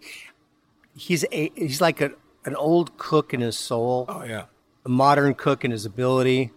he's 0.95 1.26
a 1.32 1.51
he's 1.56 1.82
like 1.82 1.99
a, 1.99 2.12
an 2.45 2.56
old 2.56 2.97
cook 2.97 3.34
in 3.34 3.41
his 3.41 3.58
soul, 3.58 4.06
Oh 4.08 4.24
yeah. 4.24 4.45
a 4.86 4.89
modern 4.89 5.34
cook 5.36 5.66
in 5.66 5.72
his 5.72 5.86
ability. 5.86 6.51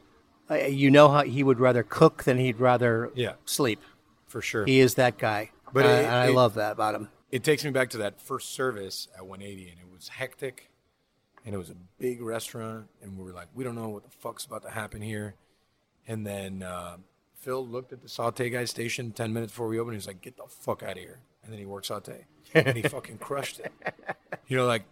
Uh, 0.51 0.55
you 0.55 0.91
know 0.91 1.09
how 1.09 1.25
he 1.25 1.43
would 1.43 1.59
rather 1.61 1.83
cook 1.83 2.23
than 2.25 2.39
he'd 2.39 2.59
rather 2.61 3.11
Yeah. 3.15 3.35
sleep. 3.45 3.81
For 4.29 4.41
sure. 4.41 4.65
He 4.67 4.79
is 4.81 4.95
that 4.95 5.19
guy. 5.19 5.51
But 5.67 5.75
But 5.75 5.87
it- 5.87 6.05
and 6.05 6.15
I 6.15 6.29
love 6.29 6.55
that 6.55 6.73
about 6.73 6.95
him. 6.95 7.09
it 7.33 7.43
takes 7.43 7.65
me 7.65 7.71
back 7.71 7.91
to 7.91 7.99
that 7.99 8.21
first 8.21 8.51
service 8.51 9.09
at 9.17 9.27
180 9.27 9.69
and 9.69 9.81
it 9.81 9.93
was 9.93 10.09
hectic 10.09 10.71
and 11.45 11.55
it 11.55 11.59
was 11.59 11.71
a 11.71 11.77
big 11.99 12.23
restaurant 12.23 12.87
and 13.03 13.19
we 13.19 13.25
were 13.25 13.33
like 13.33 13.49
we 13.55 13.65
don't 13.65 13.75
know 13.75 13.89
what 13.89 14.05
the 14.05 14.11
fuck's 14.11 14.45
about 14.47 14.63
to 14.63 14.71
happen 14.71 15.03
here 15.03 15.35
and 16.07 16.27
then 16.27 16.63
uh, 16.63 16.97
phil 17.41 17.67
looked 17.67 17.93
at 17.93 18.03
the 18.03 18.09
saute 18.09 18.51
guy 18.51 18.65
station 18.65 19.13
10 19.13 19.33
minutes 19.33 19.53
before 19.53 19.69
we 19.69 19.79
opened 19.79 19.95
he 19.95 19.99
was 19.99 20.07
like 20.07 20.21
get 20.21 20.37
the 20.37 20.45
fuck 20.49 20.83
out 20.83 20.93
of 20.93 20.99
here 20.99 21.21
and 21.43 21.53
then 21.53 21.59
he 21.59 21.67
worked 21.67 21.87
saute 21.87 22.25
and 22.55 22.77
he 22.77 22.83
fucking 22.83 23.19
crushed 23.19 23.61
it 23.61 23.73
you 24.49 24.57
know 24.57 24.67
like 24.67 24.85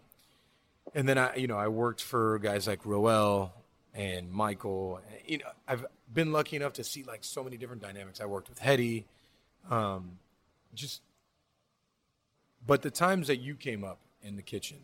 and 0.95 1.09
then 1.09 1.19
i 1.19 1.35
you 1.37 1.47
know 1.47 1.57
i 1.57 1.69
worked 1.69 2.03
for 2.03 2.39
guys 2.39 2.67
like 2.67 2.85
roel 2.85 3.53
and 3.97 4.31
Michael. 4.31 5.01
You 5.27 5.39
know, 5.39 5.47
I've 5.67 5.85
been 6.13 6.31
lucky 6.31 6.57
enough 6.57 6.75
to 6.75 6.85
see 6.85 7.03
like 7.03 7.25
so 7.25 7.43
many 7.43 7.57
different 7.57 7.83
dynamics. 7.83 8.21
I 8.21 8.27
worked 8.27 8.49
with 8.49 8.59
Hetty, 8.59 9.07
um, 9.71 10.19
just. 10.75 11.01
But 12.65 12.83
the 12.83 12.91
times 12.91 13.29
that 13.29 13.39
you 13.39 13.55
came 13.55 13.85
up 13.85 13.99
in 14.23 14.37
the 14.37 14.43
kitchen, 14.43 14.79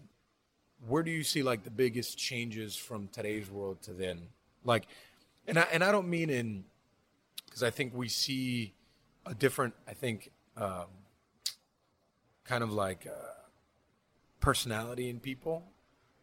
where 0.86 1.02
do 1.02 1.10
you 1.10 1.24
see 1.24 1.42
like 1.42 1.64
the 1.64 1.70
biggest 1.70 2.16
changes 2.16 2.74
from 2.76 3.08
today's 3.08 3.50
world 3.50 3.82
to 3.82 3.92
then? 3.92 4.20
Like, 4.64 4.86
and 5.46 5.58
I 5.58 5.66
and 5.72 5.84
I 5.84 5.92
don't 5.92 6.08
mean 6.08 6.30
in 6.30 6.64
because 7.52 7.62
I 7.62 7.68
think 7.68 7.92
we 7.94 8.08
see 8.08 8.72
a 9.26 9.34
different. 9.34 9.74
I 9.86 9.92
think 9.92 10.30
um, 10.56 10.86
kind 12.44 12.64
of 12.64 12.72
like 12.72 13.06
uh, 13.06 13.12
personality 14.40 15.10
in 15.10 15.20
people. 15.20 15.62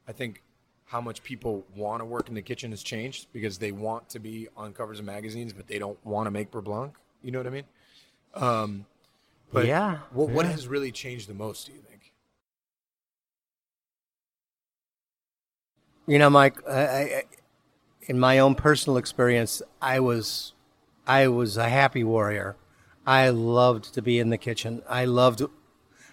I 0.08 0.12
think 0.12 0.42
how 0.86 1.00
much 1.00 1.22
people 1.22 1.64
want 1.76 2.02
to 2.02 2.06
work 2.06 2.30
in 2.30 2.34
the 2.34 2.42
kitchen 2.42 2.72
has 2.72 2.82
changed 2.82 3.28
because 3.32 3.60
they 3.60 3.72
want 3.72 4.10
to 4.10 4.18
be 4.18 4.48
on 4.58 4.74
covers 4.74 4.98
of 4.98 5.06
magazines, 5.06 5.54
but 5.54 5.68
they 5.68 5.78
don't 5.78 6.04
want 6.04 6.26
to 6.26 6.32
make 6.32 6.50
Beurre 6.50 6.64
Blanc. 6.64 6.94
You 7.22 7.32
know 7.32 7.38
what 7.38 7.46
I 7.46 7.52
mean? 7.52 7.66
Um, 8.34 8.86
but 9.54 9.68
Yeah, 9.68 10.00
what, 10.12 10.30
what 10.30 10.48
has 10.48 10.68
really 10.68 10.92
changed 10.92 11.30
the 11.30 11.36
most? 11.36 11.68
Do 11.68 11.74
you 11.74 11.80
think? 11.80 12.12
You 16.08 16.18
know, 16.18 16.32
Mike, 16.32 16.58
I, 16.68 16.82
I, 16.82 17.24
in 18.08 18.20
my 18.20 18.40
own 18.40 18.56
personal 18.56 18.98
experience, 18.98 19.62
I 19.80 20.00
was, 20.00 20.54
I 21.10 21.28
was 21.28 21.58
a 21.58 21.68
happy 21.68 22.04
warrior. 22.04 22.56
I 23.04 23.30
loved 23.30 23.96
to 23.96 24.02
be 24.04 24.20
in 24.20 24.30
the 24.30 24.38
kitchen. 24.38 24.84
I 24.88 25.06
loved. 25.06 25.42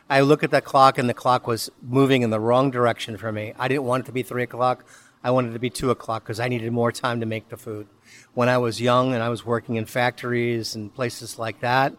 I 0.08 0.22
look 0.22 0.42
at 0.42 0.50
that 0.52 0.64
clock, 0.64 0.96
and 0.96 1.06
the 1.06 1.14
clock 1.14 1.46
was 1.46 1.70
moving 1.82 2.22
in 2.22 2.30
the 2.30 2.40
wrong 2.40 2.70
direction 2.70 3.18
for 3.18 3.30
me. 3.30 3.52
I 3.58 3.68
didn't 3.68 3.82
want 3.84 4.04
it 4.04 4.06
to 4.06 4.12
be 4.12 4.22
three 4.22 4.44
o'clock. 4.44 4.86
I 5.22 5.32
wanted 5.32 5.50
it 5.50 5.52
to 5.52 5.58
be 5.58 5.68
two 5.68 5.90
o'clock 5.90 6.22
because 6.22 6.40
I 6.40 6.48
needed 6.48 6.72
more 6.72 6.90
time 6.92 7.20
to 7.20 7.26
make 7.26 7.50
the 7.50 7.58
food. 7.58 7.88
When 8.32 8.48
I 8.48 8.56
was 8.56 8.80
young 8.80 9.12
and 9.12 9.22
I 9.22 9.28
was 9.28 9.44
working 9.44 9.76
in 9.76 9.84
factories 9.84 10.74
and 10.74 10.94
places 10.94 11.38
like 11.38 11.60
that, 11.60 11.92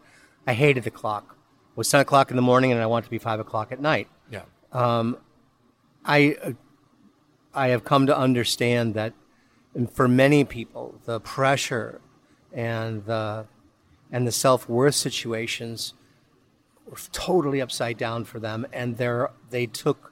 I 0.47 0.53
hated 0.53 0.83
the 0.83 0.91
clock. 0.91 1.37
It 1.71 1.77
was 1.77 1.91
ten 1.91 1.99
o'clock 1.99 2.31
in 2.31 2.35
the 2.35 2.41
morning, 2.41 2.71
and 2.71 2.81
I 2.81 2.87
wanted 2.87 3.05
to 3.05 3.11
be 3.11 3.19
five 3.19 3.39
o'clock 3.39 3.71
at 3.71 3.79
night. 3.79 4.07
Yeah. 4.31 4.45
I 6.03 6.35
uh, 6.41 6.51
I 7.53 7.67
have 7.67 7.83
come 7.83 8.07
to 8.07 8.17
understand 8.17 8.95
that 8.95 9.13
and 9.75 9.91
for 9.91 10.07
many 10.07 10.43
people 10.43 10.99
the 11.05 11.19
pressure 11.19 12.01
and 12.57 13.05
the 13.05 13.45
and 14.11 14.27
the 14.27 14.31
self 14.31 14.67
worth 14.67 14.95
situations 14.95 15.93
were 16.85 16.97
totally 17.11 17.61
upside 17.61 17.97
down 17.97 18.25
for 18.25 18.39
them, 18.39 18.65
and 18.73 18.97
they're 18.97 19.29
they 19.51 19.67
took 19.67 20.11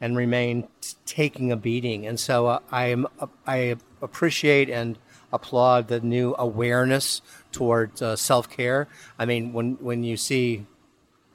and 0.00 0.16
remain 0.16 0.68
t- 0.80 0.94
taking 1.04 1.52
a 1.52 1.56
beating. 1.56 2.06
And 2.06 2.18
so 2.18 2.46
uh, 2.46 2.58
I 2.70 2.86
am 2.86 3.06
I 3.46 3.76
appreciate 4.00 4.70
and 4.70 4.98
applaud 5.32 5.88
the 5.88 6.00
new 6.00 6.34
awareness 6.38 7.22
toward 7.50 8.00
uh, 8.00 8.14
self 8.14 8.48
care. 8.48 8.86
I 9.18 9.26
mean, 9.26 9.52
when 9.52 9.74
when 9.80 10.04
you 10.04 10.16
see 10.16 10.66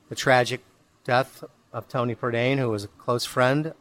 the 0.08 0.16
tragic 0.16 0.62
death 1.03 1.43
of 1.74 1.89
Tony 1.89 2.16
Bourdain, 2.16 2.58
who 2.58 2.70
was 2.70 2.86
a 2.86 2.88
close 2.88 3.26
friend. 3.26 3.74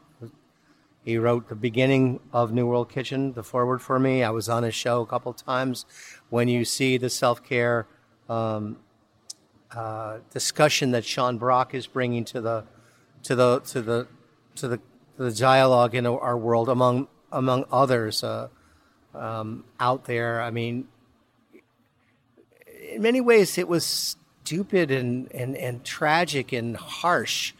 He 1.05 1.19
wrote 1.19 1.49
the 1.49 1.55
beginning 1.55 2.21
of 2.33 2.53
New 2.53 2.67
World 2.67 2.89
Kitchen, 2.91 3.35
the 3.35 3.43
forward 3.43 3.83
for 3.83 3.99
me. 3.99 4.23
I 4.23 4.31
was 4.31 4.49
on 4.49 4.63
his 4.63 4.75
show 4.75 5.03
a 5.03 5.07
couple 5.07 5.33
times. 5.35 5.85
When 6.31 6.49
you 6.49 6.65
see 6.65 6.97
the 6.97 7.11
self 7.11 7.45
care 7.45 7.87
um, 8.29 8.79
uh, 9.71 10.19
discussion 10.33 10.93
that 10.93 11.05
Sean 11.05 11.37
Brock 11.39 11.75
is 11.75 11.87
bringing 11.87 12.25
to 12.27 12.41
the 12.41 12.65
to 13.25 13.35
the 13.35 13.61
to 13.61 13.83
the 13.83 14.07
to 14.57 14.69
the 14.69 14.77
to 15.17 15.25
the 15.25 15.33
dialogue 15.33 15.95
in 15.95 16.07
our 16.07 16.39
world 16.39 16.69
among 16.69 17.09
among 17.31 17.65
others 17.71 18.25
uh, 18.25 18.49
um, 19.15 19.65
out 19.79 20.05
there, 20.05 20.41
I 20.41 20.51
mean, 20.51 20.89
in 22.93 23.03
many 23.03 23.21
ways, 23.21 23.59
it 23.59 23.69
was 23.69 24.17
stupid 24.45 24.91
and, 24.91 25.33
and, 25.33 25.57
and 25.57 25.85
tragic 25.85 26.53
and 26.53 26.77
harsh, 26.77 27.53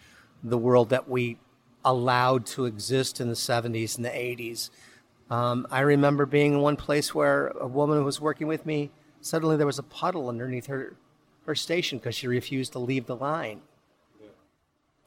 the 0.43 0.59
world 0.59 0.91
that 0.91 1.09
we 1.09 1.39
allowed 1.85 2.47
to 2.47 2.65
exist 2.67 3.21
in 3.21 3.29
the 3.29 3.35
70s 3.35 3.97
and 3.97 4.05
the 4.05 4.11
80s. 4.11 4.71
Um, 5.31 5.67
I 5.71 5.81
remember 5.81 6.27
being 6.27 6.55
in 6.55 6.61
one 6.61 6.77
place 6.77 7.15
where 7.15 7.49
a 7.49 7.67
woman 7.67 7.99
who 7.99 8.05
was 8.05 8.21
working 8.21 8.47
with 8.47 8.67
me, 8.67 8.91
suddenly 9.21 9.57
there 9.57 9.67
was 9.67 9.79
a 9.79 9.83
puddle 9.83 10.29
underneath 10.29 10.67
her, 10.67 10.97
her 11.47 11.55
station 11.55 11.99
because 11.99 12.15
she 12.15 12.27
refused 12.29 12.73
to 12.73 12.79
leave 12.79 13.07
the 13.07 13.17
line. 13.17 13.63
Yeah. 14.21 14.29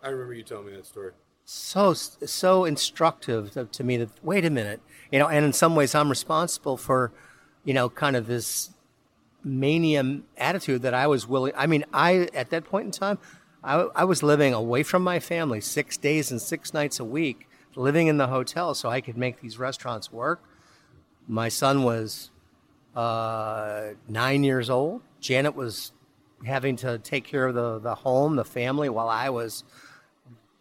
I 0.01 0.09
remember 0.09 0.33
you 0.33 0.43
telling 0.43 0.67
me 0.67 0.75
that 0.75 0.85
story. 0.85 1.11
so 1.45 1.93
so 1.93 2.65
instructive 2.65 3.51
to, 3.51 3.65
to 3.65 3.83
me 3.83 3.95
that 3.95 4.09
wait 4.21 4.43
a 4.43 4.49
minute 4.49 4.81
you 5.13 5.17
know 5.17 5.29
and 5.29 5.45
in 5.45 5.53
some 5.53 5.77
ways 5.77 5.95
i'm 5.95 6.09
responsible 6.09 6.75
for 6.75 7.09
you 7.63 7.73
know 7.73 7.87
kind 7.89 8.17
of 8.17 8.27
this 8.27 8.71
mania 9.45 10.19
attitude 10.35 10.81
that 10.81 10.93
i 10.93 11.07
was 11.07 11.25
willing 11.25 11.53
i 11.55 11.65
mean 11.65 11.85
i 11.93 12.27
at 12.33 12.49
that 12.49 12.65
point 12.65 12.85
in 12.85 12.91
time 12.91 13.17
I, 13.63 13.87
I 13.95 14.03
was 14.03 14.23
living 14.23 14.53
away 14.53 14.83
from 14.83 15.03
my 15.03 15.19
family 15.19 15.61
six 15.61 15.97
days 15.97 16.31
and 16.31 16.41
six 16.41 16.73
nights 16.73 16.99
a 16.99 17.05
week 17.05 17.47
living 17.75 18.07
in 18.07 18.17
the 18.17 18.27
hotel 18.27 18.73
so 18.73 18.89
i 18.89 19.01
could 19.01 19.17
make 19.17 19.41
these 19.41 19.59
restaurants 19.59 20.11
work 20.11 20.43
my 21.27 21.49
son 21.49 21.83
was 21.83 22.31
uh, 22.95 23.89
nine 24.07 24.43
years 24.43 24.69
old 24.69 25.01
janet 25.19 25.55
was 25.55 25.91
having 26.45 26.75
to 26.75 26.97
take 26.99 27.23
care 27.23 27.45
of 27.45 27.53
the, 27.53 27.77
the 27.79 27.93
home 27.93 28.35
the 28.35 28.45
family 28.45 28.89
while 28.89 29.09
i 29.09 29.29
was 29.29 29.63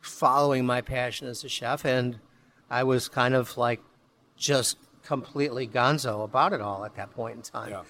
following 0.07 0.65
my 0.65 0.81
passion 0.81 1.27
as 1.27 1.45
a 1.45 1.49
chef, 1.49 1.85
and 1.85 2.19
I 2.71 2.85
was 2.85 3.09
kind 3.09 3.35
of 3.35 3.57
like 3.57 3.81
just 4.37 4.79
completely 5.03 5.67
gonzo 5.67 6.25
about 6.25 6.53
it 6.53 6.61
all 6.61 6.85
at 6.85 6.97
that 6.97 7.11
point 7.13 7.37
in 7.37 7.43
time. 7.43 7.71
Yeah. 7.71 7.83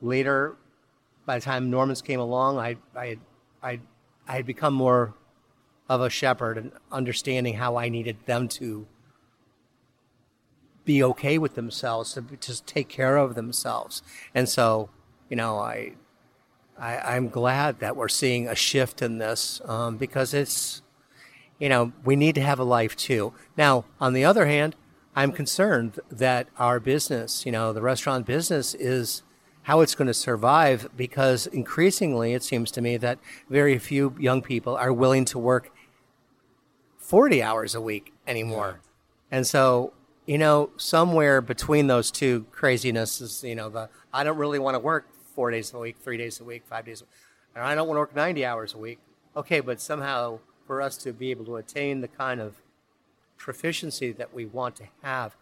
Later, 0.00 0.56
by 1.26 1.38
the 1.38 1.44
time 1.44 1.70
Normans 1.70 2.02
came 2.02 2.20
along, 2.20 2.58
I 2.58 2.76
I 2.94 3.18
I 3.62 3.80
I 4.26 4.36
had 4.36 4.46
become 4.46 4.74
more 4.74 5.14
of 5.88 6.00
a 6.00 6.10
shepherd 6.10 6.56
and 6.58 6.72
understanding 6.90 7.54
how 7.54 7.76
I 7.76 7.88
needed 7.88 8.16
them 8.26 8.48
to 8.48 8.86
be 10.84 11.02
okay 11.02 11.38
with 11.38 11.54
themselves, 11.54 12.14
to 12.14 12.22
just 12.40 12.66
take 12.66 12.88
care 12.88 13.16
of 13.16 13.34
themselves, 13.34 14.02
and 14.34 14.48
so 14.48 14.90
you 15.28 15.36
know 15.36 15.58
I. 15.58 15.94
I, 16.76 17.14
I'm 17.14 17.28
glad 17.28 17.78
that 17.78 17.94
we're 17.94 18.08
seeing 18.08 18.48
a 18.48 18.56
shift 18.56 19.00
in 19.00 19.18
this 19.18 19.60
um, 19.64 19.96
because 19.96 20.34
it's 20.34 20.82
you 21.58 21.68
know, 21.68 21.92
we 22.04 22.16
need 22.16 22.34
to 22.34 22.40
have 22.40 22.58
a 22.58 22.64
life 22.64 22.96
too. 22.96 23.32
Now, 23.56 23.84
on 24.00 24.12
the 24.12 24.24
other 24.24 24.46
hand, 24.46 24.76
I'm 25.16 25.32
concerned 25.32 26.00
that 26.10 26.48
our 26.58 26.80
business, 26.80 27.46
you 27.46 27.52
know, 27.52 27.72
the 27.72 27.82
restaurant 27.82 28.26
business 28.26 28.74
is 28.74 29.22
how 29.64 29.80
it's 29.80 29.94
going 29.94 30.06
to 30.06 30.14
survive 30.14 30.88
because 30.96 31.46
increasingly 31.46 32.34
it 32.34 32.42
seems 32.42 32.70
to 32.70 32.80
me 32.80 32.96
that 32.98 33.18
very 33.48 33.78
few 33.78 34.14
young 34.18 34.42
people 34.42 34.76
are 34.76 34.92
willing 34.92 35.24
to 35.24 35.38
work 35.38 35.70
40 36.98 37.42
hours 37.42 37.74
a 37.74 37.80
week 37.80 38.12
anymore. 38.26 38.80
And 39.30 39.46
so, 39.46 39.92
you 40.26 40.38
know, 40.38 40.70
somewhere 40.76 41.40
between 41.40 41.86
those 41.86 42.10
two 42.10 42.46
crazinesses, 42.52 43.46
you 43.46 43.54
know, 43.54 43.70
the 43.70 43.88
I 44.12 44.22
don't 44.22 44.36
really 44.36 44.58
want 44.58 44.74
to 44.74 44.78
work 44.78 45.08
four 45.34 45.50
days 45.50 45.72
a 45.72 45.78
week, 45.78 45.96
three 45.98 46.18
days 46.18 46.40
a 46.40 46.44
week, 46.44 46.62
five 46.68 46.84
days 46.84 47.00
a 47.00 47.04
week, 47.04 47.10
and 47.54 47.64
I 47.64 47.74
don't 47.74 47.88
want 47.88 47.96
to 47.96 48.00
work 48.00 48.14
90 48.14 48.44
hours 48.44 48.74
a 48.74 48.78
week. 48.78 48.98
Okay, 49.34 49.60
but 49.60 49.80
somehow 49.80 50.40
for 50.66 50.82
us 50.82 50.96
to 50.98 51.12
be 51.12 51.30
able 51.30 51.44
to 51.46 51.56
attain 51.56 52.02
the 52.02 52.08
kind 52.08 52.40
of 52.40 52.54
proficiency 53.38 54.12
that 54.12 54.32
we 54.34 54.44
want 54.44 54.76
to 54.76 54.84
have, 55.02 55.36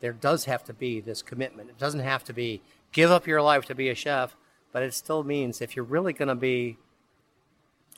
there 0.00 0.12
does 0.12 0.46
have 0.46 0.64
to 0.64 0.72
be 0.72 1.00
this 1.00 1.22
commitment. 1.22 1.70
It 1.70 1.78
doesn't 1.78 2.00
have 2.00 2.24
to 2.24 2.32
be 2.32 2.60
give 2.96 3.10
up 3.10 3.26
your 3.26 3.42
life 3.42 3.66
to 3.66 3.74
be 3.74 3.90
a 3.90 3.94
chef, 3.94 4.34
but 4.72 4.82
it 4.82 4.94
still 4.94 5.22
means 5.22 5.60
if 5.60 5.76
you're 5.76 5.84
really 5.84 6.14
going 6.14 6.28
to 6.28 6.34
be 6.34 6.78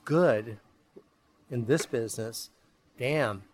good 0.05 0.59
in 1.51 1.65
this 1.67 1.87
business, 1.87 2.51
damn, 2.99 3.45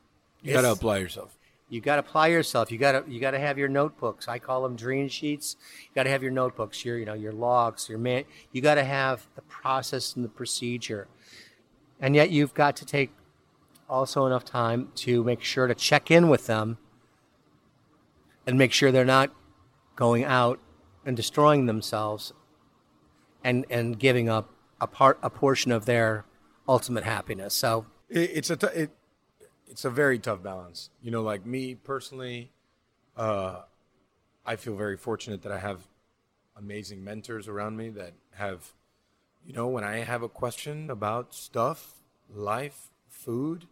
You 0.43 0.55
got 0.55 0.63
to 0.63 0.73
apply 0.73 0.99
yourself. 0.99 1.37
you 1.69 1.81
got 1.83 1.97
to 1.97 2.01
apply 2.01 2.29
yourself. 2.29 2.73
You 2.73 2.79
got 2.79 2.93
to 3.07 3.13
you 3.13 3.21
got 3.21 3.33
to 3.33 3.39
have 3.39 3.59
your 3.59 3.69
notebooks. 3.69 4.27
I 4.27 4.39
call 4.39 4.63
them 4.63 4.75
dream 4.75 5.09
sheets. 5.09 5.57
You 5.83 5.95
got 5.95 6.05
to 6.05 6.11
have 6.11 6.23
your 6.23 6.33
notebooks, 6.33 6.83
your 6.85 6.97
you 6.99 7.05
know 7.05 7.15
your 7.15 7.33
logs, 7.33 7.89
your 7.91 7.99
man. 7.99 8.25
You 8.53 8.63
got 8.63 8.77
to 8.77 8.85
have 8.85 9.27
the 9.37 9.43
process 9.43 10.17
and 10.17 10.25
the 10.25 10.29
procedure, 10.31 11.09
and 12.01 12.15
yet 12.17 12.31
you've 12.31 12.55
got 12.55 12.75
to 12.77 12.87
take 12.87 13.13
also 13.89 14.25
enough 14.27 14.47
time 14.47 14.89
to 14.97 15.23
make 15.25 15.43
sure 15.43 15.67
to 15.67 15.75
check 15.75 16.11
in 16.11 16.29
with 16.31 16.47
them 16.47 16.79
and 18.47 18.57
make 18.57 18.73
sure 18.73 18.91
they're 18.91 19.05
not 19.05 19.31
going 19.95 20.25
out 20.25 20.59
and 21.05 21.17
destroying 21.17 21.67
themselves 21.67 22.33
and 23.43 23.65
and 23.71 23.99
giving 23.99 24.29
up 24.29 24.51
a 24.81 24.87
part 24.87 25.19
a 25.23 25.31
portion 25.31 25.73
of 25.73 25.85
their 25.87 26.25
ultimate 26.69 27.05
happiness. 27.05 27.55
So 27.55 27.87
It, 28.09 28.31
it's 28.35 28.51
a 28.51 28.57
t- 28.57 28.67
it, 28.75 28.91
it's 29.67 29.85
a 29.85 29.91
very 29.91 30.19
tough 30.19 30.43
balance. 30.43 30.91
You 31.03 31.11
know, 31.11 31.23
like 31.23 31.45
me 31.47 31.75
personally, 31.75 32.51
uh, 33.17 33.63
I 34.47 34.57
feel 34.57 34.77
very 34.77 34.97
fortunate 34.97 35.43
that 35.43 35.53
I 35.53 35.59
have 35.59 35.81
amazing 36.57 37.03
mentors 37.03 37.49
around 37.49 37.77
me 37.77 37.91
that 37.91 38.13
have, 38.35 38.73
you 39.45 39.53
know, 39.53 39.67
when 39.67 39.85
I 39.85 39.99
have 39.99 40.23
a 40.23 40.29
question 40.29 40.91
about 40.91 41.35
stuff, 41.35 41.95
life, 42.33 42.91
food, 43.09 43.67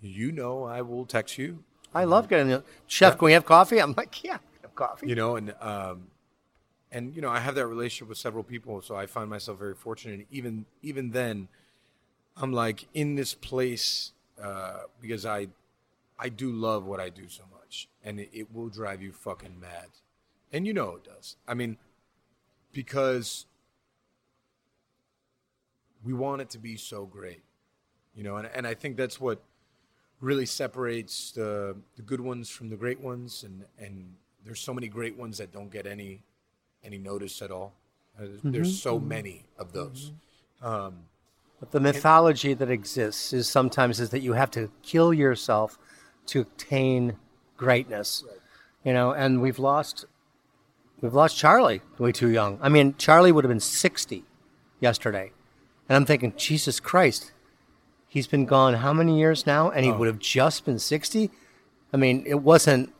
you 0.00 0.32
know, 0.32 0.64
I 0.64 0.82
will 0.82 1.06
text 1.06 1.38
you. 1.38 1.62
I 1.94 2.04
love 2.04 2.28
getting 2.28 2.48
the 2.48 2.64
chef. 2.86 3.16
Can 3.18 3.26
we 3.26 3.32
have 3.32 3.44
coffee? 3.44 3.80
I'm 3.80 3.94
like, 3.96 4.22
yeah, 4.24 4.38
have 4.62 4.74
coffee. 4.74 5.08
you 5.08 5.14
know, 5.14 5.36
and 5.36 5.54
um, 5.60 6.08
and 6.92 7.14
you 7.14 7.22
know, 7.22 7.30
I 7.30 7.40
have 7.40 7.54
that 7.56 7.66
relationship 7.66 8.08
with 8.08 8.18
several 8.18 8.44
people, 8.44 8.80
so 8.80 8.94
I 8.94 9.06
find 9.06 9.28
myself 9.28 9.58
very 9.58 9.74
fortunate. 9.74 10.26
Even 10.30 10.66
even 10.82 11.10
then, 11.10 11.48
I'm 12.36 12.52
like 12.52 12.86
in 12.94 13.14
this 13.16 13.34
place 13.34 14.12
uh, 14.42 14.80
because 15.00 15.26
I 15.26 15.48
I 16.18 16.28
do 16.28 16.50
love 16.50 16.84
what 16.84 17.00
I 17.00 17.08
do 17.08 17.28
so 17.28 17.44
much, 17.52 17.88
and 18.04 18.20
it, 18.20 18.30
it 18.32 18.54
will 18.54 18.68
drive 18.68 19.02
you 19.02 19.12
fucking 19.12 19.58
mad, 19.60 19.88
and 20.52 20.66
you 20.66 20.72
know 20.72 20.96
it 20.96 21.04
does. 21.04 21.36
I 21.46 21.54
mean, 21.54 21.76
because 22.72 23.46
we 26.04 26.12
want 26.14 26.40
it 26.40 26.50
to 26.50 26.58
be 26.58 26.76
so 26.76 27.04
great, 27.04 27.42
you 28.14 28.22
know, 28.22 28.36
and 28.36 28.48
and 28.54 28.66
I 28.66 28.74
think 28.74 28.96
that's 28.96 29.20
what 29.20 29.42
really 30.20 30.46
separates 30.46 31.32
the 31.32 31.76
the 31.96 32.02
good 32.02 32.20
ones 32.20 32.48
from 32.48 32.70
the 32.70 32.76
great 32.76 33.00
ones, 33.00 33.42
and 33.42 33.64
and 33.78 34.14
there's 34.44 34.60
so 34.60 34.72
many 34.72 34.86
great 34.86 35.18
ones 35.18 35.38
that 35.38 35.52
don't 35.52 35.70
get 35.70 35.86
any 35.86 36.22
any 36.86 36.98
notice 36.98 37.42
at 37.42 37.50
all. 37.50 37.74
Uh, 38.18 38.22
there's- 38.22 38.40
There's 38.44 38.80
so 38.80 38.98
many 38.98 39.44
of 39.58 39.72
those. 39.72 40.12
Um, 40.62 41.04
But 41.60 41.70
the 41.72 41.80
mythology 41.80 42.52
that 42.54 42.70
exists 42.70 43.32
is 43.32 43.48
sometimes 43.48 43.98
is 43.98 44.10
that 44.10 44.20
you 44.20 44.34
have 44.34 44.50
to 44.52 44.70
kill 44.82 45.12
yourself 45.14 45.78
to 46.26 46.42
attain 46.42 47.16
greatness. 47.56 48.24
You 48.84 48.92
know, 48.92 49.12
and 49.12 49.40
we've 49.40 49.58
lost 49.58 50.04
we've 51.00 51.14
lost 51.14 51.36
Charlie 51.36 51.82
way 51.98 52.12
too 52.12 52.28
young. 52.28 52.58
I 52.62 52.68
mean, 52.68 52.94
Charlie 52.98 53.32
would 53.32 53.44
have 53.44 53.50
been 53.50 53.60
60 53.60 54.24
yesterday. 54.80 55.32
And 55.88 55.96
I'm 55.96 56.06
thinking, 56.06 56.32
Jesus 56.36 56.80
Christ. 56.80 57.32
He's 58.08 58.26
been 58.26 58.46
gone 58.46 58.74
how 58.74 58.92
many 58.94 59.18
years 59.18 59.46
now 59.46 59.70
and 59.70 59.84
he 59.84 59.92
would 59.92 60.06
have 60.08 60.18
just 60.18 60.64
been 60.64 60.78
60? 60.78 61.30
I 61.92 61.96
mean, 61.98 62.22
it 62.26 62.40
wasn't 62.42 62.94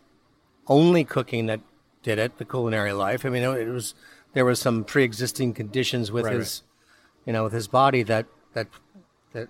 only 0.67 1.05
cooking 1.05 1.47
that 1.47 1.61
did 2.07 2.21
it, 2.21 2.39
the 2.39 2.45
culinary 2.45 2.93
life. 2.93 3.27
I 3.27 3.31
mean, 3.31 3.43
it 3.43 3.67
was 3.67 3.95
there 4.33 4.45
was 4.45 4.61
some 4.61 4.85
pre-existing 4.85 5.53
conditions 5.55 6.13
with 6.13 6.27
Right, 6.27 6.37
his 6.37 6.63
you 7.27 7.33
know, 7.33 7.43
with 7.43 7.53
his 7.53 7.67
body 7.67 8.05
that 8.05 8.27
that 8.55 8.69
that 9.33 9.49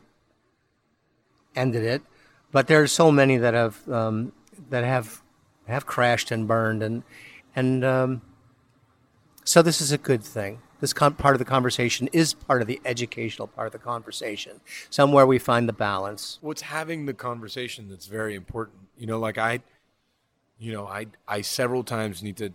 ended 1.55 1.85
it. 1.85 2.03
But 2.51 2.67
there 2.67 2.83
are 2.83 2.87
so 2.87 3.13
many 3.13 3.37
that 3.37 3.53
have 3.53 3.87
um, 3.89 4.33
that 4.71 4.85
have 4.85 5.23
have 5.69 5.85
crashed 5.85 6.31
and 6.31 6.49
burned, 6.49 6.83
and 6.83 7.03
and 7.55 7.85
um, 7.85 8.23
so 9.45 9.61
this 9.61 9.83
is 9.83 9.93
a 9.93 9.99
good 9.99 10.25
thing. 10.25 10.63
This 10.81 10.95
part 10.95 11.35
of 11.35 11.39
the 11.39 11.45
conversation 11.45 12.09
is 12.13 12.35
part 12.35 12.61
of 12.63 12.69
the 12.69 12.81
educational 12.85 13.49
part 13.49 13.67
of 13.67 13.73
the 13.73 13.79
conversation. 13.79 14.61
Somewhere 14.91 15.27
we 15.27 15.39
find 15.39 15.69
the 15.69 15.73
balance. 15.73 16.39
what's 16.41 16.63
having 16.63 17.07
the 17.07 17.15
conversation 17.15 17.89
that's 17.89 18.07
very 18.07 18.35
important. 18.35 18.79
You 18.97 19.07
know, 19.07 19.19
like 19.19 19.39
I, 19.39 19.61
you 20.59 20.73
know, 20.73 20.87
I 20.87 21.07
I 21.29 21.41
several 21.43 21.85
times 21.85 22.23
need 22.23 22.37
to 22.39 22.53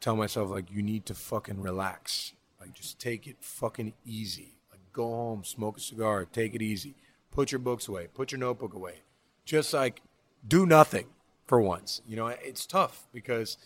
tell 0.00 0.16
myself 0.16 0.50
like 0.50 0.70
you 0.70 0.82
need 0.82 1.06
to 1.06 1.14
fucking 1.14 1.60
relax. 1.60 2.32
Like 2.60 2.72
just 2.72 2.98
take 2.98 3.26
it 3.26 3.36
fucking 3.40 3.94
easy. 4.04 4.54
Like 4.70 4.80
go 4.92 5.04
home, 5.08 5.44
smoke 5.44 5.78
a 5.78 5.80
cigar, 5.80 6.24
take 6.24 6.54
it 6.54 6.62
easy. 6.62 6.94
Put 7.30 7.50
your 7.50 7.58
books 7.58 7.88
away, 7.88 8.08
put 8.14 8.30
your 8.30 8.38
notebook 8.38 8.74
away. 8.74 9.00
Just 9.44 9.74
like 9.74 10.02
do 10.46 10.66
nothing 10.66 11.06
for 11.46 11.60
once. 11.60 12.00
You 12.06 12.16
know, 12.16 12.26
it's 12.28 12.66
tough 12.66 13.06
because 13.12 13.58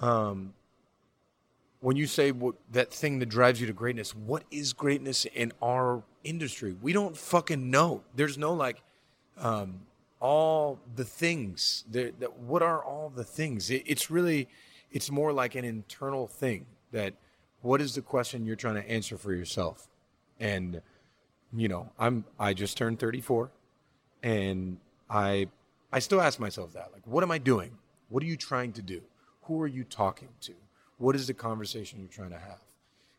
um 0.00 0.54
when 1.80 1.96
you 1.96 2.06
say 2.06 2.32
what, 2.32 2.56
that 2.72 2.92
thing 2.92 3.20
that 3.20 3.28
drives 3.28 3.60
you 3.60 3.66
to 3.66 3.72
greatness, 3.72 4.14
what 4.14 4.42
is 4.50 4.72
greatness 4.72 5.26
in 5.26 5.52
our 5.62 6.02
industry? 6.24 6.74
We 6.82 6.92
don't 6.92 7.16
fucking 7.16 7.70
know. 7.70 8.02
There's 8.16 8.36
no 8.36 8.52
like 8.52 8.82
um, 9.36 9.80
all 10.20 10.78
the 10.96 11.04
things. 11.04 11.84
That, 11.90 12.20
that 12.20 12.38
what 12.38 12.62
are 12.62 12.82
all 12.82 13.10
the 13.14 13.24
things? 13.24 13.70
It, 13.70 13.82
it's 13.86 14.10
really, 14.10 14.48
it's 14.90 15.10
more 15.10 15.32
like 15.32 15.54
an 15.54 15.64
internal 15.64 16.26
thing. 16.26 16.66
That 16.92 17.14
what 17.60 17.80
is 17.80 17.94
the 17.94 18.02
question 18.02 18.46
you're 18.46 18.56
trying 18.56 18.76
to 18.76 18.88
answer 18.88 19.16
for 19.18 19.32
yourself? 19.32 19.88
And 20.40 20.80
you 21.52 21.68
know, 21.68 21.90
I'm 21.98 22.24
I 22.38 22.54
just 22.54 22.76
turned 22.76 22.98
34, 22.98 23.50
and 24.22 24.78
I 25.08 25.48
I 25.92 25.98
still 25.98 26.20
ask 26.20 26.38
myself 26.38 26.72
that 26.74 26.90
like, 26.92 27.06
what 27.06 27.22
am 27.22 27.30
I 27.30 27.38
doing? 27.38 27.78
What 28.08 28.22
are 28.22 28.26
you 28.26 28.36
trying 28.36 28.72
to 28.72 28.82
do? 28.82 29.02
Who 29.42 29.60
are 29.62 29.66
you 29.66 29.84
talking 29.84 30.28
to? 30.42 30.52
What 30.98 31.14
is 31.14 31.26
the 31.26 31.34
conversation 31.34 32.00
you're 32.00 32.08
trying 32.08 32.30
to 32.30 32.38
have? 32.38 32.60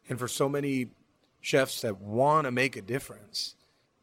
And 0.10 0.20
for 0.20 0.28
so 0.28 0.50
many 0.50 0.90
chefs 1.42 1.82
that 1.82 2.00
want 2.00 2.46
to 2.46 2.52
make 2.52 2.76
a 2.76 2.82
difference, 2.82 3.56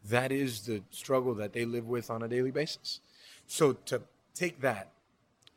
that 0.09 0.33
is 0.33 0.67
the 0.67 0.83
struggle 0.91 1.35
that 1.35 1.53
they 1.53 1.65
live 1.65 1.87
with 1.87 2.11
on 2.11 2.23
a 2.23 2.29
daily 2.29 2.51
basis. 2.51 3.01
So 3.47 3.75
to 3.87 4.03
take 4.35 4.61
that 4.61 4.93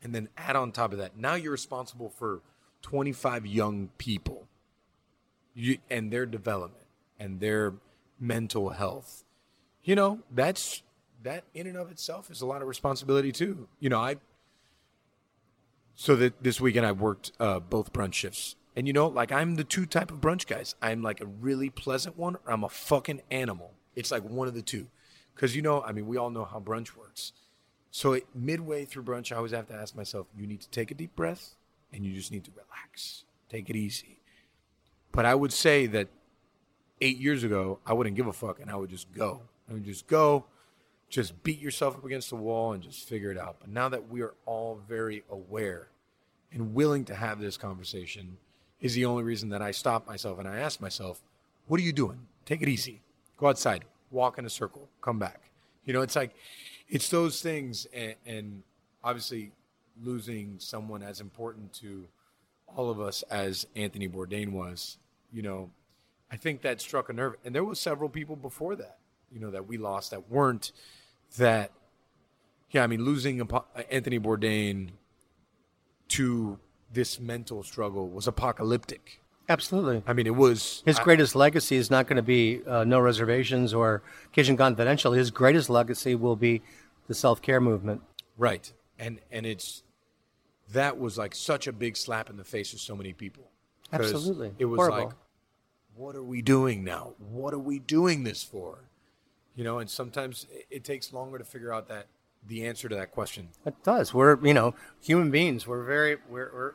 and 0.02 0.14
then 0.14 0.28
add 0.36 0.56
on 0.56 0.72
top 0.72 0.92
of 0.92 0.98
that, 0.98 1.16
now 1.16 1.34
you're 1.34 1.52
responsible 1.52 2.08
for 2.08 2.40
25 2.82 3.46
young 3.46 3.90
people 3.98 4.46
you, 5.54 5.78
and 5.90 6.12
their 6.12 6.26
development 6.26 6.86
and 7.18 7.40
their 7.40 7.74
mental 8.18 8.70
health. 8.70 9.24
You 9.82 9.94
know, 9.94 10.20
that's 10.30 10.82
that 11.22 11.44
in 11.54 11.66
and 11.66 11.76
of 11.76 11.90
itself 11.90 12.30
is 12.30 12.40
a 12.40 12.46
lot 12.46 12.62
of 12.62 12.68
responsibility 12.68 13.32
too. 13.32 13.68
You 13.78 13.90
know, 13.90 14.00
I 14.00 14.16
so 15.94 16.16
that 16.16 16.42
this 16.42 16.60
weekend 16.60 16.86
I 16.86 16.92
worked 16.92 17.32
uh, 17.38 17.60
both 17.60 17.92
brunch 17.92 18.14
shifts. 18.14 18.56
And 18.76 18.86
you 18.86 18.92
know, 18.92 19.08
like 19.08 19.32
I'm 19.32 19.56
the 19.56 19.64
two 19.64 19.84
type 19.84 20.10
of 20.10 20.20
brunch 20.20 20.46
guys. 20.46 20.74
I'm 20.80 21.02
like 21.02 21.20
a 21.20 21.26
really 21.26 21.68
pleasant 21.68 22.16
one 22.16 22.36
or 22.36 22.52
I'm 22.52 22.64
a 22.64 22.68
fucking 22.68 23.22
animal. 23.30 23.72
It's 23.94 24.10
like 24.10 24.22
one 24.24 24.48
of 24.48 24.54
the 24.54 24.62
two. 24.62 24.86
Cause 25.34 25.54
you 25.54 25.62
know, 25.62 25.82
I 25.82 25.92
mean, 25.92 26.06
we 26.06 26.16
all 26.16 26.30
know 26.30 26.44
how 26.44 26.60
brunch 26.60 26.96
works. 26.96 27.32
So 27.90 28.12
it, 28.12 28.26
midway 28.34 28.84
through 28.84 29.04
brunch, 29.04 29.32
I 29.32 29.36
always 29.36 29.52
have 29.52 29.66
to 29.68 29.74
ask 29.74 29.96
myself, 29.96 30.26
you 30.36 30.46
need 30.46 30.60
to 30.60 30.70
take 30.70 30.90
a 30.90 30.94
deep 30.94 31.16
breath 31.16 31.54
and 31.92 32.04
you 32.04 32.14
just 32.14 32.30
need 32.30 32.44
to 32.44 32.50
relax. 32.52 33.24
Take 33.48 33.70
it 33.70 33.76
easy. 33.76 34.20
But 35.12 35.24
I 35.24 35.34
would 35.34 35.52
say 35.52 35.86
that 35.86 36.08
eight 37.00 37.18
years 37.18 37.42
ago, 37.42 37.80
I 37.86 37.92
wouldn't 37.94 38.16
give 38.16 38.26
a 38.26 38.32
fuck 38.32 38.60
and 38.60 38.70
I 38.70 38.76
would 38.76 38.90
just 38.90 39.10
go. 39.12 39.42
I 39.68 39.72
would 39.72 39.84
just 39.84 40.06
go, 40.06 40.44
just 41.08 41.42
beat 41.42 41.58
yourself 41.58 41.96
up 41.96 42.04
against 42.04 42.30
the 42.30 42.36
wall 42.36 42.72
and 42.72 42.82
just 42.82 43.08
figure 43.08 43.30
it 43.30 43.38
out. 43.38 43.56
But 43.60 43.70
now 43.70 43.88
that 43.88 44.08
we 44.08 44.22
are 44.22 44.34
all 44.46 44.80
very 44.88 45.24
aware 45.30 45.88
and 46.52 46.74
willing 46.74 47.04
to 47.06 47.14
have 47.14 47.40
this 47.40 47.56
conversation, 47.56 48.36
is 48.80 48.94
the 48.94 49.04
only 49.04 49.22
reason 49.22 49.50
that 49.50 49.62
I 49.62 49.72
stop 49.72 50.06
myself 50.06 50.38
and 50.38 50.48
I 50.48 50.58
ask 50.58 50.80
myself, 50.80 51.22
what 51.66 51.78
are 51.78 51.82
you 51.82 51.92
doing? 51.92 52.26
Take 52.44 52.62
it 52.62 52.68
easy. 52.68 53.02
Go 53.40 53.48
outside, 53.48 53.86
walk 54.10 54.36
in 54.36 54.44
a 54.44 54.50
circle, 54.50 54.90
come 55.00 55.18
back. 55.18 55.50
You 55.86 55.94
know, 55.94 56.02
it's 56.02 56.14
like, 56.14 56.34
it's 56.90 57.08
those 57.08 57.40
things. 57.40 57.86
And, 57.94 58.14
and 58.26 58.62
obviously, 59.02 59.52
losing 60.02 60.56
someone 60.58 61.02
as 61.02 61.20
important 61.20 61.72
to 61.72 62.06
all 62.66 62.90
of 62.90 63.00
us 63.00 63.22
as 63.30 63.66
Anthony 63.74 64.08
Bourdain 64.08 64.52
was, 64.52 64.98
you 65.32 65.40
know, 65.40 65.70
I 66.30 66.36
think 66.36 66.60
that 66.62 66.82
struck 66.82 67.08
a 67.08 67.14
nerve. 67.14 67.36
And 67.42 67.54
there 67.54 67.64
was 67.64 67.80
several 67.80 68.10
people 68.10 68.36
before 68.36 68.76
that, 68.76 68.98
you 69.32 69.40
know, 69.40 69.50
that 69.50 69.66
we 69.66 69.78
lost 69.78 70.10
that 70.10 70.30
weren't 70.30 70.72
that. 71.38 71.72
Yeah, 72.70 72.84
I 72.84 72.88
mean, 72.88 73.04
losing 73.04 73.40
Anthony 73.90 74.20
Bourdain 74.20 74.90
to 76.08 76.58
this 76.92 77.18
mental 77.18 77.62
struggle 77.62 78.08
was 78.08 78.26
apocalyptic. 78.26 79.19
Absolutely. 79.50 80.02
I 80.06 80.12
mean, 80.12 80.28
it 80.28 80.36
was 80.36 80.82
His 80.86 80.98
I- 80.98 81.02
greatest 81.02 81.34
legacy 81.34 81.74
is 81.76 81.90
not 81.90 82.06
going 82.06 82.16
to 82.16 82.22
be 82.22 82.62
uh, 82.66 82.84
No 82.84 83.00
Reservations 83.00 83.74
or 83.74 84.00
Kitchen 84.32 84.56
Confidential. 84.56 85.12
His 85.12 85.32
greatest 85.32 85.68
legacy 85.68 86.14
will 86.14 86.36
be 86.36 86.62
the 87.08 87.14
self 87.14 87.42
care 87.42 87.60
movement. 87.60 88.00
Right. 88.38 88.72
And 88.98 89.18
and 89.32 89.44
it's 89.44 89.82
that 90.72 90.98
was 91.00 91.18
like 91.18 91.34
such 91.34 91.66
a 91.66 91.72
big 91.72 91.96
slap 91.96 92.30
in 92.30 92.36
the 92.36 92.44
face 92.44 92.72
of 92.72 92.80
so 92.80 92.94
many 92.94 93.12
people. 93.12 93.50
Absolutely. 93.92 94.52
It 94.58 94.66
was 94.66 94.78
Horrible. 94.78 95.06
like 95.06 95.14
what 95.96 96.14
are 96.14 96.22
we 96.22 96.42
doing 96.42 96.84
now? 96.84 97.14
What 97.18 97.52
are 97.52 97.58
we 97.58 97.80
doing 97.80 98.22
this 98.22 98.44
for? 98.44 98.84
You 99.56 99.64
know, 99.64 99.80
and 99.80 99.90
sometimes 99.90 100.46
it, 100.52 100.66
it 100.70 100.84
takes 100.84 101.12
longer 101.12 101.38
to 101.38 101.44
figure 101.44 101.72
out 101.74 101.88
that 101.88 102.06
the 102.46 102.64
answer 102.66 102.88
to 102.88 102.94
that 102.94 103.10
question. 103.10 103.48
It 103.66 103.74
does. 103.82 104.14
We're 104.14 104.38
you 104.46 104.54
know 104.54 104.76
human 105.02 105.32
beings. 105.32 105.66
We're 105.66 105.82
very 105.84 106.18
we're, 106.28 106.50
we're 106.54 106.72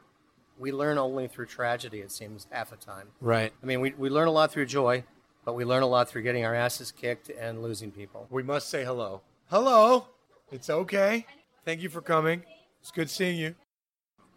we 0.57 0.71
learn 0.71 0.97
only 0.97 1.27
through 1.27 1.47
tragedy. 1.47 1.99
It 1.99 2.11
seems 2.11 2.47
half 2.51 2.69
the 2.69 2.77
time. 2.77 3.09
Right. 3.21 3.51
I 3.61 3.65
mean, 3.65 3.81
we 3.81 3.91
we 3.97 4.09
learn 4.09 4.27
a 4.27 4.31
lot 4.31 4.51
through 4.51 4.67
joy, 4.67 5.03
but 5.43 5.53
we 5.53 5.65
learn 5.65 5.83
a 5.83 5.87
lot 5.87 6.09
through 6.09 6.23
getting 6.23 6.45
our 6.45 6.55
asses 6.55 6.91
kicked 6.91 7.29
and 7.29 7.61
losing 7.61 7.91
people. 7.91 8.27
We 8.29 8.43
must 8.43 8.69
say 8.69 8.83
hello. 8.83 9.21
Hello. 9.49 10.07
It's 10.51 10.69
okay. 10.69 11.25
Thank 11.65 11.81
you 11.81 11.89
for 11.89 12.01
coming. 12.01 12.43
It's 12.81 12.91
good 12.91 13.09
seeing 13.09 13.37
you. 13.37 13.55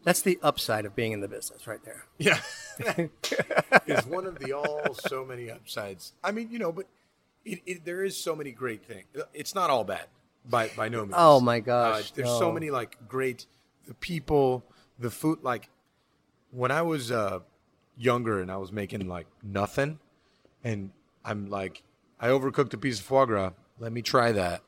That's 0.04 0.22
the 0.22 0.38
upside 0.42 0.86
of 0.86 0.94
being 0.94 1.12
in 1.12 1.20
the 1.20 1.28
business, 1.28 1.66
right 1.66 1.82
there. 1.84 2.04
Yeah. 2.18 2.40
it's 3.86 4.06
one 4.06 4.26
of 4.26 4.38
the 4.38 4.52
all 4.52 4.94
so 4.94 5.24
many 5.24 5.50
upsides. 5.50 6.12
I 6.22 6.30
mean, 6.30 6.50
you 6.50 6.58
know, 6.58 6.72
but 6.72 6.86
it, 7.44 7.60
it, 7.66 7.84
there 7.84 8.04
is 8.04 8.16
so 8.16 8.34
many 8.34 8.52
great 8.52 8.84
things. 8.84 9.04
It's 9.34 9.54
not 9.54 9.70
all 9.70 9.84
bad 9.84 10.06
by 10.48 10.70
by 10.76 10.88
no 10.88 11.02
means. 11.02 11.14
Oh, 11.16 11.40
my 11.40 11.60
gosh, 11.60 12.10
Uh, 12.10 12.14
there's 12.14 12.38
so 12.38 12.52
many 12.52 12.70
like 12.70 12.96
great 13.08 13.46
the 13.86 13.94
people, 13.94 14.64
the 14.98 15.10
food 15.10 15.40
like 15.42 15.68
when 16.50 16.70
I 16.70 16.82
was 16.82 17.10
uh 17.10 17.40
younger 17.96 18.40
and 18.40 18.50
I 18.50 18.56
was 18.56 18.72
making 18.72 19.06
like 19.08 19.26
nothing 19.42 19.98
and 20.64 20.90
I'm 21.24 21.50
like 21.50 21.82
I 22.20 22.28
overcooked 22.28 22.72
a 22.74 22.78
piece 22.78 22.98
of 22.98 23.04
foie 23.04 23.26
gras. 23.26 23.52
Let 23.78 23.92
me 23.92 24.02
try 24.02 24.32
that. 24.32 24.62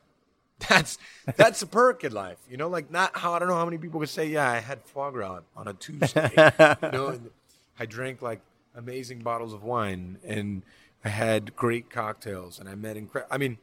That's 0.69 0.99
that's 1.37 1.63
a 1.63 1.65
perk 1.65 2.03
in 2.03 2.11
life, 2.11 2.37
you 2.47 2.55
know. 2.55 2.67
Like 2.67 2.91
not 2.91 3.17
how 3.17 3.33
I 3.33 3.39
don't 3.39 3.47
know 3.47 3.55
how 3.55 3.65
many 3.65 3.79
people 3.79 3.99
could 3.99 4.09
say, 4.09 4.27
yeah, 4.27 4.47
I 4.47 4.59
had 4.59 4.83
foie 4.83 5.09
gras 5.09 5.39
on 5.57 5.67
a 5.67 5.73
Tuesday. 5.73 6.29
you 6.83 6.91
know, 6.91 7.07
and 7.07 7.31
I 7.79 7.87
drank 7.87 8.21
like 8.21 8.41
amazing 8.75 9.21
bottles 9.21 9.53
of 9.53 9.63
wine, 9.63 10.19
and 10.23 10.61
I 11.03 11.09
had 11.09 11.55
great 11.55 11.89
cocktails, 11.89 12.59
and 12.59 12.69
I 12.69 12.75
met 12.75 12.95
incredible. 12.95 13.33
I 13.33 13.39
mean, 13.39 13.57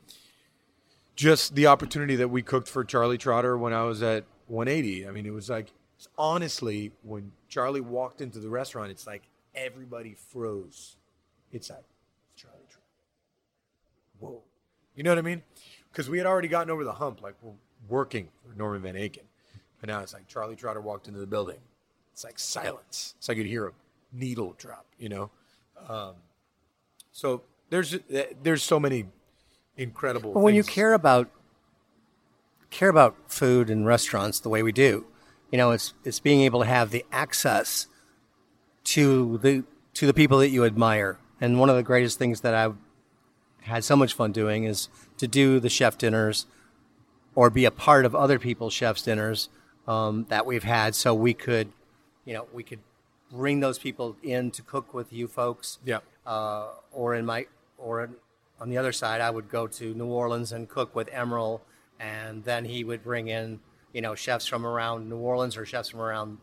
just 1.14 1.54
the 1.54 1.68
opportunity 1.68 2.16
that 2.16 2.28
we 2.28 2.42
cooked 2.42 2.66
for 2.66 2.82
Charlie 2.84 3.16
Trotter 3.16 3.56
when 3.56 3.72
I 3.72 3.84
was 3.84 4.02
at 4.02 4.24
180. 4.48 5.06
I 5.06 5.12
mean, 5.12 5.24
it 5.24 5.32
was 5.32 5.48
like 5.48 5.70
honestly 6.16 6.92
when 7.02 7.32
Charlie 7.48 7.80
walked 7.80 8.20
into 8.20 8.38
the 8.38 8.48
restaurant, 8.48 8.90
it's 8.90 9.06
like 9.06 9.22
everybody 9.54 10.14
froze. 10.14 10.96
It's 11.52 11.70
like 11.70 11.84
Charlie 12.36 12.58
Trotter. 12.68 12.84
Whoa, 14.20 14.42
you 14.94 15.02
know 15.02 15.10
what 15.10 15.18
I 15.18 15.22
mean? 15.22 15.42
Because 15.90 16.08
we 16.08 16.18
had 16.18 16.26
already 16.26 16.48
gotten 16.48 16.70
over 16.70 16.84
the 16.84 16.92
hump, 16.92 17.22
like 17.22 17.34
we're 17.42 17.52
working 17.88 18.28
for 18.42 18.56
Norman 18.56 18.82
Van 18.82 18.94
Aken, 18.94 19.24
but 19.80 19.88
now 19.88 20.00
it's 20.00 20.12
like 20.12 20.28
Charlie 20.28 20.56
Trotter 20.56 20.80
walked 20.80 21.08
into 21.08 21.20
the 21.20 21.26
building. 21.26 21.58
It's 22.12 22.24
like 22.24 22.38
silence. 22.38 23.14
It's 23.18 23.28
like 23.28 23.38
you'd 23.38 23.46
hear 23.46 23.68
a 23.68 23.72
needle 24.12 24.54
drop, 24.58 24.86
you 24.98 25.08
know. 25.08 25.30
Um, 25.88 26.14
so 27.12 27.42
there's 27.70 27.96
there's 28.42 28.62
so 28.62 28.78
many 28.80 29.06
incredible. 29.76 30.32
But 30.32 30.40
when 30.40 30.54
you 30.54 30.64
care 30.64 30.92
about 30.92 31.30
care 32.70 32.88
about 32.88 33.16
food 33.28 33.70
and 33.70 33.86
restaurants 33.86 34.40
the 34.40 34.48
way 34.48 34.62
we 34.62 34.72
do, 34.72 35.06
you 35.50 35.58
know, 35.58 35.70
it's 35.70 35.94
it's 36.04 36.20
being 36.20 36.40
able 36.42 36.60
to 36.60 36.66
have 36.66 36.90
the 36.90 37.04
access 37.10 37.86
to 38.84 39.38
the 39.38 39.64
to 39.94 40.06
the 40.06 40.14
people 40.14 40.38
that 40.38 40.50
you 40.50 40.64
admire. 40.64 41.18
And 41.40 41.58
one 41.58 41.70
of 41.70 41.76
the 41.76 41.82
greatest 41.82 42.18
things 42.18 42.40
that 42.40 42.54
I've 42.54 42.76
had 43.62 43.84
so 43.84 43.96
much 43.96 44.12
fun 44.14 44.32
doing 44.32 44.64
is 44.64 44.88
to 45.18 45.28
do 45.28 45.60
the 45.60 45.68
chef 45.68 45.98
dinners 45.98 46.46
or 47.34 47.50
be 47.50 47.64
a 47.64 47.70
part 47.70 48.04
of 48.04 48.14
other 48.14 48.38
people's 48.38 48.72
chefs 48.72 49.02
dinners 49.02 49.48
um, 49.86 50.26
that 50.28 50.44
we've 50.44 50.64
had, 50.64 50.94
so 50.94 51.14
we 51.14 51.32
could, 51.32 51.72
you 52.24 52.34
know, 52.34 52.46
we 52.52 52.62
could 52.62 52.80
bring 53.30 53.60
those 53.60 53.78
people 53.78 54.16
in 54.22 54.50
to 54.50 54.62
cook 54.62 54.92
with 54.92 55.12
you 55.12 55.28
folks. 55.28 55.78
Yeah, 55.84 56.00
uh, 56.26 56.68
or 56.92 57.14
in 57.14 57.24
my 57.24 57.46
or 57.76 58.04
in, 58.04 58.14
on 58.60 58.70
the 58.70 58.76
other 58.76 58.92
side, 58.92 59.20
I 59.20 59.30
would 59.30 59.48
go 59.48 59.66
to 59.66 59.94
New 59.94 60.06
Orleans 60.06 60.52
and 60.52 60.68
cook 60.68 60.94
with 60.94 61.08
Emeril, 61.10 61.60
and 62.00 62.44
then 62.44 62.64
he 62.64 62.84
would 62.84 63.02
bring 63.02 63.28
in 63.28 63.60
you 63.92 64.00
know 64.00 64.14
chefs 64.14 64.46
from 64.46 64.66
around 64.66 65.08
New 65.08 65.16
Orleans 65.16 65.56
or 65.56 65.64
chefs 65.64 65.88
from 65.88 66.00
around 66.00 66.38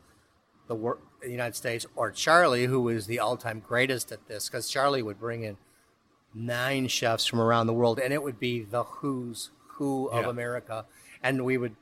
the, 0.68 0.76
wor- 0.76 1.00
the 1.22 1.30
United 1.30 1.56
States, 1.56 1.86
or 1.96 2.12
Charlie, 2.12 2.66
who 2.66 2.90
is 2.90 3.08
the 3.08 3.20
all-time 3.20 3.62
greatest 3.66 4.12
at 4.12 4.28
this, 4.28 4.50
because 4.50 4.70
Charlie 4.70 5.04
would 5.04 5.20
bring 5.20 5.44
in 5.44 5.58
nine 6.34 6.88
chefs 6.88 7.26
from 7.26 7.40
around 7.40 7.68
the 7.68 7.74
world, 7.74 8.00
and 8.00 8.14
it 8.14 8.24
would 8.24 8.40
be 8.40 8.64
the 8.64 8.84
who's 8.84 9.52
who 9.68 10.08
of 10.08 10.24
Yeah. 10.24 10.30
America, 10.30 10.86
and 11.22 11.46
we 11.46 11.58
would 11.58 11.76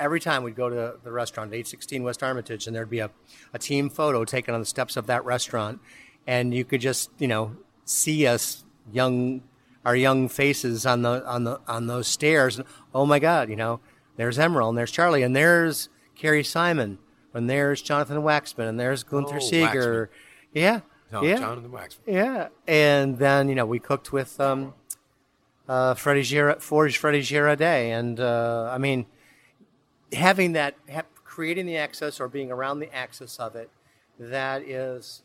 every 0.00 0.18
time 0.18 0.42
we'd 0.42 0.56
go 0.56 0.68
to 0.68 0.96
the 1.04 1.12
restaurant 1.12 1.52
at 1.52 1.54
816 1.54 2.02
West 2.02 2.22
Armitage, 2.22 2.66
and 2.66 2.74
there'd 2.74 2.90
be 2.90 2.98
a, 2.98 3.10
a 3.52 3.58
team 3.58 3.88
photo 3.88 4.24
taken 4.24 4.52
on 4.52 4.60
the 4.60 4.66
steps 4.66 4.96
of 4.96 5.06
that 5.06 5.24
restaurant, 5.24 5.80
and 6.26 6.52
you 6.54 6.64
could 6.64 6.80
just 6.80 7.10
you 7.18 7.28
know 7.28 7.56
see 7.84 8.26
us 8.26 8.64
young 8.92 9.42
our 9.84 9.96
young 9.96 10.28
faces 10.28 10.86
on 10.86 11.02
the 11.02 11.24
on 11.26 11.44
the 11.44 11.60
on 11.68 11.86
those 11.86 12.06
stairs. 12.08 12.58
And, 12.58 12.66
oh 12.94 13.06
my 13.06 13.18
God, 13.18 13.48
you 13.48 13.56
know, 13.56 13.80
there's 14.16 14.38
Emeril, 14.38 14.68
and 14.68 14.78
there's 14.78 14.90
Charlie, 14.90 15.22
and 15.22 15.34
there's 15.34 15.88
Carrie 16.14 16.44
Simon, 16.44 16.98
and 17.34 17.48
there's 17.48 17.80
Jonathan 17.82 18.18
Waxman, 18.18 18.68
and 18.68 18.78
there's 18.80 19.02
Gunther 19.02 19.36
Oh, 19.36 19.40
Seeger. 19.40 20.10
Yeah, 20.52 20.80
no, 21.12 21.22
yeah, 21.22 21.36
Jonathan 21.38 21.70
Waxman. 21.70 21.98
yeah. 22.06 22.48
And 22.66 23.18
then 23.18 23.48
you 23.48 23.54
know 23.54 23.66
we 23.66 23.78
cooked 23.78 24.12
with 24.12 24.38
um, 24.40 24.74
uh, 25.68 25.94
Freddie 25.94 26.22
Gira, 26.22 26.60
Forge 26.60 26.98
Freddie 26.98 27.22
Girardet, 27.22 27.62
and 27.98 28.20
uh, 28.20 28.70
I 28.72 28.78
mean 28.78 29.06
having 30.12 30.52
that, 30.52 30.74
ha- 30.92 31.04
creating 31.24 31.64
the 31.66 31.76
access 31.78 32.20
or 32.20 32.28
being 32.28 32.50
around 32.52 32.80
the 32.80 32.94
access 32.94 33.38
of 33.38 33.56
it, 33.56 33.70
that 34.18 34.60
is, 34.60 35.22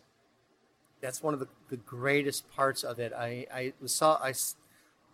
that's 1.01 1.21
one 1.21 1.33
of 1.33 1.41
the, 1.41 1.47
the 1.69 1.75
greatest 1.75 2.49
parts 2.51 2.83
of 2.85 2.97
it. 2.97 3.11
I, 3.11 3.45
I 3.53 3.73
saw 3.85 4.17
I, 4.23 4.33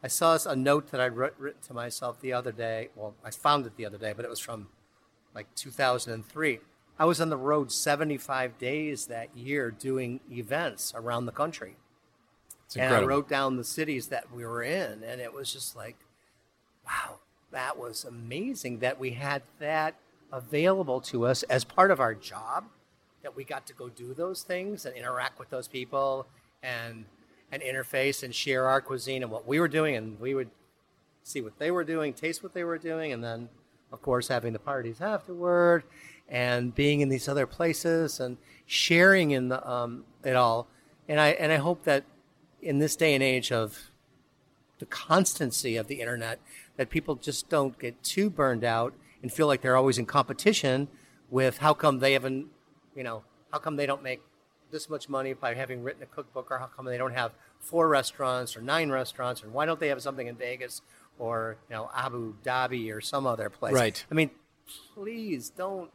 I 0.04 0.08
saw 0.08 0.38
a 0.46 0.56
note 0.56 0.92
that 0.92 1.00
I 1.00 1.08
wrote 1.08 1.36
written 1.40 1.62
to 1.68 1.74
myself 1.74 2.20
the 2.20 2.34
other 2.34 2.52
day. 2.52 2.90
Well, 2.96 3.16
I 3.24 3.32
found 3.32 3.66
it 3.66 3.78
the 3.78 3.86
other 3.86 3.98
day, 3.98 4.14
but 4.14 4.26
it 4.26 4.30
was 4.30 4.40
from 4.40 4.68
like 5.34 5.48
2003. 5.56 6.60
I 7.00 7.06
was 7.06 7.22
on 7.22 7.30
the 7.30 7.38
road 7.38 7.72
75 7.72 8.58
days 8.58 9.08
that 9.08 9.36
year 9.36 9.72
doing 9.72 10.20
events 10.30 10.94
around 10.96 11.26
the 11.26 11.32
country. 11.32 11.78
And 12.76 12.94
I 12.94 13.04
wrote 13.04 13.30
down 13.30 13.58
the 13.58 13.64
cities 13.64 14.08
that 14.08 14.34
we 14.34 14.46
were 14.46 14.64
in, 14.64 15.04
and 15.04 15.22
it 15.22 15.32
was 15.32 15.54
just 15.54 15.76
like, 15.76 15.96
wow, 16.86 17.20
that 17.52 17.78
was 17.78 18.04
amazing 18.04 18.80
that 18.80 19.00
we 19.00 19.12
had 19.12 19.44
that 19.60 19.96
available 20.32 21.00
to 21.02 21.28
us 21.28 21.44
as 21.44 21.64
part 21.64 21.92
of 21.92 22.00
our 22.00 22.16
job, 22.16 22.66
that 23.22 23.36
we 23.36 23.44
got 23.44 23.68
to 23.68 23.74
go 23.74 23.90
do 23.90 24.16
those 24.16 24.42
things 24.42 24.86
and 24.86 24.96
interact 24.96 25.38
with 25.38 25.52
those 25.52 25.68
people 25.68 26.26
and 26.64 27.06
and 27.54 27.62
interface 27.62 28.24
and 28.24 28.34
share 28.34 28.68
our 28.68 28.82
cuisine 28.82 29.22
and 29.22 29.32
what 29.32 29.48
we 29.48 29.60
were 29.60 29.68
doing, 29.68 29.96
and 29.96 30.20
we 30.20 30.34
would 30.34 30.50
see 31.22 31.40
what 31.40 31.60
they 31.60 31.70
were 31.70 31.84
doing, 31.84 32.12
taste 32.12 32.42
what 32.42 32.56
they 32.56 32.64
were 32.64 32.80
doing, 32.80 33.14
and 33.14 33.24
then, 33.24 33.48
of 33.92 34.02
course, 34.02 34.28
having 34.28 34.54
the 34.54 34.60
parties 34.60 35.00
afterward 35.00 35.84
and 36.28 36.74
being 36.74 37.02
in 37.02 37.10
these 37.10 37.28
other 37.28 37.46
places 37.46 38.20
and 38.20 38.38
sharing 38.66 39.30
in 39.32 39.50
the 39.50 39.70
um, 39.70 40.04
it 40.24 40.36
all. 40.36 40.68
And 41.08 41.20
I 41.20 41.30
and 41.30 41.52
I 41.52 41.58
hope 41.58 41.84
that 41.84 42.06
in 42.60 42.80
this 42.80 42.96
day 42.96 43.14
and 43.14 43.22
age 43.22 43.52
of 43.52 43.92
the 44.80 44.88
constancy 44.88 45.78
of 45.78 45.86
the 45.86 46.02
internet, 46.02 46.40
that 46.78 46.90
people 46.90 47.16
just 47.16 47.50
don't 47.50 47.78
get 47.78 48.02
too 48.02 48.32
burned 48.32 48.64
out 48.64 48.96
and 49.22 49.32
feel 49.32 49.46
like 49.46 49.62
they're 49.62 49.78
always 49.78 50.00
in 50.00 50.08
competition 50.08 50.88
with 51.30 51.60
how 51.60 51.76
come 51.76 52.00
they 52.00 52.14
haven't, 52.14 52.48
you 52.96 53.04
know, 53.04 53.24
how 53.52 53.60
come 53.60 53.76
they 53.76 53.86
don't 53.86 54.02
make 54.02 54.22
this 54.74 54.90
much 54.90 55.08
money 55.08 55.32
by 55.32 55.54
having 55.54 55.84
written 55.84 56.04
a 56.04 56.06
cookbook, 56.06 56.52
or 56.52 56.58
how 56.58 56.66
come 56.66 56.86
they 56.86 56.98
don't 56.98 57.14
have 57.14 57.32
four 57.60 57.88
restaurants 57.88 58.58
or 58.58 58.62
nine 58.62 58.90
restaurants, 58.90 59.42
or 59.42 59.48
why 59.48 59.66
don't 59.66 59.80
they 59.80 59.88
have 59.88 60.02
something 60.02 60.28
in 60.28 60.36
Vegas 60.36 60.82
or 61.18 61.56
you 61.70 61.76
know 61.76 61.90
Abu 61.96 62.34
Dhabi 62.44 62.94
or 62.94 63.00
some 63.00 63.26
other 63.26 63.50
place? 63.50 63.74
Right. 63.74 64.04
I 64.12 64.14
mean, 64.14 64.32
please 64.94 65.50
don't 65.50 65.90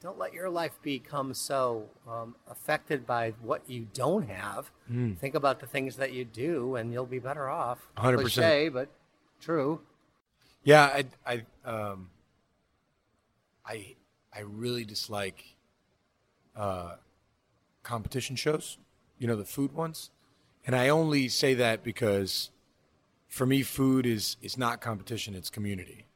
don't 0.00 0.18
let 0.18 0.32
your 0.32 0.50
life 0.50 0.78
become 0.82 1.32
so 1.32 1.84
um, 2.08 2.34
affected 2.50 3.06
by 3.06 3.34
what 3.40 3.62
you 3.68 3.86
don't 3.94 4.28
have. 4.28 4.70
Think 5.18 5.34
about 5.34 5.60
the 5.60 5.66
things 5.66 5.96
that 5.96 6.12
you 6.12 6.24
do, 6.24 6.74
and 6.74 6.92
you'll 6.92 7.06
be 7.06 7.20
better 7.20 7.48
off. 7.48 7.78
100%. 7.96 8.72
But 8.72 8.88
true. 9.40 9.80
Yeah, 10.64 10.84
I, 10.84 11.04
I, 11.24 11.68
um, 11.68 12.10
I, 13.64 13.94
I 14.34 14.40
really 14.40 14.84
dislike 14.84 15.54
uh, 16.56 16.96
competition 17.82 18.36
shows. 18.36 18.78
You 19.18 19.26
know, 19.26 19.36
the 19.36 19.44
food 19.44 19.72
ones, 19.72 20.10
and 20.66 20.74
I 20.74 20.88
only 20.88 21.28
say 21.28 21.54
that 21.54 21.84
because, 21.84 22.50
for 23.28 23.46
me, 23.46 23.62
food 23.62 24.06
is 24.06 24.36
is 24.42 24.58
not 24.58 24.80
competition; 24.80 25.34
it's 25.34 25.50
community. 25.50 26.06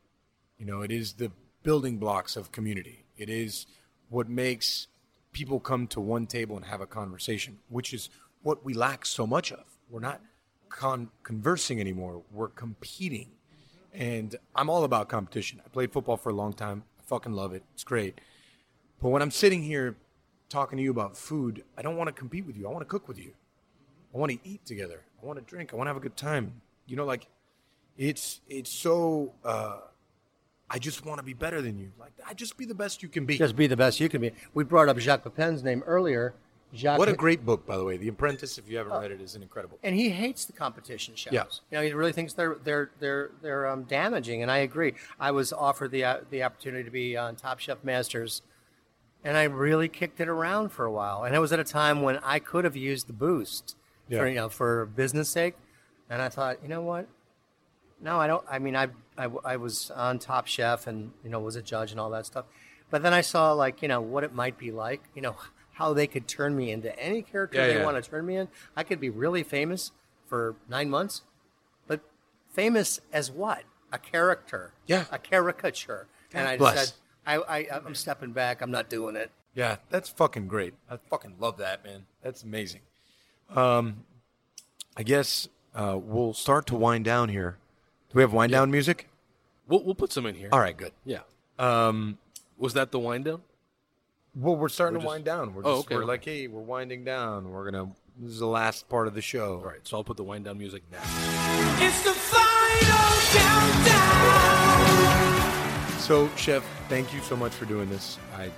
You 0.58 0.66
know, 0.66 0.82
it 0.82 0.90
is 0.90 1.14
the 1.14 1.30
building 1.62 1.98
blocks 1.98 2.36
of 2.36 2.52
community. 2.52 3.04
It 3.16 3.28
is 3.28 3.66
what 4.08 4.28
makes 4.28 4.88
people 5.32 5.60
come 5.60 5.86
to 5.88 6.00
one 6.00 6.26
table 6.26 6.56
and 6.56 6.64
have 6.64 6.80
a 6.80 6.86
conversation, 6.86 7.58
which 7.68 7.92
is 7.92 8.08
what 8.42 8.64
we 8.64 8.72
lack 8.72 9.04
so 9.04 9.26
much 9.26 9.52
of. 9.52 9.64
We're 9.90 10.00
not 10.00 10.20
con- 10.68 11.10
conversing 11.22 11.80
anymore. 11.80 12.22
We're 12.32 12.48
competing. 12.48 13.28
And 13.92 14.36
I'm 14.54 14.70
all 14.70 14.84
about 14.84 15.08
competition. 15.08 15.60
I 15.64 15.68
played 15.68 15.92
football 15.92 16.16
for 16.16 16.30
a 16.30 16.34
long 16.34 16.52
time. 16.52 16.84
I 16.98 17.02
fucking 17.06 17.32
love 17.32 17.52
it. 17.52 17.64
It's 17.74 17.84
great. 17.84 18.20
But 19.02 19.08
when 19.10 19.22
I'm 19.22 19.30
sitting 19.30 19.62
here 19.62 19.96
talking 20.48 20.76
to 20.78 20.82
you 20.82 20.90
about 20.90 21.16
food, 21.16 21.64
I 21.76 21.82
don't 21.82 21.96
want 21.96 22.08
to 22.08 22.12
compete 22.12 22.46
with 22.46 22.56
you. 22.56 22.66
I 22.68 22.70
want 22.70 22.82
to 22.82 22.88
cook 22.88 23.08
with 23.08 23.18
you. 23.18 23.32
I 24.14 24.18
want 24.18 24.32
to 24.32 24.38
eat 24.44 24.64
together. 24.64 25.02
I 25.22 25.26
want 25.26 25.38
to 25.38 25.44
drink. 25.44 25.72
I 25.72 25.76
want 25.76 25.86
to 25.86 25.90
have 25.90 25.96
a 25.96 26.00
good 26.00 26.16
time. 26.16 26.60
You 26.86 26.96
know, 26.96 27.04
like 27.04 27.26
it's 27.98 28.40
it's 28.48 28.70
so 28.70 29.32
uh 29.44 29.78
I 30.68 30.78
just 30.78 31.04
want 31.04 31.18
to 31.18 31.24
be 31.24 31.32
better 31.34 31.62
than 31.62 31.78
you. 31.78 31.92
Like 31.98 32.12
I 32.26 32.34
just 32.34 32.56
be 32.56 32.64
the 32.64 32.74
best 32.74 33.02
you 33.02 33.08
can 33.08 33.24
be. 33.26 33.38
Just 33.38 33.56
be 33.56 33.66
the 33.66 33.76
best 33.76 34.00
you 34.00 34.08
can 34.08 34.20
be. 34.20 34.32
We 34.54 34.64
brought 34.64 34.88
up 34.88 34.98
Jacques 34.98 35.24
Pepin's 35.24 35.62
name 35.62 35.82
earlier. 35.86 36.34
Jacques 36.74 36.98
What 36.98 37.08
a 37.08 37.14
great 37.14 37.44
book, 37.46 37.64
by 37.64 37.76
the 37.76 37.84
way. 37.84 37.96
The 37.96 38.08
Apprentice, 38.08 38.58
if 38.58 38.68
you 38.68 38.76
haven't 38.76 38.92
read 38.92 39.12
it, 39.12 39.20
is 39.20 39.36
an 39.36 39.42
incredible. 39.42 39.78
and 39.84 39.94
he 39.94 40.10
hates 40.10 40.44
the 40.44 40.52
competition 40.52 41.14
shows. 41.14 41.32
Yeah. 41.32 41.44
You 41.70 41.78
know, 41.78 41.82
he 41.82 41.92
really 41.92 42.12
thinks 42.12 42.32
they're 42.32 42.56
they're 42.64 42.90
they're 42.98 43.30
they're 43.40 43.66
um, 43.68 43.84
damaging, 43.84 44.42
and 44.42 44.50
I 44.50 44.58
agree. 44.58 44.94
I 45.20 45.30
was 45.30 45.52
offered 45.52 45.92
the 45.92 46.04
uh, 46.04 46.20
the 46.30 46.42
opportunity 46.42 46.82
to 46.84 46.90
be 46.90 47.16
on 47.16 47.36
Top 47.36 47.60
Chef 47.60 47.78
Masters, 47.84 48.42
and 49.26 49.36
I 49.36 49.44
really 49.44 49.88
kicked 49.88 50.20
it 50.20 50.28
around 50.28 50.70
for 50.70 50.84
a 50.84 50.90
while. 50.92 51.24
And 51.24 51.34
it 51.34 51.38
was 51.38 51.52
at 51.52 51.58
a 51.60 51.64
time 51.64 52.00
when 52.02 52.18
I 52.18 52.38
could 52.38 52.64
have 52.64 52.76
used 52.76 53.06
the 53.08 53.12
boost 53.12 53.76
Yeah. 54.08 54.20
for 54.20 54.28
you 54.28 54.34
know 54.36 54.48
for 54.48 54.86
business 54.86 55.28
sake, 55.28 55.54
and 56.08 56.22
I 56.22 56.28
thought, 56.28 56.62
you 56.62 56.68
know 56.68 56.82
what? 56.82 57.06
No, 58.00 58.18
I 58.20 58.26
don't. 58.26 58.44
I 58.50 58.58
mean, 58.58 58.76
I, 58.76 58.88
I 59.18 59.24
I 59.44 59.56
was 59.56 59.90
on 59.90 60.18
Top 60.18 60.46
Chef 60.46 60.86
and 60.86 61.12
you 61.24 61.30
know 61.30 61.40
was 61.40 61.56
a 61.56 61.62
judge 61.62 61.90
and 61.90 61.98
all 62.00 62.10
that 62.10 62.26
stuff, 62.26 62.44
but 62.90 63.02
then 63.02 63.12
I 63.14 63.20
saw 63.22 63.52
like 63.52 63.82
you 63.82 63.88
know 63.88 64.00
what 64.00 64.22
it 64.24 64.32
might 64.34 64.56
be 64.58 64.70
like. 64.70 65.02
You 65.14 65.22
know 65.22 65.36
how 65.72 65.92
they 65.92 66.06
could 66.06 66.26
turn 66.28 66.56
me 66.56 66.70
into 66.70 66.96
any 66.98 67.20
character 67.22 67.58
Yeah, 67.58 67.66
they 67.66 67.74
yeah. 67.78 67.84
want 67.84 68.02
to 68.02 68.10
turn 68.10 68.24
me 68.26 68.36
in. 68.36 68.48
I 68.76 68.82
could 68.82 68.98
be 69.00 69.10
really 69.10 69.42
famous 69.42 69.92
for 70.26 70.56
nine 70.68 70.88
months, 70.88 71.22
but 71.86 72.00
famous 72.50 73.00
as 73.12 73.30
what? 73.30 73.64
a 73.92 73.98
character, 73.98 74.72
Yeah. 74.86 75.04
a 75.12 75.18
caricature, 75.18 76.08
and 76.34 76.48
I 76.48 76.56
bless. 76.56 76.88
said, 76.88 76.96
I, 77.26 77.36
I, 77.36 77.66
I'm 77.84 77.94
stepping 77.94 78.32
back. 78.32 78.60
I'm 78.62 78.70
not 78.70 78.88
doing 78.88 79.16
it. 79.16 79.30
Yeah, 79.54 79.76
that's 79.90 80.08
fucking 80.08 80.48
great. 80.48 80.74
I 80.90 80.98
fucking 81.10 81.36
love 81.40 81.56
that, 81.58 81.84
man. 81.84 82.04
That's 82.22 82.42
amazing. 82.42 82.82
Um, 83.54 84.04
I 84.96 85.02
guess 85.02 85.48
uh, 85.74 85.98
we'll 86.00 86.34
start 86.34 86.66
to 86.66 86.76
wind 86.76 87.04
down 87.04 87.28
here. 87.30 87.56
Do 88.10 88.16
we 88.16 88.22
have 88.22 88.32
wind 88.32 88.52
down 88.52 88.70
music? 88.70 89.08
We'll, 89.66 89.82
we'll 89.82 89.94
put 89.94 90.12
some 90.12 90.26
in 90.26 90.34
here. 90.34 90.50
All 90.52 90.60
right, 90.60 90.76
good. 90.76 90.92
Yeah. 91.04 91.20
Um, 91.58 92.18
was 92.58 92.74
that 92.74 92.92
the 92.92 92.98
wind 92.98 93.24
down? 93.24 93.42
Well, 94.34 94.54
we're 94.56 94.68
starting 94.68 94.96
We're 94.96 95.00
to 95.00 95.04
just- 95.06 95.12
wind 95.14 95.24
down. 95.24 95.54
We're 95.54 95.62
Oh, 95.64 95.76
just, 95.76 95.86
okay. 95.86 95.96
we're 95.96 96.04
like, 96.04 96.24
hey, 96.24 96.46
we're 96.48 96.60
winding 96.60 97.04
down. 97.04 97.50
We're 97.50 97.70
gonna. 97.70 97.90
This 98.18 98.32
is 98.32 98.38
the 98.38 98.46
last 98.46 98.88
part 98.88 99.08
of 99.08 99.14
the 99.14 99.22
show. 99.22 99.56
All 99.58 99.64
right, 99.66 99.80
so 99.82 99.96
I'll 99.96 100.04
put 100.04 100.16
the 100.18 100.24
wind 100.24 100.44
down 100.44 100.58
music 100.58 100.82
now. 100.92 100.98
It's 101.84 102.02
the 102.02 102.12
final 102.12 103.20
countdown. 103.32 104.45
So, 106.06 106.28
Chef, 106.36 106.64
thank 106.88 107.12
you 107.12 107.20
so 107.20 107.34
much 107.36 107.52
for 107.52 107.64
doing 107.64 107.90
this. 107.90 108.16
I, 108.36 108.50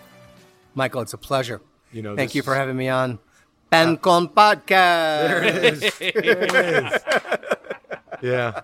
Michael, 0.75 1.01
it's 1.01 1.15
a 1.15 1.19
pleasure. 1.19 1.63
you 1.93 2.03
know, 2.03 2.15
Thank 2.15 2.35
you 2.35 2.43
for 2.43 2.55
having 2.55 2.77
me 2.77 2.89
on 2.91 3.19
Pancon 3.73 4.33
Podcast. 4.35 4.69
There 5.29 5.43
it 5.45 5.65
is. 5.65 5.81
There 5.99 6.13
it 6.15 6.93
is. 6.93 7.03
Yeah. 8.21 8.61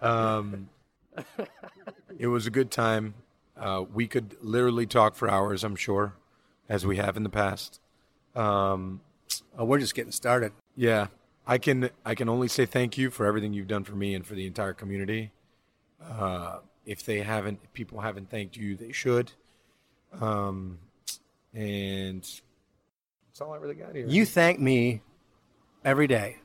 Um, 0.00 0.68
it 2.18 2.28
was 2.28 2.46
a 2.46 2.50
good 2.50 2.70
time. 2.70 3.14
Uh, 3.58 3.84
we 3.92 4.06
could 4.06 4.36
literally 4.40 4.86
talk 4.86 5.16
for 5.16 5.28
hours, 5.28 5.64
I'm 5.64 5.74
sure, 5.76 6.14
as 6.68 6.86
we 6.86 6.98
have 6.98 7.16
in 7.16 7.24
the 7.24 7.30
past. 7.30 7.80
Um, 8.36 9.00
Oh, 9.58 9.64
we're 9.64 9.78
just 9.78 9.94
getting 9.94 10.12
started. 10.12 10.52
yeah, 10.76 11.06
I 11.46 11.58
can 11.58 11.90
I 12.04 12.14
can 12.14 12.28
only 12.28 12.48
say 12.48 12.64
thank 12.66 12.96
you 12.98 13.10
for 13.10 13.26
everything 13.26 13.52
you've 13.52 13.68
done 13.68 13.84
for 13.84 13.94
me 13.94 14.14
and 14.14 14.24
for 14.26 14.34
the 14.34 14.46
entire 14.46 14.72
community. 14.72 15.30
Uh, 16.04 16.58
if 16.90 17.04
they 17.04 17.20
haven't, 17.20 17.60
if 17.62 17.72
people 17.72 18.00
haven't 18.00 18.30
thanked 18.30 18.56
you, 18.56 18.74
they 18.74 18.90
should. 18.90 19.30
Um, 20.20 20.78
and 21.54 22.22
that's 22.22 23.40
all 23.40 23.52
I 23.52 23.58
really 23.58 23.76
got 23.76 23.94
here. 23.94 24.06
You 24.08 24.26
thank 24.26 24.58
me 24.58 25.02
every 25.84 26.08
day 26.08 26.38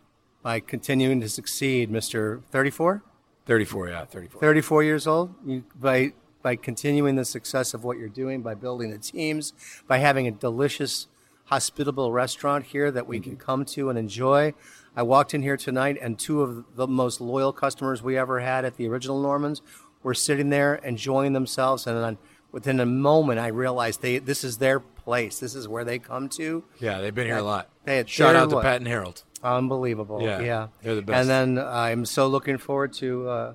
by 0.44 0.60
continuing 0.60 1.20
to 1.22 1.30
succeed, 1.30 1.92
Mr. 1.92 2.44
34? 2.52 3.02
34, 3.48 3.90
yeah, 3.90 4.06
34. 4.06 4.40
34 4.40 4.84
years 4.84 5.08
old 5.08 5.34
you, 5.46 5.64
by 5.80 6.14
by 6.44 6.56
continuing 6.56 7.16
the 7.16 7.26
success 7.26 7.74
of 7.74 7.84
what 7.84 7.98
you're 7.98 8.08
doing 8.08 8.44
by 8.44 8.54
building 8.54 8.92
the 8.92 8.98
teams 9.00 9.54
by 9.88 9.98
having 9.98 10.28
a 10.28 10.32
delicious 10.32 11.08
hospitable 11.46 12.12
restaurant 12.12 12.66
here 12.66 12.92
that 12.92 13.08
we 13.08 13.20
can 13.20 13.36
come 13.36 13.66
to 13.66 13.90
and 13.90 14.00
enjoy 14.00 14.52
i 14.96 15.04
walked 15.04 15.36
in 15.36 15.44
here 15.44 15.58
tonight 15.58 15.98
and 16.02 16.18
two 16.18 16.42
of 16.42 16.76
the 16.76 16.88
most 16.88 17.22
loyal 17.22 17.54
customers 17.54 18.02
we 18.02 18.18
ever 18.18 18.40
had 18.40 18.66
at 18.66 18.78
the 18.78 18.88
original 18.88 19.22
normans 19.22 19.62
were 20.06 20.14
sitting 20.14 20.50
there 20.52 20.76
enjoying 20.76 21.34
themselves 21.34 21.86
and 21.88 21.98
then 22.02 22.18
within 22.52 22.80
a 22.80 22.86
moment 22.86 23.40
i 23.40 23.48
realized 23.48 24.02
they 24.02 24.18
this 24.20 24.44
is 24.44 24.60
their 24.60 24.80
place 24.80 25.40
this 25.40 25.56
is 25.56 25.68
where 25.68 25.84
they 25.84 25.98
come 26.00 26.30
to 26.30 26.64
Yeah, 26.80 27.02
they've 27.02 27.14
been 27.14 27.28
here 27.28 27.38
a 27.38 27.44
lot. 27.44 27.70
They 27.86 27.98
had- 27.98 28.10
Shout 28.10 28.36
out 28.36 28.50
to? 28.52 28.62
Pat 28.62 28.78
and 28.78 28.88
Harold. 28.88 29.24
Unbelievable. 29.44 30.22
Yeah, 30.22 30.40
Yeah. 30.40 30.68
they're 30.82 30.96
the 30.96 31.02
best. 31.04 31.30
And 31.30 31.30
then 31.58 31.64
I'm 31.64 32.06
so 32.06 32.26
looking 32.28 32.58
forward 32.58 32.94
to, 32.94 33.30
uh, 33.30 33.54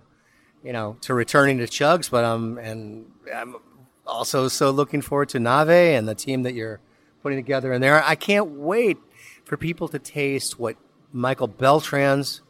you 0.62 0.72
know, 0.72 0.96
to 1.00 1.14
returning 1.14 1.58
to 1.58 1.64
Chugs, 1.64 2.08
but 2.10 2.24
I'm, 2.24 2.56
and 2.58 3.10
I'm 3.34 3.56
also 4.06 4.46
so 4.48 4.70
looking 4.70 5.02
forward 5.02 5.28
to 5.30 5.40
Nave 5.40 5.68
and 5.96 6.06
the 6.06 6.14
team 6.14 6.42
that 6.44 6.54
you're 6.54 6.78
putting 7.22 7.38
together 7.38 7.72
in 7.72 7.80
there. 7.80 8.00
I 8.04 8.14
can't 8.14 8.50
wait 8.50 8.98
for 9.44 9.56
people 9.56 9.88
to 9.88 9.98
taste 9.98 10.58
what 10.60 10.76
Michael 11.12 11.48
Beltran's 11.48 12.42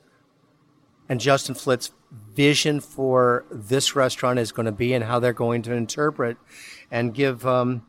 and 1.09 1.20
Justin 1.20 1.55
Flitt's 1.55 1.90
vision 2.11 2.81
for 2.81 3.45
this 3.51 3.95
restaurant 3.95 4.39
is 4.39 4.53
going 4.53 4.67
to 4.67 4.73
be 4.73 4.93
and 4.93 5.05
how 5.05 5.19
they're 5.19 5.33
going 5.33 5.63
to 5.63 5.73
interpret 5.73 6.37
and 6.91 7.15
give 7.15 7.47
um, 7.47 7.87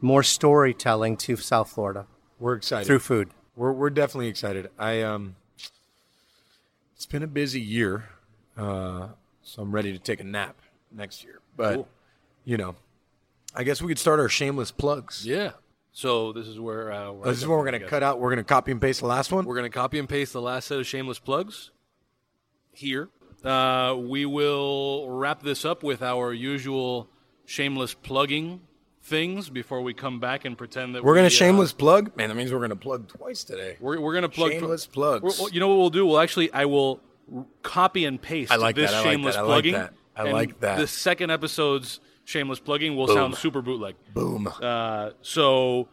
more 0.00 0.22
storytelling 0.22 1.16
to 1.16 1.36
South 1.36 1.70
Florida 1.70 2.06
We're 2.38 2.54
excited. 2.54 2.86
through 2.86 3.00
food. 3.00 3.30
We're 3.56 3.72
we're 3.72 3.90
definitely 3.90 4.28
excited. 4.28 4.70
I 4.78 5.02
um, 5.02 5.36
it's 6.96 7.06
been 7.06 7.22
a 7.22 7.28
busy 7.28 7.60
year, 7.60 8.08
uh, 8.56 9.08
so 9.42 9.62
I'm 9.62 9.72
ready 9.72 9.92
to 9.92 9.98
take 9.98 10.20
a 10.20 10.24
nap 10.24 10.56
next 10.90 11.22
year. 11.24 11.40
But 11.56 11.74
Cool. 11.74 11.88
you 12.44 12.56
know, 12.56 12.74
I 13.54 13.62
guess 13.64 13.80
we 13.80 13.88
could 13.88 13.98
start 13.98 14.18
our 14.20 14.28
shameless 14.28 14.70
plugs. 14.70 15.24
Yeah. 15.26 15.52
So 15.92 16.32
this 16.32 16.48
is 16.48 16.58
where, 16.58 16.90
uh, 16.92 17.12
where 17.12 17.28
I 17.28 17.30
This 17.30 17.38
is 17.38 17.46
where 17.46 17.56
we're 17.56 17.64
gonna 17.64 17.86
cut 17.86 18.02
out. 18.02 18.18
We're 18.18 18.30
gonna 18.30 18.42
copy 18.42 18.72
and 18.72 18.80
paste 18.80 18.98
the 19.00 19.06
last 19.06 19.30
one. 19.30 19.44
We're 19.44 19.54
going 19.54 19.70
to 19.70 19.76
copy 19.76 20.00
and 20.00 20.08
paste 20.08 20.32
the 20.32 20.42
last 20.42 20.66
set 20.66 20.80
of 20.80 20.86
shameless 20.88 21.20
plugs 21.20 21.70
here. 22.72 23.10
Uh, 23.44 23.94
we 23.98 24.24
will 24.26 25.08
wrap 25.10 25.42
this 25.42 25.64
up 25.64 25.82
with 25.82 26.02
our 26.02 26.32
usual 26.32 27.08
shameless 27.44 27.92
plugging 27.94 28.60
things 29.02 29.50
before 29.50 29.82
we 29.82 29.92
come 29.92 30.18
back 30.18 30.46
and 30.46 30.56
pretend 30.56 30.94
that 30.94 31.04
We're 31.04 31.12
we, 31.12 31.18
gonna 31.18 31.26
uh, 31.26 31.30
shameless 31.30 31.72
plug. 31.74 32.16
Man, 32.16 32.30
that 32.30 32.34
means 32.36 32.52
we're 32.52 32.60
gonna 32.60 32.74
plug 32.76 33.06
twice 33.08 33.44
today. 33.44 33.76
We're, 33.80 34.00
we're 34.00 34.12
going 34.14 34.22
to 34.22 34.28
plug 34.30 34.52
Shameless 34.52 34.86
plugs. 34.86 35.38
We're- 35.38 35.52
you 35.52 35.60
know 35.60 35.68
what 35.68 35.76
we'll 35.78 35.90
do? 35.90 36.06
We'll 36.06 36.20
actually, 36.20 36.50
I 36.52 36.64
will 36.64 37.00
r- 37.34 37.44
copy 37.62 38.06
and 38.06 38.20
paste 38.20 38.50
I 38.50 38.56
like 38.56 38.76
this 38.76 38.90
that, 38.90 38.96
I 38.96 39.00
like 39.00 39.12
shameless 39.12 39.34
that, 39.34 39.40
I 39.40 39.42
like 39.42 39.48
plugging. 39.52 39.72
that, 39.74 39.92
I 40.16 40.22
like 40.30 40.60
that. 40.60 40.78
The 40.78 40.86
second 40.86 41.30
episode's 41.30 42.00
shameless 42.24 42.60
plugging 42.60 42.96
will 42.96 43.06
Boom. 43.08 43.16
sound 43.16 43.34
super 43.36 43.60
bootleg. 43.60 43.96
Boom. 44.14 44.50
Uh, 44.62 45.10
so 45.20 45.88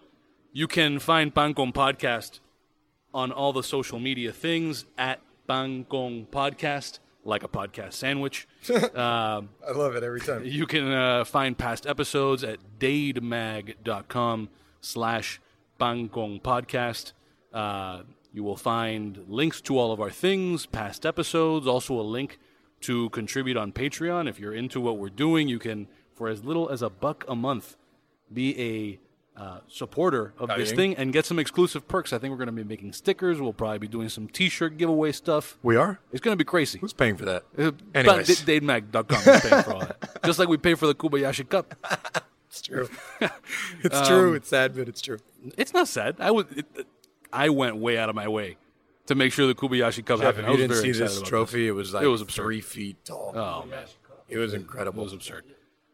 you 0.54 0.68
can 0.68 1.00
find 1.00 1.34
Pancon 1.36 1.74
Podcast 1.74 2.40
on 3.14 3.34
all 3.34 3.52
the 3.52 3.64
social 3.64 4.00
media 4.00 4.32
things 4.32 4.86
at 4.98 5.20
Pancon 5.50 6.28
Podcast, 6.28 7.00
like 7.24 7.44
a 7.44 7.48
podcast 7.48 7.94
sandwich. 7.94 8.48
um, 8.70 9.50
I 9.68 9.72
love 9.74 9.96
it 9.96 10.04
every 10.04 10.22
time. 10.22 10.44
you 10.44 10.66
can 10.66 10.92
uh, 10.92 11.24
find 11.24 11.58
past 11.58 11.86
episodes 11.86 12.44
at 12.44 12.60
dademag.com 12.80 14.50
slash 14.82 15.40
Pancon 15.80 16.42
Podcast. 16.42 17.14
Uh, 17.54 18.04
you 18.34 18.44
will 18.44 18.56
find 18.56 19.26
links 19.28 19.62
to 19.62 19.78
all 19.78 19.92
of 19.92 20.00
our 20.00 20.10
things, 20.10 20.66
past 20.66 21.06
episodes, 21.06 21.68
also 21.68 22.00
a 22.00 22.02
link 22.02 22.40
to 22.82 23.10
contribute 23.10 23.58
on 23.58 23.72
Patreon. 23.72 24.30
If 24.30 24.40
you're 24.40 24.54
into 24.54 24.80
what 24.80 24.98
we're 24.98 25.10
doing, 25.10 25.48
you 25.48 25.60
can, 25.60 25.88
for 26.16 26.28
as 26.30 26.44
little 26.44 26.70
as 26.70 26.82
a 26.82 26.90
buck 26.90 27.26
a 27.28 27.36
month, 27.36 27.76
be 28.34 28.60
a 28.60 29.00
uh, 29.38 29.60
supporter 29.68 30.34
of 30.38 30.50
this 30.58 30.72
thing 30.72 30.96
and 30.96 31.14
get 31.14 31.26
some 31.26 31.40
exclusive 31.40 31.88
perks. 31.88 32.14
I 32.14 32.18
think 32.20 32.32
we're 32.32 32.38
going 32.38 32.48
to 32.56 32.64
be 32.64 32.64
making 32.64 32.94
stickers. 32.94 33.40
We'll 33.42 33.54
probably 33.54 33.80
be 33.80 33.88
doing 33.88 34.10
some 34.10 34.28
T-shirt 34.28 34.78
giveaway 34.78 35.12
stuff. 35.14 35.58
We 35.64 35.76
are. 35.76 36.00
It's 36.12 36.22
going 36.22 36.34
to 36.34 36.38
be 36.38 36.44
crazy. 36.48 36.80
Who's 36.80 36.94
paying 36.94 37.16
for 37.18 37.26
that? 37.26 37.44
Uh, 37.58 37.72
Anyways. 37.96 38.28
DadeMag.com 38.42 39.18
is 39.34 39.42
paying 39.42 39.64
for 39.64 39.74
all 39.74 39.80
that. 39.80 40.22
Just 40.26 40.38
like 40.40 40.48
we 40.50 40.58
pay 40.58 40.76
for 40.76 40.88
the 40.88 40.96
Kubayashi 40.96 41.48
Cup. 41.48 41.74
It's 42.52 42.62
true. 42.62 42.90
it's 43.82 44.08
true. 44.10 44.34
It's 44.34 44.50
sad, 44.50 44.76
but 44.76 44.90
it's 44.90 45.00
true. 45.00 45.20
It's 45.58 45.74
not 45.74 45.88
sad. 45.88 46.18
I 46.20 46.32
was, 46.32 46.48
it, 46.54 46.66
I 47.32 47.48
went 47.48 47.78
way 47.78 47.98
out 47.98 48.10
of 48.10 48.16
my 48.16 48.28
way 48.28 48.58
to 49.06 49.16
make 49.16 49.32
sure 49.32 49.48
the 49.48 49.56
Kubayashi 49.56 50.06
Cup 50.06 50.20
Jeff, 50.20 50.36
happened. 50.36 50.48
I 50.48 50.50
you 50.50 50.58
was 50.58 50.62
didn't 50.68 50.82
very 50.82 50.94
see 50.94 51.00
this 51.00 51.22
trophy, 51.22 51.70
it 51.70 51.72
was 51.72 51.94
like 51.94 52.04
It 52.04 52.08
was 52.08 52.20
absurd. 52.20 52.44
three 52.44 52.60
feet 52.60 53.06
tall. 53.06 53.32
Oh 53.36 53.66
man, 53.70 53.86
It 54.28 54.38
was 54.38 54.54
incredible. 54.54 55.00
it 55.02 55.06
was 55.06 55.14
absurd. 55.14 55.46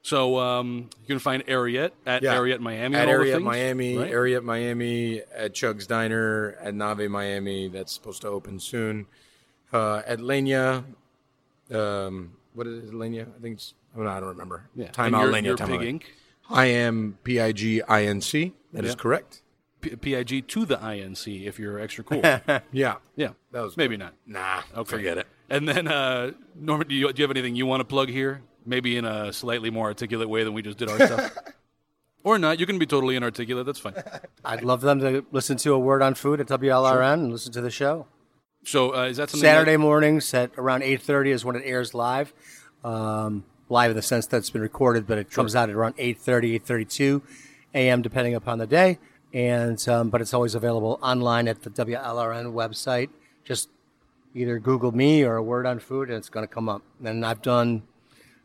So 0.08 0.39
um, 0.39 0.89
you 1.01 1.08
can 1.08 1.20
find 1.20 1.45
Ariete 1.47 1.91
at 2.05 2.24
Yeah. 2.24 2.36
Ariete 2.36 2.62
Miami. 2.62 2.95
at 2.95 3.10
Ariete 3.10 3.43
Miami, 3.43 3.97
right? 3.97 4.10
Ariete 4.10 4.41
Miami, 4.41 5.22
at 5.36 5.53
Chug's 5.53 5.86
Diner, 5.86 6.55
at 6.62 6.74
Nave 6.74 7.12
Miami. 7.12 7.68
That's 7.68 7.91
supposed 7.91 8.22
to 8.22 8.30
open 8.30 8.58
soon. 8.62 9.08
Uh, 9.74 10.01
at 10.08 10.22
Lenia, 10.22 10.86
um, 11.74 12.32
what 12.53 12.68
is 12.68 12.86
it, 12.89 12.93
Lenia? 12.93 13.28
I 13.38 13.41
think 13.41 13.55
it's. 13.55 13.74
Oh, 13.97 14.03
no, 14.03 14.10
I 14.10 14.22
don't 14.22 14.30
remember. 14.30 14.70
Yeah. 14.76 14.91
Time 14.91 15.08
and 15.08 15.16
out, 15.18 15.22
you're, 15.24 15.32
Lenia. 15.34 15.55
time 15.58 15.68
Pig 15.72 15.80
out. 15.82 15.84
Inc. 15.86 16.03
I 16.49 16.66
am 16.68 17.18
P 17.26 17.41
I 17.41 17.51
G 17.51 17.82
I 17.82 18.03
N 18.05 18.22
C. 18.22 18.53
That 18.72 18.86
is 18.86 18.91
Yeah. 18.91 18.95
correct. 18.95 19.41
PIG 19.82 20.47
to 20.47 20.66
the 20.66 20.78
INC 20.78 21.45
if 21.45 21.60
you're 21.60 21.80
extra 21.80 22.03
cool. 22.05 22.22
Yeah. 22.72 22.95
yeah, 23.16 23.30
That 23.51 23.62
was 23.62 23.76
maybe 23.78 23.95
not. 23.97 24.14
Nah. 24.26 24.62
Okay. 24.76 24.89
Forget 24.97 25.18
it. 25.18 25.28
And 25.49 25.68
then, 25.68 25.88
uh, 25.88 26.32
Norman, 26.55 26.88
do 26.88 26.95
you, 26.95 27.12
do 27.14 27.22
you 27.22 27.24
have 27.24 27.32
anything 27.32 27.55
you 27.55 27.66
want 27.66 27.82
to 27.82 27.86
plug 27.86 28.10
here? 28.10 28.41
Maybe 28.68 28.97
in 28.97 29.05
a 29.05 29.32
slightly 29.32 29.70
more 29.72 29.88
articulate 29.88 30.30
way 30.30 30.43
than 30.43 30.53
we 30.53 30.61
just 30.61 30.78
did 30.78 30.89
our 30.89 30.99
stuff. 31.05 31.38
Or 32.24 32.38
not. 32.38 32.59
You 32.59 32.65
can 32.65 32.78
be 32.78 32.86
totally 32.86 33.15
inarticulate. 33.15 33.65
That's 33.65 33.80
fine. 33.80 33.93
I'd 34.43 34.61
love 34.61 34.82
them 34.82 34.99
to 34.99 35.26
listen 35.32 35.55
to 35.57 35.74
a 35.74 35.80
word 35.80 36.01
on 36.01 36.13
food 36.13 36.41
at 36.41 36.47
WLRN 36.47 37.13
and 37.13 37.32
listen 37.32 37.53
to 37.53 37.61
the 37.61 37.72
show. 37.72 38.05
So 38.65 38.93
uh, 38.93 39.05
is 39.05 39.15
that 39.15 39.30
something? 39.30 39.45
Saturday 39.45 39.74
That, 39.74 39.80
mornings 39.80 40.34
at 40.34 40.51
around 40.57 40.82
8.30 40.82 41.28
is 41.28 41.45
when 41.45 41.55
it 41.55 41.61
airs 41.63 41.93
live. 41.93 42.34
Um, 42.84 43.45
live 43.70 43.91
in 43.91 43.95
the 43.95 44.01
sense 44.01 44.28
that 44.28 44.38
it's 44.38 44.49
been 44.49 44.61
recorded, 44.61 45.07
but 45.07 45.18
it 45.18 45.32
comes 45.32 45.55
out 45.55 45.70
at 45.70 45.76
around 45.76 45.95
8.30, 45.95 46.59
8.32 46.61 47.22
a.m. 47.74 48.01
depending 48.01 48.36
upon 48.36 48.57
the 48.57 48.68
day. 48.68 48.99
And 49.34 49.88
um, 49.88 50.09
But 50.09 50.20
it's 50.20 50.34
always 50.34 50.53
available 50.53 50.99
online 51.01 51.47
at 51.47 51.61
the 51.61 51.70
WLRN 51.70 52.51
website. 52.51 53.09
Just 53.45 53.70
either 54.36 54.59
Google 54.59 54.91
me 54.91 55.24
or 55.24 55.38
a 55.38 55.43
word 55.43 55.65
on 55.65 55.80
food 55.80 56.09
and 56.09 56.18
it's 56.18 56.30
going 56.30 56.45
to 56.45 56.53
come 56.53 56.68
up. 56.68 56.82
And 57.01 57.26
I've 57.26 57.41
done 57.41 57.84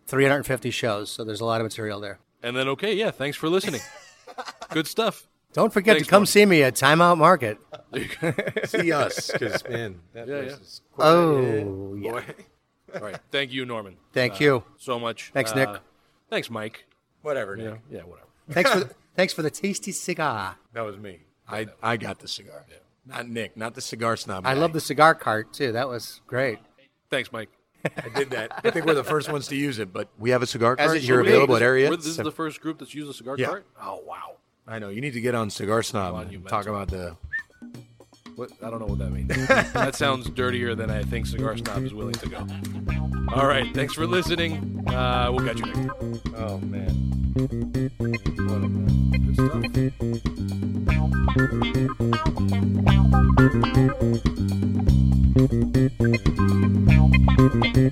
350 0.07 0.71
shows, 0.71 1.11
so 1.11 1.25
there's 1.25 1.41
a 1.41 1.45
lot 1.45 1.61
of 1.61 1.65
material 1.65 2.01
there. 2.01 2.19
and 2.43 2.57
then 2.57 2.69
okay, 2.69 2.95
yeah. 2.95 3.11
Thanks 3.11 3.37
for 3.37 3.49
listening. 3.49 3.81
Good 4.71 4.87
stuff. 4.87 5.27
Don't 5.53 5.73
forget 5.73 5.97
Thanks, 5.97 6.07
to 6.07 6.11
come 6.11 6.23
Mark. 6.23 6.29
see 6.29 6.47
me 6.47 6.63
at 6.63 6.75
Timeout 6.75 7.19
Market. 7.19 7.59
See 8.69 8.91
us, 8.91 9.31
because 9.31 9.63
man, 9.69 10.01
that 10.15 10.27
Yeah, 10.27 10.39
place 10.41 10.51
yeah. 10.51 10.57
is 10.57 10.81
quite- 10.93 11.07
Oh, 11.07 11.95
yeah. 11.95 12.11
Boy. 12.11 12.25
All 12.95 13.01
right. 13.03 13.19
Thank 13.31 13.53
you, 13.53 13.65
Norman. 13.67 13.97
Thank 14.15 14.35
uh, 14.35 14.45
you. 14.45 14.65
so 14.79 14.99
much. 14.99 15.31
Thanks, 15.35 15.53
Uh, 15.53 15.57
Nick. 15.57 15.69
Thanks, 16.31 16.49
Mike. 16.51 16.87
Whatever. 17.21 17.57
You 17.57 17.65
Nick. 17.65 17.73
know, 17.73 17.79
yeah, 17.91 18.03
whatever. 18.03 18.29
Thanks 18.51 18.71
for 18.71 18.81
the, 18.81 18.91
thanks 19.15 19.33
for 19.35 19.43
the 19.43 19.51
tasty 19.51 19.93
cigar. 19.93 20.57
That 20.73 20.83
was 20.83 20.97
me. 20.99 21.21
I, 21.49 21.67
I 21.83 21.97
got 21.99 22.19
the 22.21 22.29
cigar. 22.29 22.65
Not 23.07 23.29
Nick, 23.29 23.57
not 23.57 23.75
the 23.75 23.81
cigar 23.83 24.17
snob. 24.17 24.47
I 24.47 24.55
guy. 24.55 24.61
love 24.61 24.73
the 24.73 24.81
cigar 24.81 25.15
cart 25.15 25.53
too. 25.53 25.73
That 25.73 25.89
was 25.89 26.21
great. 26.27 26.59
Thanks, 27.11 27.31
Mike. 27.33 27.51
I 27.85 28.09
did 28.15 28.31
that. 28.31 28.61
I 28.65 28.71
think 28.71 28.87
we're 28.87 28.95
the 28.95 29.05
first 29.05 29.31
ones 29.31 29.49
to 29.49 29.57
use 29.57 29.79
it, 29.79 29.93
but 29.93 30.09
we 30.19 30.31
have 30.31 30.43
a 30.43 30.47
cigar 30.47 30.77
cart. 30.77 31.01
You're 31.03 31.21
available 31.21 31.57
at. 31.57 31.61
This 31.61 32.07
is 32.07 32.17
so, 32.17 32.23
the 32.23 32.33
first 32.33 32.61
group 32.61 32.79
that's 32.79 32.95
used 32.95 33.11
a 33.11 33.15
cigar 33.15 33.37
yeah. 33.39 33.47
cart. 33.47 33.67
Oh 33.81 34.03
wow! 34.07 34.37
I 34.67 34.79
know. 34.79 34.89
You 34.89 35.01
need 35.01 35.15
to 35.15 35.21
get 35.21 35.35
on 35.35 35.51
Cigar 35.51 35.83
Snob 35.83 36.15
on, 36.15 36.29
and 36.29 36.49
talk 36.49 36.67
about 36.67 36.89
the. 36.89 37.17
What 38.37 38.51
I 38.63 38.71
don't 38.71 38.79
know 38.79 38.87
what 38.87 38.99
that 38.99 39.11
means. 39.11 39.29
that 39.49 39.95
sounds 39.95 40.31
dirtier 40.31 40.75
than 40.75 40.91
I 40.91 41.03
think 41.03 41.27
Cigar 41.27 41.57
Snob 41.57 41.85
is 41.85 41.93
willing 41.93 42.15
to 42.15 42.29
go. 42.29 42.47
All 43.35 43.47
right, 43.47 43.73
thanks 43.75 43.95
for 43.95 44.07
listening. 44.07 44.85
Uh, 44.89 45.31
we'll 45.33 45.47
catch 45.47 45.59
you 45.59 45.67
next. 45.67 46.29
Oh 46.35 46.59
man, 46.59 47.13